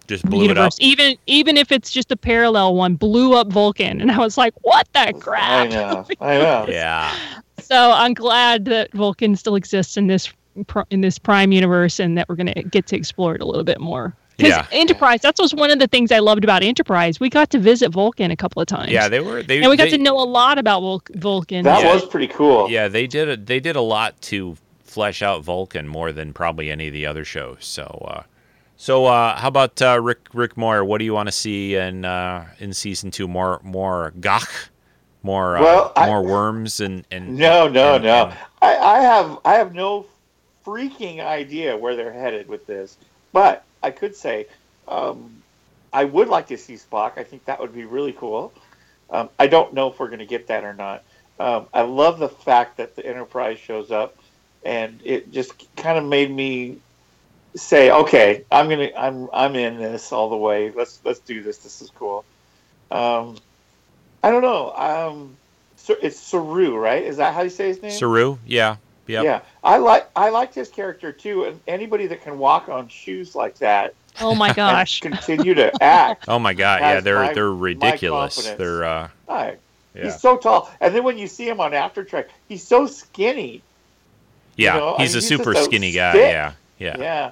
[0.07, 0.73] just blew it up.
[0.81, 4.53] even even if it's just a parallel one, blew up Vulcan, and I was like,
[4.63, 6.07] "What the I crap?" know.
[6.21, 6.67] I know.
[6.69, 7.15] Yeah.
[7.67, 10.33] So I'm glad that Vulcan still exists in this
[10.91, 13.65] in this Prime universe, and that we're going to get to explore it a little
[13.65, 14.15] bit more.
[14.37, 14.67] Because Yeah.
[14.73, 17.19] Enterprise, that was one of the things I loved about Enterprise.
[17.21, 18.91] We got to visit Vulcan a couple of times.
[18.93, 19.43] Yeah, they were.
[19.43, 21.65] They and we got they- to know a lot about Vul- Vulcan.
[21.65, 21.93] That Yeah.
[21.95, 22.69] was pretty cool.
[22.71, 23.29] Yeah, they did.
[23.29, 27.07] A, they did a lot to flesh out Vulcan more than probably any of the
[27.07, 27.59] other shows.
[27.61, 28.23] So, uh,
[28.77, 30.85] so uh, how about uh, Rick Rick Moore?
[30.85, 33.27] What do you want to see in uh, in season two?
[33.29, 34.47] More more Gagh,
[35.25, 38.27] More uh, Well, I- more worms and and No, no, and- no.
[38.27, 40.07] and- I, I have I have no
[40.65, 42.97] freaking idea where they're headed with this,
[43.33, 44.47] but I could say
[44.87, 45.43] um,
[45.93, 47.19] I would like to see Spock.
[47.19, 48.53] I think that would be really cool.
[49.11, 51.03] Um, I don't know if we're going to get that or not.
[51.41, 54.17] Um, I love the fact that the Enterprise shows up,
[54.65, 56.79] and it just kind of made me
[57.57, 60.71] say, "Okay, I'm gonna, I'm, I'm in this all the way.
[60.71, 61.59] Let's, let's do this.
[61.59, 62.25] This is cool."
[62.91, 63.37] Um,
[64.25, 64.73] I don't know.
[64.75, 65.37] Um,
[66.01, 67.03] it's Saru, right?
[67.05, 67.91] Is that how you say his name?
[67.91, 68.77] Saru, yeah,
[69.07, 69.25] yep.
[69.25, 73.35] Yeah, I like I liked his character too, and anybody that can walk on shoes
[73.35, 75.01] like that Oh my gosh.
[75.01, 76.25] continue to act.
[76.29, 78.37] Oh my god, yeah, they're my- they're ridiculous.
[78.53, 79.57] They're uh, Hi.
[79.95, 82.87] yeah, He's so tall, and then when you see him on After Trek, he's so
[82.87, 83.61] skinny.
[84.57, 84.79] yeah.
[84.79, 86.15] know, I he's mean, a he's super just a skinny guy.
[86.17, 87.31] Yeah, yeah, Yeah,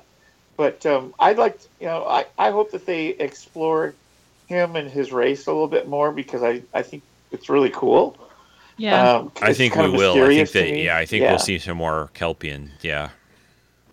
[0.59, 3.95] but um, I'd like to, you know I, I hope that they explore
[4.53, 7.03] him and his race a little bit more because I, I think
[7.33, 8.17] it's really cool.
[8.77, 9.17] Yeah.
[9.17, 10.23] Um, I think we will.
[10.23, 12.71] I think that yeah, I think we'll see some more Kelpien.
[12.83, 13.11] Yeah.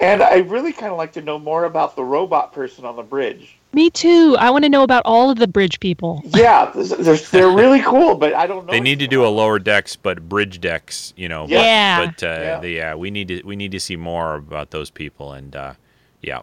[0.01, 3.03] And I really kind of like to know more about the robot person on the
[3.03, 3.57] bridge.
[3.73, 4.35] Me too.
[4.39, 6.23] I want to know about all of the bridge people.
[6.25, 8.71] Yeah, they're, they're really cool, but I don't know.
[8.71, 11.45] They need to do a lower decks, but bridge decks, you know.
[11.47, 11.61] Yeah.
[11.61, 12.05] Yeah.
[12.05, 12.59] But uh, Yeah.
[12.61, 15.73] The, yeah, we need to we need to see more about those people, and uh,
[16.21, 16.41] yeah,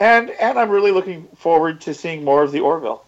[0.00, 3.05] And and I'm really looking forward to seeing more of the Orville.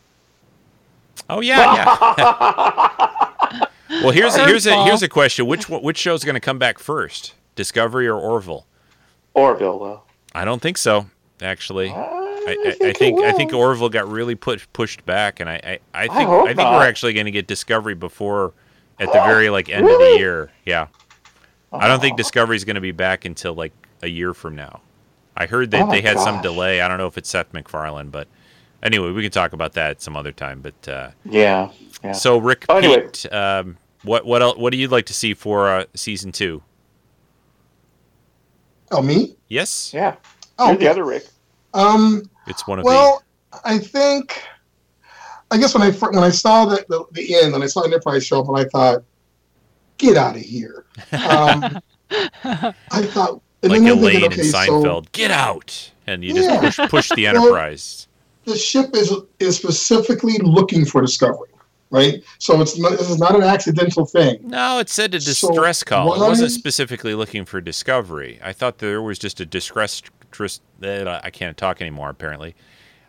[1.31, 1.75] Oh yeah,
[2.19, 3.67] yeah.
[4.03, 6.79] well, here's a, here's a here's a question: which which show's going to come back
[6.79, 8.67] first, Discovery or Orville?
[9.35, 10.03] Orville, though.
[10.35, 11.07] I don't think so,
[11.41, 11.91] actually.
[11.91, 13.53] I, I, I it think I think.
[13.53, 16.75] Orville got really put, pushed back, and I I, I think hope I, think not.
[16.75, 18.53] we're actually going to get Discovery before
[18.99, 20.51] at the very like end of the year.
[20.65, 20.89] Yeah,
[21.73, 23.73] I don't think Discovery's going to be back until like
[24.03, 24.81] a year from now.
[25.37, 26.81] I heard that Oh they had some delay.
[26.81, 28.27] I don't know if it's Seth MacFarlane, but
[28.83, 30.61] anyway, we can talk about that some other time.
[30.61, 31.71] But uh, Yeah.
[32.05, 32.13] Yeah.
[32.13, 33.03] so Rick, Oh, anyway.
[33.07, 36.63] Pete, um, what what else, what do you like to see for uh, season two?
[38.91, 39.37] Oh, me?
[39.49, 40.17] Yes, Yeah.
[40.59, 41.25] Oh, You're the other Rick.
[41.75, 43.23] um, it's one of well,
[43.65, 44.43] I think,
[45.51, 48.27] I guess when I when I saw the, the, the end and I saw Enterprise
[48.27, 49.05] show up, and I thought,
[49.99, 50.85] get out of here.
[51.13, 51.81] Um,
[52.11, 55.13] I thought, the and like then Elaine thinking, and okay, so Seinfeld.
[55.13, 56.61] Get out, and you just Yeah.
[56.61, 58.08] push push the Well, Enterprise.
[58.49, 61.51] The ship is is specifically looking for Discovery,
[61.91, 62.23] right?
[62.39, 64.39] So it's not, this is not an accidental thing.
[64.43, 66.15] No, it said a So distress call.
[66.15, 68.41] It wasn't specifically looking for discovery.
[68.43, 70.03] I thought there was just a distress.
[70.41, 72.11] uh, I can't talk anymore.
[72.11, 72.55] Apparently,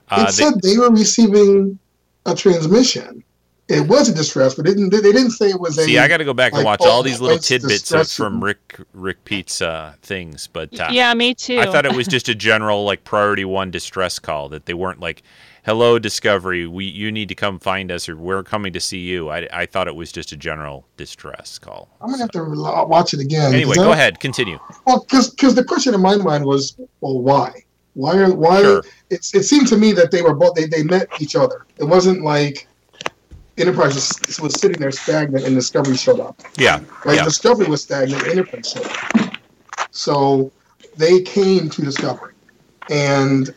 [0.09, 1.79] uh, it they- said they were receiving
[2.25, 3.23] a transmission.
[3.69, 5.83] It was a distress, but it didn't, they didn't say it was a.
[5.83, 8.09] see, I got to go back and like, watch all oh, these little tidbits of,
[8.09, 8.43] from.
[8.43, 10.47] Rick Rick Pete's uh, things.
[10.47, 11.59] But uh, yeah, me too.
[11.59, 14.99] I thought it was just a general like priority one distress call that they weren't
[14.99, 15.21] like,
[15.65, 19.29] "Hello, Discovery, we you need to come find us," or "We're coming to see you."
[19.29, 21.89] I, I thought it was just a general distress call.
[22.01, 23.53] I'm gonna have to re- watch it again.
[23.53, 24.57] Anyway, 'cause I go don't- ahead, continue.
[24.87, 27.65] Well, because the question in my mind was, well, why?
[27.93, 28.61] Why are why?
[28.61, 28.83] Sure.
[29.11, 31.67] It's it seemed to me that they were both they, they met each other.
[31.77, 32.67] It wasn't like
[33.59, 36.41] Enterprise was, was sitting there stagnant and Discovery showed up.
[36.57, 37.25] Yeah, Like Yeah.
[37.25, 39.35] Discovery was stagnant, Enterprise showed up.
[39.91, 40.51] So
[40.97, 42.33] they came to Discovery,
[42.89, 43.53] and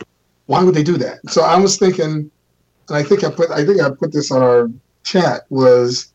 [0.47, 1.19] why would they do that?
[1.29, 2.31] So I was thinking,
[2.89, 4.69] and I think I put I think I put this on our
[5.05, 6.09] chat was.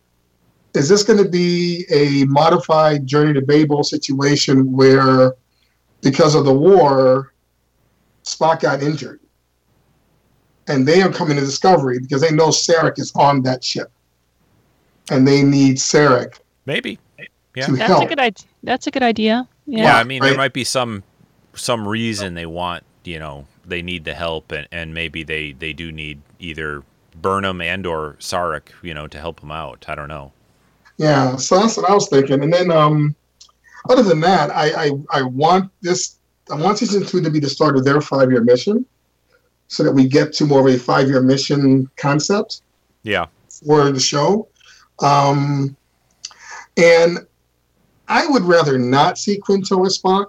[0.73, 5.33] Is this going to be a modified Journey to Babel situation where,
[6.03, 7.33] because of the war,
[8.25, 9.19] Spock got injured,
[10.67, 13.91] and they are coming to Discovery because they know Sarek is on that ship,
[15.09, 16.99] and they need Sarek maybe.
[17.55, 17.65] Yeah.
[17.65, 18.03] to That's help.
[18.03, 18.45] a good idea.
[18.63, 19.47] That's a good idea.
[19.65, 19.97] Yeah, Yeah.
[19.97, 21.03] I mean, there might be some
[21.55, 25.73] some reason they want, you know, they need the help, and, and maybe they they
[25.73, 26.83] do need either
[27.19, 29.85] Burnham and or Sarek, you know, to help them out.
[29.87, 30.31] I don't know.
[30.97, 32.43] Yeah, so that's what I was thinking.
[32.43, 33.15] And then, um,
[33.89, 36.17] other than that, I, I I want this.
[36.51, 38.85] I want season two to be the start of their five year mission,
[39.67, 42.61] so that we get to more of a five year mission concept
[43.03, 43.27] Yeah,
[43.65, 44.47] for the show.
[44.99, 45.75] Um,
[46.77, 47.19] and
[48.07, 50.27] I would rather not see Quinto as Spock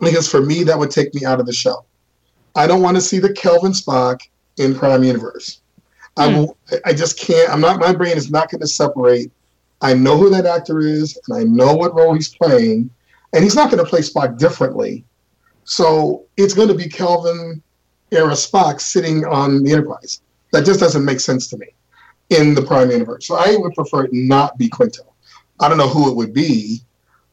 [0.00, 1.84] because for me that would take me out of the show.
[2.54, 4.20] I don't want to see the Kelvin Spock
[4.56, 5.60] in Prime Universe.
[6.16, 6.34] I Hmm.
[6.36, 6.58] will.
[6.84, 7.50] I just can't.
[7.50, 7.78] I'm not.
[7.78, 9.30] My brain is not going to separate.
[9.82, 12.88] I know who that actor is, and I know what role he's playing,
[13.34, 15.04] and he's not going to play Spock differently.
[15.64, 17.62] So it's going to be Kelvin
[18.12, 20.20] era Spock sitting on the Enterprise.
[20.52, 21.66] That just doesn't make sense to me
[22.30, 23.26] in the Prime Universe.
[23.26, 25.02] So I would prefer it not be Quinto.
[25.60, 26.80] I don't know who it would be.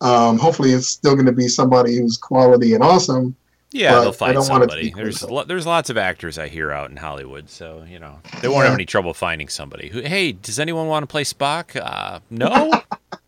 [0.02, 3.36] Um, hopefully, it's still going to be somebody who's quality and awesome.
[3.72, 4.94] Yeah, they'll I find don't want it to somebody.
[4.96, 8.48] There's lo- there's lots of actors I hear out in Hollywood, so you know they
[8.48, 8.66] won't Yeah.
[8.66, 9.90] have any trouble finding somebody.
[9.90, 11.76] Who, hey, does anyone want to play Spock?
[11.82, 12.72] Uh, no,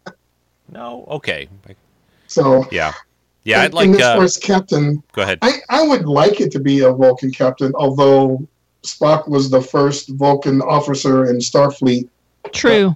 [0.71, 1.05] no.
[1.09, 1.47] Okay,
[2.27, 2.93] So yeah,
[3.45, 3.61] yeah.
[3.61, 4.01] I'd and- and like.
[4.01, 5.39] as far Uh, as captain, go ahead.
[5.41, 8.45] I, I would like it to be a Vulcan captain, although
[8.83, 12.07] Spock was the first Vulcan officer in Starfleet
[12.51, 12.93] True.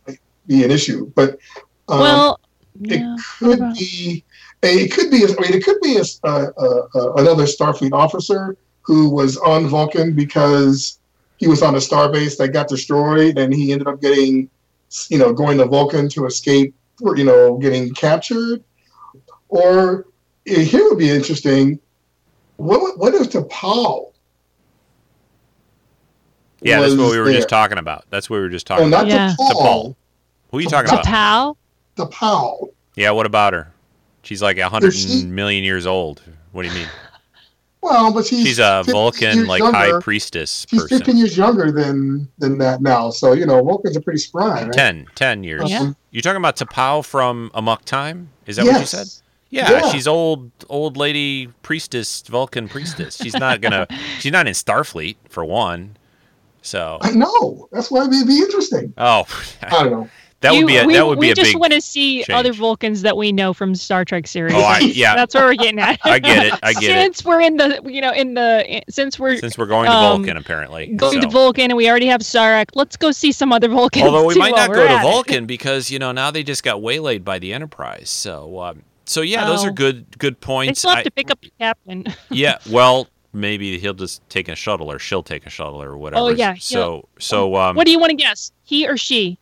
[0.47, 1.11] be an issue.
[1.15, 1.39] But
[1.87, 2.39] um, well,
[2.83, 3.15] it yeah.
[3.39, 4.23] could about- be
[4.61, 8.57] it could be I mean it could be a, uh, uh, uh, another Starfleet officer
[8.81, 10.99] who was on Vulcan because
[11.37, 14.49] he was on a starbase that got destroyed and he ended up getting
[15.09, 18.63] you know going to Vulcan to escape or you know getting captured
[19.47, 20.05] or
[20.57, 21.79] here would be interesting
[22.57, 24.11] what what if T'Pol
[26.61, 27.33] Yeah, that's what we were there?
[27.35, 28.05] just talking about.
[28.09, 29.07] That's what we were just oh talking about.
[29.07, 29.33] not Yeah.
[29.39, 29.95] T'Pol T'Pol.
[30.51, 31.05] Who are you talking about?
[31.05, 31.55] T'Pau?
[31.97, 33.71] T'Pol Yeah, what about her?
[34.23, 36.21] She's like a hundred she- million years old.
[36.51, 36.87] What do you mean?
[37.81, 39.77] well but she's She's a 15 Vulcan, years like younger.
[39.77, 40.97] high priestess She's person.
[40.97, 43.09] 15 years younger than than that now.
[43.09, 44.73] So, you know, Vulcans are pretty spry, right?
[44.73, 45.69] 10, 10 years.
[45.71, 45.91] Yeah.
[46.11, 48.29] You talking about T'Pau from Amok Time?
[48.47, 49.07] Is that what you said?
[49.49, 49.91] Yeah, Yeah.
[49.91, 53.17] she's old, old lady priestess, Vulcan priestess.
[53.17, 53.87] She's not gonna.
[54.19, 55.97] she's not in Starfleet for one.
[56.61, 57.69] So, I know.
[57.71, 58.93] That's why it'd be interesting.
[58.97, 59.25] oh,
[59.61, 60.09] I don't know.
[60.41, 61.37] that You- would be a, we, that would be a big.
[61.39, 62.29] We just want to see change.
[62.29, 64.53] other Vulcans that we know from Star Trek series.
[64.53, 65.99] Oh, I, yeah, That's where we're getting at.
[66.03, 66.59] I get it.
[66.61, 66.85] I get it.
[67.15, 70.17] since we're in the, you know, in the, since we're Since we're going to um,
[70.21, 70.87] Vulcan, apparently.
[70.87, 71.29] going to.
[71.29, 74.05] Vulcan and we already have Sarek, let's go see some other Vulcans.
[74.05, 75.09] Although we too might not go to at it.
[75.09, 78.09] Vulcan because you know now they just got waylaid by the Enterprise.
[78.09, 79.73] So, um, so yeah, those are Oh.
[79.73, 80.79] good good They points.
[80.79, 82.05] still have I- to pick up the captain.
[82.29, 86.21] yeah, well, maybe he'll just take a shuttle or she'll take a shuttle or whatever.
[86.25, 88.51] Oh, yeah, So so um what do you want to guess?
[88.63, 89.37] He or she?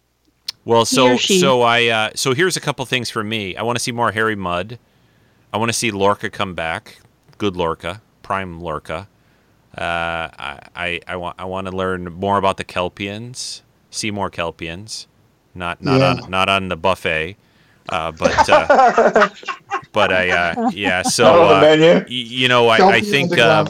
[0.66, 1.40] well he so she?
[1.40, 3.56] so I uh so here's a couple things for me.
[3.56, 4.80] I want to see more Harry Mudd.
[5.54, 7.00] I want to see Lorca come back.
[7.38, 9.08] Good Lorca, prime Lorca.
[9.78, 13.62] Uh, I I, I want I want to learn more about the Kelpiens.
[13.92, 15.06] See more Kelpiens.
[15.56, 16.24] Not not Yeah.
[16.24, 17.38] on not on the buffet.
[17.90, 19.30] Uh, but uh,
[19.94, 23.66] but I uh, yeah so uh, y- you know I, I think on uh.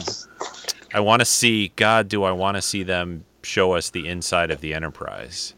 [0.94, 1.68] I want to see.
[1.76, 5.54] God, do I want to see them show us the inside of the Enterprise?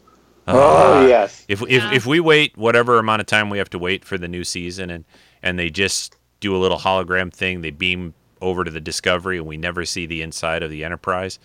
[0.47, 1.45] Oh Uh, yes.
[1.47, 1.87] If Yeah.
[1.87, 4.43] if if we wait whatever amount of time we have to wait for the new
[4.43, 5.05] season, and
[5.41, 9.45] and they just do a little hologram thing, they beam over to the Discovery, and
[9.47, 11.39] we never see the inside of the Enterprise.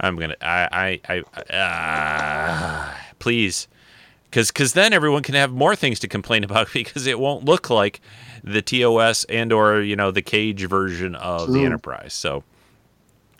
[0.00, 0.36] I'm gonna.
[0.40, 1.52] I I I.
[1.52, 3.66] Uh, please.
[4.36, 7.70] Because cause then everyone can have more things to complain about because it won't look
[7.70, 8.02] like
[8.44, 12.12] the TOS and or you know the cage version of the Enterprise.
[12.12, 12.44] So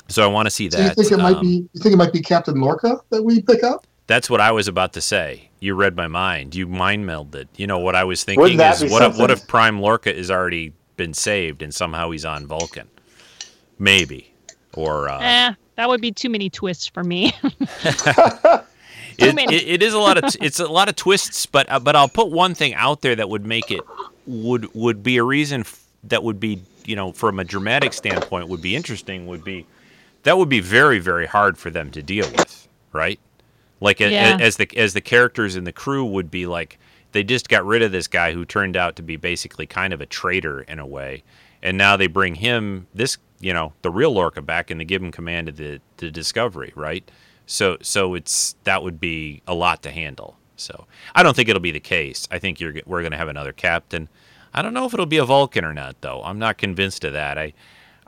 [0.09, 0.97] so I want to see So you that.
[0.97, 3.63] think it might Um, be you think it might be Captain Lorca that we pick
[3.63, 3.87] up?
[4.07, 5.51] That's what I was about to say.
[5.61, 6.55] You read my mind.
[6.55, 7.49] You mind melded.
[7.57, 10.15] You know what I was thinking Wouldn't that is what if, what if Prime Lorca
[10.15, 12.89] has already been saved and somehow he's on Vulcan?
[13.79, 14.33] Maybe.
[14.73, 17.35] Or uh, Eh, that would be too many twists for me.
[19.19, 21.97] it, it, it is a lot of it's a lot of twists, but uh, but
[21.97, 23.81] I'll put one thing out there that would make it
[24.27, 28.49] would would be a reason f- that would be you know from a dramatic standpoint
[28.49, 29.67] would be interesting would be
[30.25, 33.19] that would be very very hard for them to deal with, right?
[33.81, 34.39] Like a, Yeah.
[34.41, 36.79] as the as the characters in the crew would be like
[37.13, 40.01] they just got rid of this guy who turned out to be basically kind of
[40.01, 41.23] a traitor in a way,
[41.63, 45.03] and now they bring him this you know the real Lorca back and they give
[45.03, 47.09] him command of the the Discovery, right?
[47.47, 50.37] So so it's that would be a lot to handle.
[50.57, 52.27] So I don't think it'll be the case.
[52.31, 54.09] I think we're going to have another captain.
[54.55, 56.23] I don't know if it'll be a Vulcan or not though.
[56.25, 57.39] I'm not convinced of that.
[57.39, 57.53] I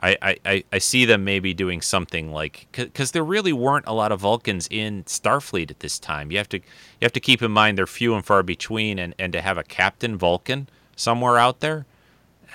[0.01, 3.93] I, I, I- I see them maybe doing something like because there really weren't a
[3.93, 6.31] lot of Vulcans in Starfleet at this time.
[6.31, 6.63] You have to you
[7.03, 9.63] have to keep in mind they're few and far between, and, and to have a
[9.63, 11.85] Captain Vulcan somewhere out there,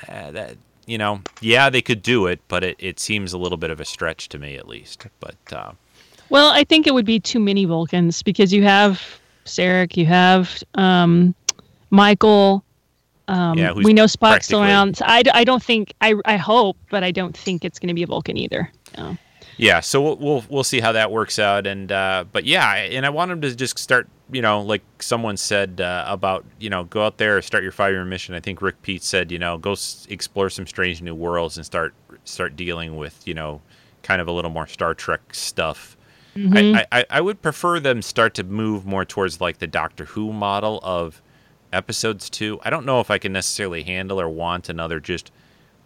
[0.08, 0.56] uh, that
[0.86, 3.78] you know, yeah, they could do it, but it, it seems a little bit of
[3.80, 5.06] a stretch to me at least.
[5.20, 5.72] But uh,
[6.30, 9.00] well, I think it would be too many Vulcans because you have
[9.44, 11.34] Sarek, you have um,
[11.90, 12.64] Michael.
[13.28, 15.00] Um, Yeah, we know Spock's still around.
[15.04, 18.02] I, I don't think I I hope, but I don't think it's going to be
[18.02, 18.70] a Vulcan either.
[18.98, 19.16] No.
[19.56, 23.06] Yeah, so we'll, we'll we'll see how that works out, and uh, but yeah, and
[23.06, 26.84] I want him to just start, you know, like someone said uh, about, you know,
[26.84, 28.34] go out there, start your five year mission.
[28.34, 31.64] I think Rick Pete said, you know, go s- explore some strange new worlds and
[31.64, 31.94] start
[32.24, 33.62] start dealing with, you know,
[34.02, 35.96] kind of a little more Star Trek stuff.
[36.36, 36.76] Mhm.
[36.76, 40.32] I, I I would prefer them start to move more towards like the Doctor Who
[40.32, 41.22] model of
[41.72, 42.60] episodes too.
[42.64, 45.30] I don't know if I can necessarily handle or want another just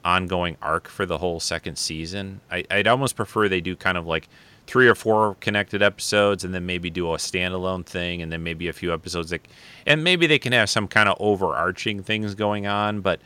[0.04, 2.40] ongoing arc for the whole second season.
[2.50, 4.28] I, I'd almost prefer they do kind of like
[4.66, 8.68] three or four connected episodes and then maybe do a standalone thing and then maybe
[8.68, 9.46] a few episodes that
[9.86, 13.20] and maybe they can have some kind of overarching things going on, but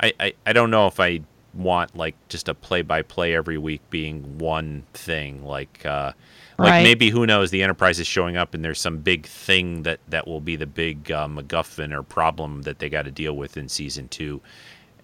[0.00, 1.20] I, I, I don't know if I
[1.54, 5.44] want like just a play by play every week being one thing.
[5.44, 6.12] Like uh,
[6.58, 6.82] like Right.
[6.82, 10.26] maybe who knows the Enterprise is showing up and there's some big thing that that
[10.26, 13.68] will be the big uh, MacGuffin or problem that they got to deal with in
[13.68, 14.40] season two,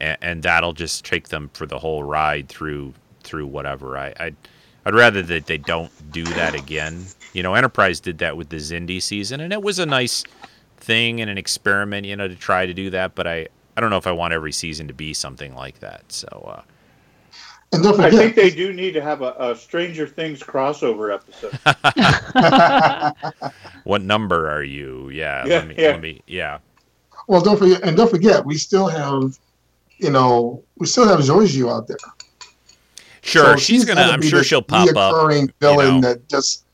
[0.01, 3.99] and, and that'll just take them for the whole ride through through whatever.
[3.99, 4.37] I I'd,
[4.87, 7.05] I'd rather that they don't do that again.
[7.35, 10.25] You know, Enterprise did that with the Xindi season, and it was a nice
[10.79, 13.15] thing and an experiment, you know, to try to do that.
[13.15, 16.05] But I I don't know if I want every season to be something like that.
[16.13, 16.27] So.
[16.57, 16.63] Uh,
[17.73, 21.59] And don't I think they do need to have a, a Stranger Things crossover episode.
[23.85, 25.09] what number are you?
[25.09, 25.87] Yeah, Yeah, let me, yeah.
[25.89, 26.59] let me, yeah.
[27.29, 29.39] well, don't forget, and don't forget, we still have,
[29.99, 31.97] you know, we still have Georgiou out there.
[33.23, 34.01] Sure, So she's gonna.
[34.01, 35.15] gotta I'm be sure this she'll pop up.
[35.15, 36.09] reoccurring villain know.
[36.09, 36.65] that just,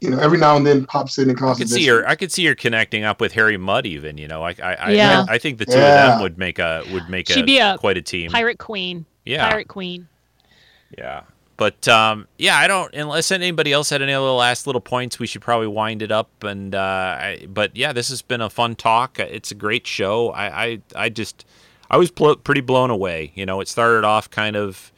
[0.00, 1.60] you know, every now and then pops in and causes.
[1.60, 1.72] I causes.
[1.72, 2.00] could see issues.
[2.02, 2.08] her.
[2.08, 3.84] I could see her connecting up with Harry Mudd.
[3.84, 5.26] Even you know, I, I, I, Yeah.
[5.28, 7.76] I, think the two of them would make a would make She'd a, be a
[7.78, 8.30] quite a team.
[8.30, 9.04] Pirate Queen.
[9.26, 10.06] yeah, Pirate Queen.
[10.96, 11.22] Yeah.
[11.56, 12.94] But um, yeah, I don't.
[12.94, 16.44] Unless anybody else had any other last little points, we should probably wind it up.
[16.44, 19.18] And uh, I, but yeah, this has been a fun talk.
[19.18, 20.30] It's a great show.
[20.30, 21.44] I, I, I just,
[21.90, 23.32] I was pl- pretty blown away.
[23.34, 24.92] You know, it started off kind of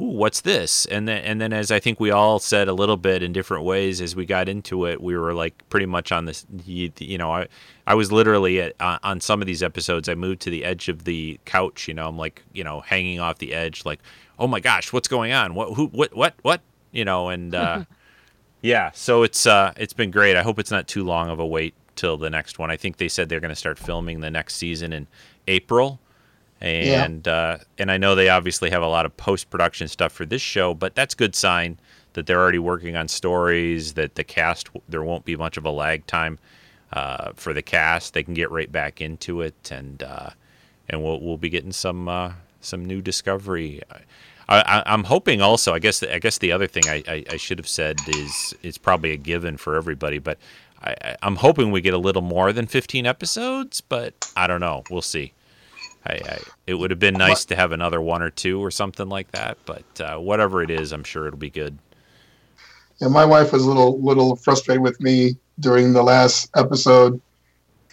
[0.00, 0.86] ooh, what's this?
[0.86, 3.64] And then and then as I think we all said a little bit in different
[3.64, 6.46] ways as we got into it, we were like pretty much on this.
[6.64, 7.48] You, you know, I
[7.86, 10.08] I was literally at, uh, on some of these episodes.
[10.08, 11.88] I moved to the edge of the couch.
[11.88, 14.00] You know, I'm like you know hanging off the edge, like
[14.38, 15.54] oh my gosh, what's going on?
[15.54, 16.60] What who what what what?
[16.92, 17.84] You know, and uh,
[18.62, 20.36] yeah, so it's uh it's been great.
[20.36, 22.70] I hope it's not too long of a wait till the next one.
[22.70, 25.06] I think they said they're going to start filming the next season in
[25.46, 26.00] April
[26.64, 30.24] and uh, and I know they obviously have a lot of post production stuff for
[30.24, 31.78] this show, but that's good sign
[32.14, 33.94] that they're already working on stories.
[33.94, 36.38] That the cast there won't be much of a lag time
[36.92, 38.14] uh, for the cast.
[38.14, 40.30] They can get right back into it, and uh,
[40.88, 42.32] and we'll we'll be getting some uh,
[42.64, 43.80] some new discovery.
[44.48, 45.72] I, I, I'm hoping also.
[45.74, 48.78] I guess I guess the other thing I, I, I should have said is it's
[48.78, 50.38] probably a given for everybody, but
[50.82, 54.60] I, I- I'm hoping we get a little more than 15 episodes, but I don't
[54.60, 54.82] know.
[54.90, 55.32] We'll see.
[56.06, 59.08] I, I, it would have been nice to have another one or two or something
[59.08, 61.78] like that, but uh, whatever it is, I'm sure it'll be good.
[63.00, 67.20] And my wife was a little little frustrated with me during the last episode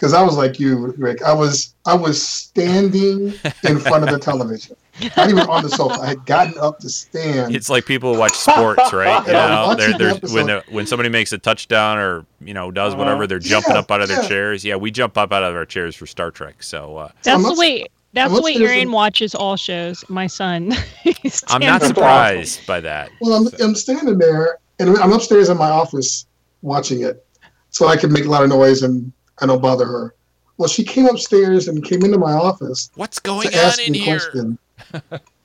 [0.01, 1.21] because I was like you, Rick.
[1.21, 3.33] I was I was standing
[3.63, 4.75] in front of the television,
[5.15, 5.99] not even on the sofa.
[6.01, 7.55] I had gotten up to stand.
[7.55, 9.23] It's like people who watch sports, right?
[9.27, 10.33] You know, they're, they're, episode.
[10.35, 13.79] when the, when somebody makes a touchdown or you know does whatever, they're jumping Yeah,
[13.79, 14.27] up out of their yeah.
[14.27, 14.65] chairs.
[14.65, 16.63] Yeah, we jump up out of our chairs for Star Trek.
[16.63, 17.85] So uh, That's I'm the way.
[18.13, 20.03] That's I'm the way upstairs Arian in- watches all shows.
[20.09, 20.73] My son.
[21.47, 23.11] I'm not surprised by that.
[23.21, 26.25] Well, I'm, I'm standing there, and I'm upstairs in my office
[26.63, 27.23] watching it,
[27.69, 30.15] so I can make a lot of noise and I don't bother her.
[30.57, 33.93] Well, she came upstairs and came into my office What's going to on ask in
[33.93, 34.19] me here?
[34.19, 34.57] question,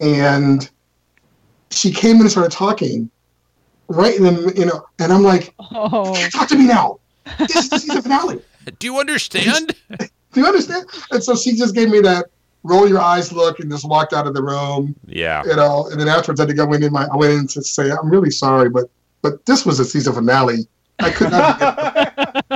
[0.00, 0.68] and
[1.70, 3.10] she came in and started talking.
[3.88, 6.12] Right in the, you know, and I'm like, Oh.
[6.30, 6.98] talk to me now.
[7.38, 8.40] This is the season finale.
[8.80, 9.76] Do you understand?
[9.98, 10.86] Do you understand?
[11.12, 12.26] And so she just gave me that
[12.64, 15.44] roll your eyes look and just walked out of the room, yeah.
[15.44, 15.86] you know.
[15.92, 16.82] And then afterwards, I had to go in.
[16.82, 18.90] in my, I went in to say, I'm really sorry, but
[19.22, 20.66] but this was a season finale.
[20.98, 21.60] I could not.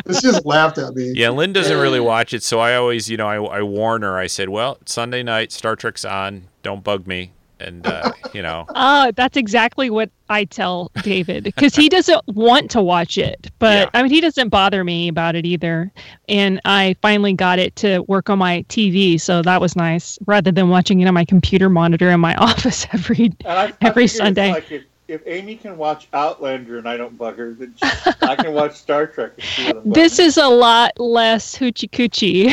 [0.07, 1.13] she just laughed at me.
[1.15, 4.19] Yeah, Lynn doesn't really watch it, so I always, you know, I, I warn her.
[4.19, 6.49] I said, "Well, Sunday night, Star Trek's on.
[6.63, 11.75] Don't bug me." And uh, you know, Ah, that's exactly what I tell David because
[11.75, 15.45] he doesn't want to watch it, but I mean he doesn't bother me about it
[15.45, 15.93] either.
[16.29, 20.51] And I finally got it to work on my TV, so that was nice rather
[20.51, 23.27] than watching it on my computer monitor in my office every.
[23.45, 24.53] And I, I Every it's Sunday.
[24.53, 27.91] Like if, if Amy can watch Outlander and I don't bug her, then she,
[28.23, 29.33] I can watch Star Trek.
[29.37, 32.51] And she This is a lot less hoochie coochie.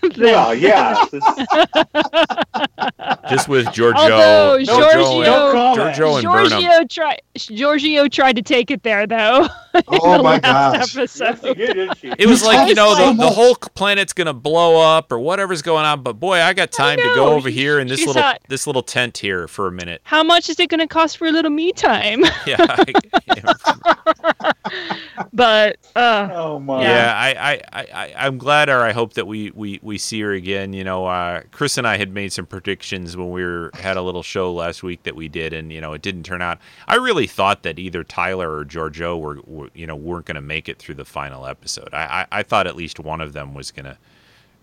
[0.14, 1.04] than- well, yeah.
[1.10, 1.24] This-
[3.30, 5.96] just with Georgiou, Although Georgiou, Georgiou- and, no comment.
[5.96, 6.62] Georgiou and Burnham.
[6.62, 7.22] Georgiou tried.
[7.38, 9.48] Georgiou tried to take it there though.
[9.88, 10.94] Oh the my gosh.
[10.94, 11.56] Yes, Episode.
[11.56, 11.98] did, didn't?
[12.20, 15.18] It was You like you know so the, the whole planet's gonna blow up or
[15.18, 18.06] whatever's going on, but boy, I got time to go over here in this She's
[18.06, 20.00] little not- this little tent here for a minute.
[20.04, 21.93] How much is it going to cost for a little me time?
[22.46, 24.52] Yeah, I-
[25.32, 26.82] but uh, Oh my.
[26.82, 27.12] yeah.
[27.16, 30.32] I, I, I, I, I'm glad, or I hope that we, we, we see her
[30.32, 30.72] again.
[30.72, 34.02] You know, uh, Chris and I had made some predictions when we were had a
[34.02, 36.58] little show last week that we did, and you know, it didn't turn out.
[36.88, 40.40] I really thought that either Tyler or Georgiou were, were you know, weren't going to
[40.40, 41.88] make it through the final episode.
[41.92, 43.96] I, I, I thought at least one of them was going to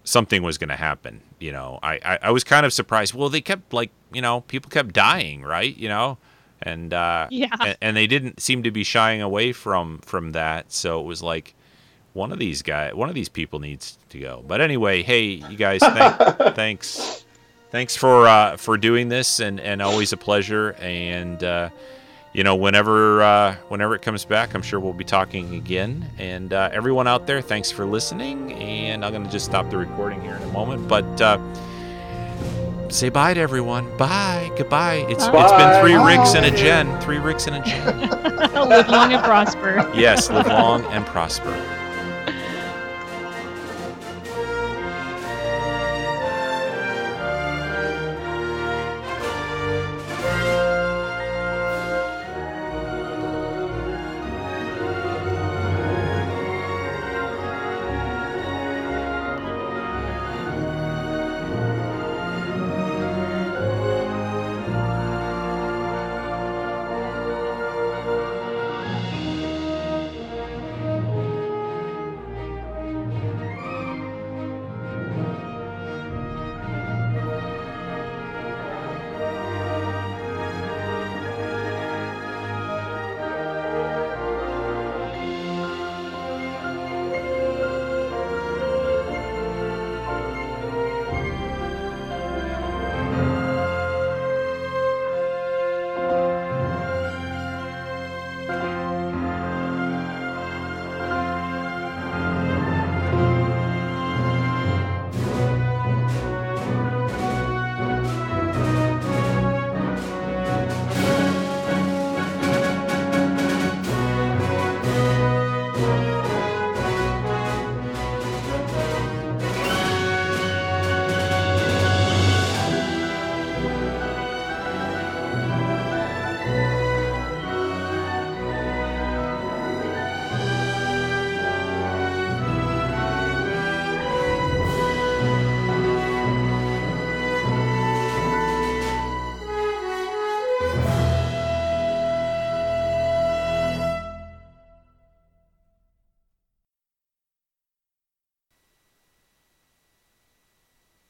[0.04, 1.22] something was going to happen.
[1.40, 3.14] You know, I, I, I was kind of surprised.
[3.14, 5.76] Well, they kept like, you know, people kept dying, right?
[5.78, 6.18] You know,
[6.62, 7.48] and uh, Yeah.
[7.60, 10.72] and, and they didn't seem to be shying away from from that.
[10.72, 11.54] So it was like
[12.14, 14.44] one of these guys, one of these people needs to go.
[14.48, 16.18] But anyway, hey, you guys, thank,
[16.56, 17.24] thanks.
[17.72, 20.76] thanks for uh, for doing this, and and always a pleasure.
[20.80, 21.70] And uh,
[22.34, 26.10] you know, whenever uh, whenever it comes back, I'm sure we'll be talking again.
[26.18, 28.54] And uh, everyone out there, thanks for listening.
[28.54, 31.22] And I'm gonna just stop the recording here in a moment, but.
[31.22, 31.38] Uh,
[32.94, 33.96] say bye to everyone.
[33.98, 34.52] Bye.
[34.58, 35.06] Goodbye.
[35.10, 35.44] It's Bye.
[35.44, 36.18] it's been three Bye.
[36.18, 37.00] Ricks and a Jen.
[37.02, 38.10] Three Ricks and a Jen.
[38.70, 39.90] live long and prosper.
[39.96, 41.52] yes, live long and prosper.